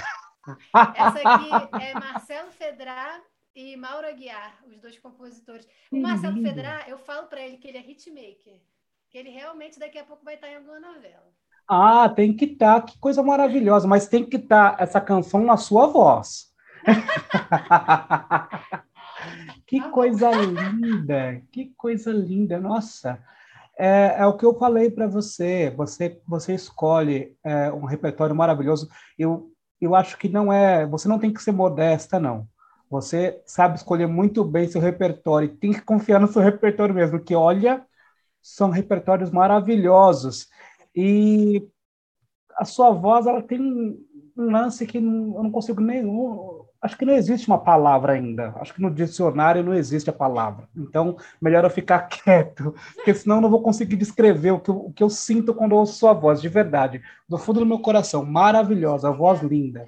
Essa 0.94 1.26
aqui 1.26 1.48
é 1.82 1.94
Marcelo 1.98 2.50
Fedrar 2.50 3.18
e 3.56 3.74
Mauro 3.76 4.06
Aguiar, 4.06 4.58
os 4.68 4.78
dois 4.78 4.98
compositores. 4.98 5.66
O 5.90 5.96
Marcelo. 5.96 6.42
Fedrar, 6.42 6.86
eu 6.86 6.98
falo 6.98 7.28
para 7.28 7.40
ele 7.40 7.56
que 7.56 7.68
ele 7.68 7.78
é 7.78 7.80
hitmaker, 7.80 8.60
que 9.08 9.16
ele 9.16 9.30
realmente 9.30 9.78
daqui 9.78 9.98
a 9.98 10.04
pouco 10.04 10.22
vai 10.22 10.34
estar 10.34 10.50
em 10.50 10.56
alguma 10.56 10.78
novela. 10.78 11.32
Ah, 11.66 12.10
tem 12.10 12.36
que 12.36 12.44
estar, 12.44 12.80
tá, 12.80 12.86
que 12.86 12.98
coisa 12.98 13.22
maravilhosa, 13.22 13.88
mas 13.88 14.06
tem 14.06 14.22
que 14.22 14.36
estar 14.36 14.76
tá 14.76 14.82
essa 14.82 15.00
canção 15.00 15.42
na 15.44 15.56
sua 15.56 15.86
voz. 15.86 16.52
que 19.66 19.80
tá 19.80 19.90
coisa 19.90 20.30
linda, 20.30 21.42
que 21.50 21.72
coisa 21.76 22.12
linda, 22.12 22.58
nossa. 22.60 23.18
É, 23.78 24.16
é 24.18 24.26
o 24.26 24.36
que 24.36 24.44
eu 24.44 24.58
falei 24.58 24.90
para 24.90 25.06
você, 25.06 25.70
você 25.76 26.20
você 26.26 26.54
escolhe 26.54 27.36
é, 27.42 27.72
um 27.72 27.84
repertório 27.84 28.34
maravilhoso. 28.34 28.88
Eu, 29.18 29.50
eu 29.80 29.94
acho 29.94 30.18
que 30.18 30.28
não 30.28 30.52
é, 30.52 30.86
você 30.86 31.08
não 31.08 31.18
tem 31.18 31.32
que 31.32 31.42
ser 31.42 31.52
modesta, 31.52 32.20
não. 32.20 32.46
Você 32.90 33.40
sabe 33.46 33.76
escolher 33.76 34.06
muito 34.06 34.44
bem 34.44 34.68
seu 34.68 34.80
repertório, 34.80 35.56
tem 35.56 35.72
que 35.72 35.80
confiar 35.80 36.20
no 36.20 36.28
seu 36.28 36.42
repertório 36.42 36.94
mesmo, 36.94 37.18
que 37.18 37.34
olha, 37.34 37.86
são 38.42 38.70
repertórios 38.70 39.30
maravilhosos. 39.30 40.48
E 40.94 41.66
a 42.56 42.64
sua 42.64 42.90
voz, 42.90 43.26
ela 43.26 43.42
tem 43.42 43.60
um, 43.60 44.06
lance 44.36 44.86
que 44.86 45.00
não, 45.00 45.36
eu 45.36 45.42
não 45.44 45.50
consigo 45.50 45.80
nem. 45.80 46.04
Acho 46.82 46.98
que 46.98 47.04
não 47.04 47.14
existe 47.14 47.46
uma 47.46 47.62
palavra 47.62 48.14
ainda. 48.14 48.52
Acho 48.56 48.74
que 48.74 48.82
no 48.82 48.90
dicionário 48.90 49.62
não 49.62 49.72
existe 49.72 50.10
a 50.10 50.12
palavra. 50.12 50.68
Então, 50.76 51.16
melhor 51.40 51.62
eu 51.62 51.70
ficar 51.70 52.00
quieto, 52.10 52.74
porque 52.96 53.14
senão 53.14 53.36
eu 53.36 53.42
não 53.42 53.50
vou 53.50 53.62
conseguir 53.62 53.94
descrever 53.94 54.50
o 54.50 54.58
que 54.58 54.68
eu, 54.68 54.86
o 54.86 54.92
que 54.92 55.02
eu 55.02 55.08
sinto 55.08 55.54
quando 55.54 55.72
eu 55.72 55.78
ouço 55.78 55.94
sua 55.94 56.12
voz, 56.12 56.42
de 56.42 56.48
verdade. 56.48 57.00
Do 57.28 57.38
fundo 57.38 57.60
do 57.60 57.66
meu 57.66 57.78
coração. 57.78 58.24
Maravilhosa, 58.24 59.08
a 59.08 59.12
voz 59.12 59.40
linda. 59.42 59.86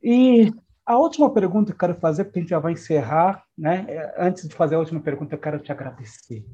E 0.00 0.52
a 0.86 0.96
última 0.96 1.32
pergunta 1.34 1.72
que 1.72 1.74
eu 1.74 1.78
quero 1.88 2.00
fazer, 2.00 2.24
porque 2.24 2.38
a 2.38 2.42
gente 2.42 2.50
já 2.50 2.60
vai 2.60 2.72
encerrar, 2.72 3.44
né? 3.58 3.84
Antes 4.16 4.48
de 4.48 4.54
fazer 4.54 4.76
a 4.76 4.78
última 4.78 5.00
pergunta, 5.00 5.34
eu 5.34 5.40
quero 5.40 5.58
te 5.58 5.72
agradecer. 5.72 6.46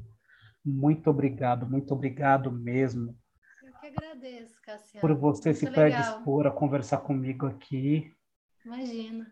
Muito 0.65 1.07
obrigado, 1.07 1.69
muito 1.69 1.93
obrigado 1.93 2.51
mesmo. 2.51 3.15
Eu 3.63 3.73
que 3.79 3.87
agradeço, 3.87 4.59
Cassiano. 4.63 5.01
Por 5.01 5.15
você 5.15 5.49
muito 5.49 5.59
se 5.59 5.71
predispor 5.71 6.47
a 6.47 6.51
conversar 6.51 6.97
comigo 6.97 7.45
aqui. 7.45 8.11
Imagina. 8.69 9.25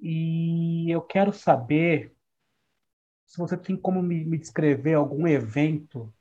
E 0.00 0.90
eu 0.90 1.00
quero 1.00 1.32
saber 1.32 2.12
se 3.24 3.38
você 3.38 3.56
tem 3.56 3.76
como 3.76 4.02
me, 4.02 4.24
me 4.24 4.36
descrever 4.36 4.94
algum 4.94 5.26
evento 5.28 6.12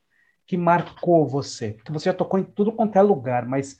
que 0.45 0.55
marcou 0.55 1.27
você. 1.27 1.73
Porque 1.73 1.91
você 1.91 2.05
já 2.05 2.13
tocou 2.13 2.39
em 2.39 2.43
tudo 2.43 2.71
quanto 2.71 2.97
é 2.97 3.01
lugar, 3.01 3.47
mas 3.47 3.79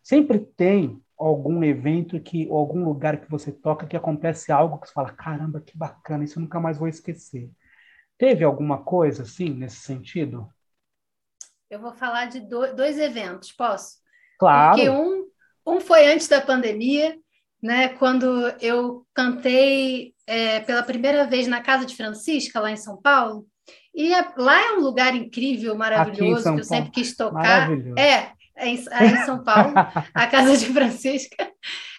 sempre 0.00 0.38
tem 0.38 1.02
algum 1.18 1.62
evento 1.64 2.20
que 2.20 2.48
algum 2.48 2.84
lugar 2.84 3.20
que 3.20 3.28
você 3.28 3.50
toca 3.50 3.86
que 3.86 3.96
acontece 3.96 4.52
algo 4.52 4.78
que 4.78 4.86
você 4.86 4.92
fala 4.92 5.12
caramba 5.12 5.60
que 5.60 5.76
bacana 5.76 6.24
isso 6.24 6.38
eu 6.38 6.42
nunca 6.42 6.58
mais 6.58 6.78
vou 6.78 6.88
esquecer 6.88 7.48
teve 8.18 8.42
alguma 8.42 8.82
coisa 8.82 9.22
assim 9.22 9.50
nesse 9.50 9.76
sentido 9.76 10.52
eu 11.70 11.78
vou 11.78 11.92
falar 11.92 12.26
de 12.26 12.40
dois 12.40 12.98
eventos 12.98 13.52
posso 13.52 13.98
claro 14.36 14.74
porque 14.74 14.90
um 14.90 15.30
um 15.64 15.80
foi 15.80 16.12
antes 16.12 16.26
da 16.26 16.40
pandemia 16.40 17.16
né 17.62 17.90
quando 17.90 18.26
eu 18.60 19.06
cantei 19.14 20.14
é, 20.26 20.60
pela 20.60 20.82
primeira 20.82 21.26
vez 21.26 21.46
na 21.46 21.60
casa 21.60 21.86
de 21.86 21.96
Francisca 21.96 22.60
lá 22.60 22.70
em 22.70 22.76
São 22.76 22.96
Paulo 22.96 23.46
e 23.94 24.12
é, 24.12 24.32
lá 24.36 24.60
é 24.60 24.72
um 24.72 24.80
lugar 24.80 25.14
incrível 25.14 25.74
maravilhoso 25.74 26.42
que 26.42 26.48
eu 26.48 26.54
Paulo. 26.54 26.64
sempre 26.64 26.90
quis 26.90 27.16
tocar 27.16 27.70
é 27.96 28.32
em, 28.56 28.74
em 28.76 29.16
São 29.24 29.42
Paulo, 29.42 29.72
a 30.14 30.26
casa 30.26 30.56
de 30.56 30.66
Francisca. 30.72 31.50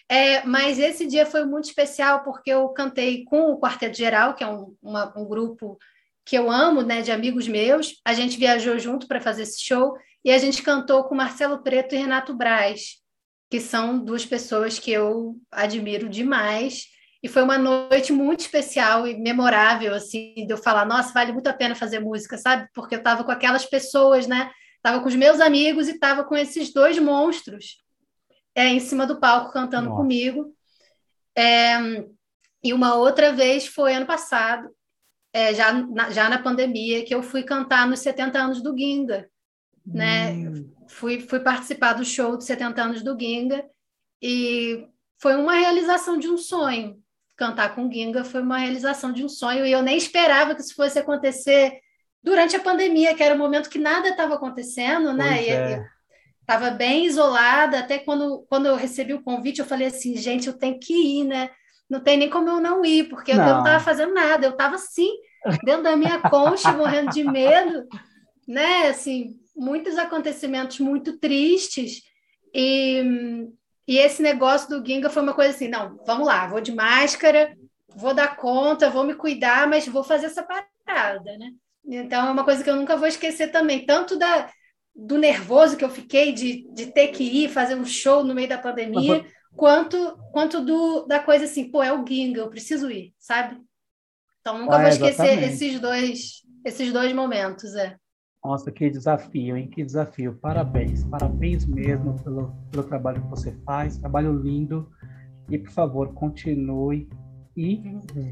É, 0.09 0.45
mas 0.45 0.79
esse 0.79 1.07
dia 1.07 1.25
foi 1.25 1.45
muito 1.45 1.65
especial 1.65 2.23
porque 2.23 2.51
eu 2.51 2.69
cantei 2.69 3.23
com 3.23 3.51
o 3.51 3.59
Quarteto 3.59 3.97
Geral, 3.97 4.33
que 4.33 4.43
é 4.43 4.47
um, 4.47 4.75
uma, 4.81 5.13
um 5.17 5.25
grupo 5.25 5.77
que 6.25 6.37
eu 6.37 6.49
amo, 6.49 6.81
né, 6.81 7.01
de 7.01 7.11
amigos 7.11 7.47
meus. 7.47 7.99
A 8.05 8.13
gente 8.13 8.37
viajou 8.37 8.77
junto 8.79 9.07
para 9.07 9.21
fazer 9.21 9.43
esse 9.43 9.61
show 9.61 9.93
e 10.23 10.31
a 10.31 10.37
gente 10.37 10.61
cantou 10.61 11.03
com 11.05 11.15
Marcelo 11.15 11.61
Preto 11.61 11.95
e 11.95 11.97
Renato 11.97 12.33
Braz, 12.33 13.01
que 13.53 13.59
são 13.59 14.03
duas 14.03 14.25
pessoas 14.25 14.79
que 14.79 14.91
eu 14.91 15.39
admiro 15.51 16.09
demais. 16.09 16.87
E 17.21 17.27
foi 17.27 17.43
uma 17.43 17.55
noite 17.55 18.11
muito 18.11 18.39
especial 18.39 19.07
e 19.07 19.15
memorável, 19.15 19.93
assim, 19.93 20.33
de 20.33 20.51
eu 20.51 20.57
falar, 20.57 20.87
nossa, 20.87 21.13
vale 21.13 21.31
muito 21.31 21.45
a 21.45 21.53
pena 21.53 21.75
fazer 21.75 21.99
música, 21.99 22.35
sabe? 22.35 22.67
Porque 22.73 22.95
eu 22.95 22.97
estava 22.97 23.23
com 23.23 23.29
aquelas 23.29 23.63
pessoas, 23.63 24.25
né? 24.25 24.49
Estava 24.77 25.01
com 25.01 25.07
os 25.07 25.13
meus 25.13 25.39
amigos 25.39 25.87
e 25.87 25.91
estava 25.91 26.23
com 26.23 26.35
esses 26.35 26.73
dois 26.73 26.97
monstros 26.97 27.77
é, 28.55 28.69
em 28.69 28.79
cima 28.79 29.05
do 29.05 29.19
palco 29.19 29.53
cantando 29.53 29.89
Nossa. 29.89 30.01
comigo. 30.01 30.51
É, 31.37 31.77
e 32.63 32.73
uma 32.73 32.95
outra 32.95 33.31
vez 33.31 33.67
foi 33.67 33.93
ano 33.93 34.07
passado, 34.07 34.67
é, 35.31 35.53
já, 35.53 35.71
na, 35.73 36.09
já 36.09 36.27
na 36.27 36.41
pandemia, 36.41 37.05
que 37.05 37.13
eu 37.13 37.21
fui 37.21 37.43
cantar 37.43 37.87
nos 37.87 37.99
70 37.99 38.35
anos 38.35 38.63
do 38.63 38.75
Ginga. 38.75 39.29
Né? 39.85 40.31
Hum. 40.31 40.72
Fui, 41.03 41.19
fui 41.19 41.41
participar 41.41 41.91
do 41.91 42.05
show 42.05 42.37
de 42.37 42.45
70 42.45 42.81
anos 42.81 43.03
do 43.03 43.19
Ginga 43.19 43.65
e 44.21 44.87
foi 45.21 45.35
uma 45.35 45.53
realização 45.53 46.17
de 46.17 46.29
um 46.29 46.37
sonho. 46.37 46.97
Cantar 47.35 47.75
com 47.75 47.91
Ginga 47.91 48.23
foi 48.23 48.41
uma 48.41 48.57
realização 48.57 49.11
de 49.11 49.21
um 49.21 49.27
sonho 49.27 49.65
e 49.65 49.71
eu 49.73 49.81
nem 49.81 49.97
esperava 49.97 50.55
que 50.55 50.61
isso 50.61 50.73
fosse 50.73 50.97
acontecer 50.97 51.77
durante 52.23 52.55
a 52.55 52.61
pandemia, 52.61 53.13
que 53.13 53.21
era 53.21 53.35
o 53.35 53.37
um 53.37 53.41
momento 53.41 53.69
que 53.69 53.77
nada 53.77 54.07
estava 54.07 54.35
acontecendo, 54.35 55.11
né? 55.11 55.35
Pois 55.35 55.47
é. 55.49 55.85
Estava 56.39 56.71
bem 56.71 57.05
isolada, 57.05 57.79
até 57.79 57.99
quando, 57.99 58.45
quando 58.47 58.67
eu 58.67 58.77
recebi 58.77 59.13
o 59.13 59.23
convite, 59.23 59.59
eu 59.59 59.65
falei 59.65 59.87
assim, 59.87 60.15
gente, 60.15 60.47
eu 60.47 60.53
tenho 60.53 60.79
que 60.79 60.93
ir, 60.93 61.25
né? 61.25 61.49
Não 61.89 61.99
tem 61.99 62.15
nem 62.15 62.29
como 62.29 62.47
eu 62.47 62.61
não 62.61 62.85
ir, 62.85 63.09
porque 63.09 63.33
não. 63.33 63.45
eu 63.45 63.53
não 63.55 63.59
estava 63.59 63.83
fazendo 63.83 64.13
nada, 64.13 64.45
eu 64.45 64.51
estava 64.51 64.75
assim, 64.75 65.11
dentro 65.65 65.83
da 65.83 65.97
minha 65.97 66.21
concha, 66.21 66.71
morrendo 66.71 67.11
de 67.11 67.25
medo, 67.25 67.85
né? 68.47 68.87
Assim, 68.87 69.42
muitos 69.55 69.97
acontecimentos 69.97 70.79
muito 70.79 71.17
tristes, 71.17 72.01
e, 72.53 73.47
e 73.87 73.97
esse 73.97 74.21
negócio 74.21 74.69
do 74.69 74.85
Ginga 74.85 75.09
foi 75.09 75.23
uma 75.23 75.33
coisa 75.33 75.55
assim, 75.55 75.67
não, 75.67 75.97
vamos 76.05 76.27
lá, 76.27 76.47
vou 76.47 76.61
de 76.61 76.71
máscara, 76.71 77.55
vou 77.95 78.13
dar 78.13 78.35
conta, 78.35 78.89
vou 78.89 79.03
me 79.03 79.15
cuidar, 79.15 79.67
mas 79.67 79.87
vou 79.87 80.03
fazer 80.03 80.27
essa 80.27 80.43
parada, 80.43 81.37
né? 81.37 81.51
Então, 81.85 82.27
é 82.27 82.31
uma 82.31 82.45
coisa 82.45 82.63
que 82.63 82.69
eu 82.69 82.75
nunca 82.75 82.95
vou 82.95 83.07
esquecer 83.07 83.51
também, 83.51 83.85
tanto 83.85 84.17
da, 84.17 84.49
do 84.95 85.17
nervoso 85.17 85.75
que 85.75 85.83
eu 85.83 85.89
fiquei 85.89 86.31
de, 86.31 86.67
de 86.73 86.87
ter 86.87 87.09
que 87.09 87.23
ir 87.23 87.49
fazer 87.49 87.75
um 87.75 87.85
show 87.85 88.23
no 88.23 88.33
meio 88.33 88.47
da 88.47 88.57
pandemia, 88.57 89.17
uhum. 89.17 89.25
quanto, 89.55 90.17
quanto 90.31 90.61
do, 90.61 91.05
da 91.05 91.19
coisa 91.19 91.45
assim, 91.45 91.69
pô, 91.69 91.83
é 91.83 91.91
o 91.91 92.05
Ginga, 92.07 92.39
eu 92.39 92.49
preciso 92.49 92.89
ir, 92.89 93.13
sabe? 93.19 93.59
Então, 94.39 94.57
nunca 94.57 94.75
ah, 94.75 94.79
vou 94.79 94.89
esquecer 94.89 95.41
esses 95.43 95.79
dois, 95.79 96.41
esses 96.65 96.91
dois 96.91 97.11
momentos, 97.13 97.75
é. 97.75 97.97
Nossa, 98.43 98.69
que 98.71 98.89
desafio, 98.89 99.55
hein? 99.55 99.69
Que 99.69 99.85
desafio. 99.85 100.37
Parabéns, 100.41 101.05
parabéns 101.05 101.65
mesmo 101.65 102.21
pelo, 102.21 102.53
pelo 102.69 102.83
trabalho 102.83 103.21
que 103.21 103.29
você 103.29 103.53
faz, 103.65 103.97
trabalho 103.97 104.37
lindo. 104.37 104.89
E, 105.49 105.57
por 105.57 105.71
favor, 105.71 106.13
continue 106.13 107.07
e 107.55 107.81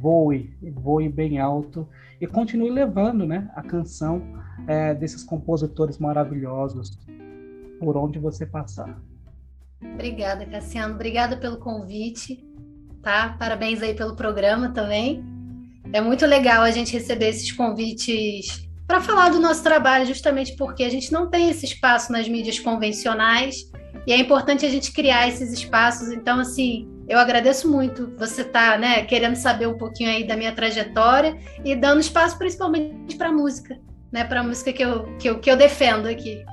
voe, 0.01 0.53
voe 0.73 1.07
bem 1.07 1.39
alto 1.39 1.87
e 2.19 2.27
continue 2.27 2.71
levando 2.71 3.25
né, 3.25 3.49
a 3.55 3.61
canção 3.61 4.21
é, 4.67 4.93
desses 4.93 5.23
compositores 5.23 5.97
maravilhosos 5.97 6.97
por 7.79 7.95
onde 7.95 8.19
você 8.19 8.45
passar. 8.45 9.01
Obrigada, 9.93 10.45
Cassiano. 10.45 10.95
Obrigada 10.95 11.37
pelo 11.37 11.57
convite, 11.57 12.43
tá? 13.01 13.35
Parabéns 13.39 13.81
aí 13.81 13.93
pelo 13.93 14.15
programa 14.15 14.73
também. 14.73 15.23
É 15.93 16.01
muito 16.01 16.25
legal 16.25 16.63
a 16.63 16.71
gente 16.71 16.93
receber 16.93 17.29
esses 17.29 17.51
convites 17.51 18.70
para 18.91 18.99
falar 18.99 19.29
do 19.29 19.39
nosso 19.39 19.63
trabalho, 19.63 20.05
justamente 20.05 20.53
porque 20.57 20.83
a 20.83 20.89
gente 20.89 21.13
não 21.13 21.29
tem 21.29 21.49
esse 21.49 21.65
espaço 21.65 22.11
nas 22.11 22.27
mídias 22.27 22.59
convencionais 22.59 23.71
e 24.05 24.11
é 24.11 24.17
importante 24.17 24.65
a 24.65 24.69
gente 24.69 24.91
criar 24.91 25.29
esses 25.29 25.53
espaços. 25.53 26.11
Então, 26.11 26.41
assim, 26.41 26.89
eu 27.07 27.17
agradeço 27.17 27.71
muito 27.71 28.13
você 28.17 28.41
estar 28.41 28.73
tá, 28.73 28.77
né, 28.77 29.03
querendo 29.03 29.35
saber 29.37 29.67
um 29.67 29.77
pouquinho 29.77 30.09
aí 30.09 30.27
da 30.27 30.35
minha 30.35 30.51
trajetória 30.51 31.37
e 31.63 31.73
dando 31.73 32.01
espaço 32.01 32.37
principalmente 32.37 33.15
para 33.15 33.29
a 33.29 33.31
música, 33.31 33.79
né, 34.11 34.25
para 34.25 34.41
a 34.41 34.43
música 34.43 34.73
que 34.73 34.83
eu, 34.83 35.05
que, 35.15 35.29
eu, 35.29 35.39
que 35.39 35.49
eu 35.49 35.55
defendo 35.55 36.07
aqui. 36.07 36.43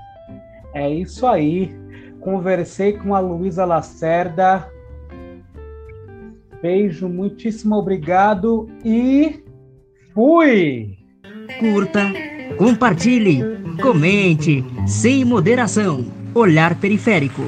É 0.72 0.88
isso 0.88 1.26
aí. 1.26 1.74
Conversei 2.20 2.92
com 2.92 3.16
a 3.16 3.18
Luísa 3.18 3.64
Lacerda. 3.64 4.70
Beijo, 6.62 7.08
muitíssimo 7.08 7.74
obrigado 7.74 8.70
e 8.84 9.42
fui! 10.14 10.97
curta, 11.58 12.12
compartilhe, 12.56 13.42
comente, 13.82 14.64
sem 14.86 15.24
moderação. 15.24 16.06
Olhar 16.34 16.74
periférico. 16.76 17.44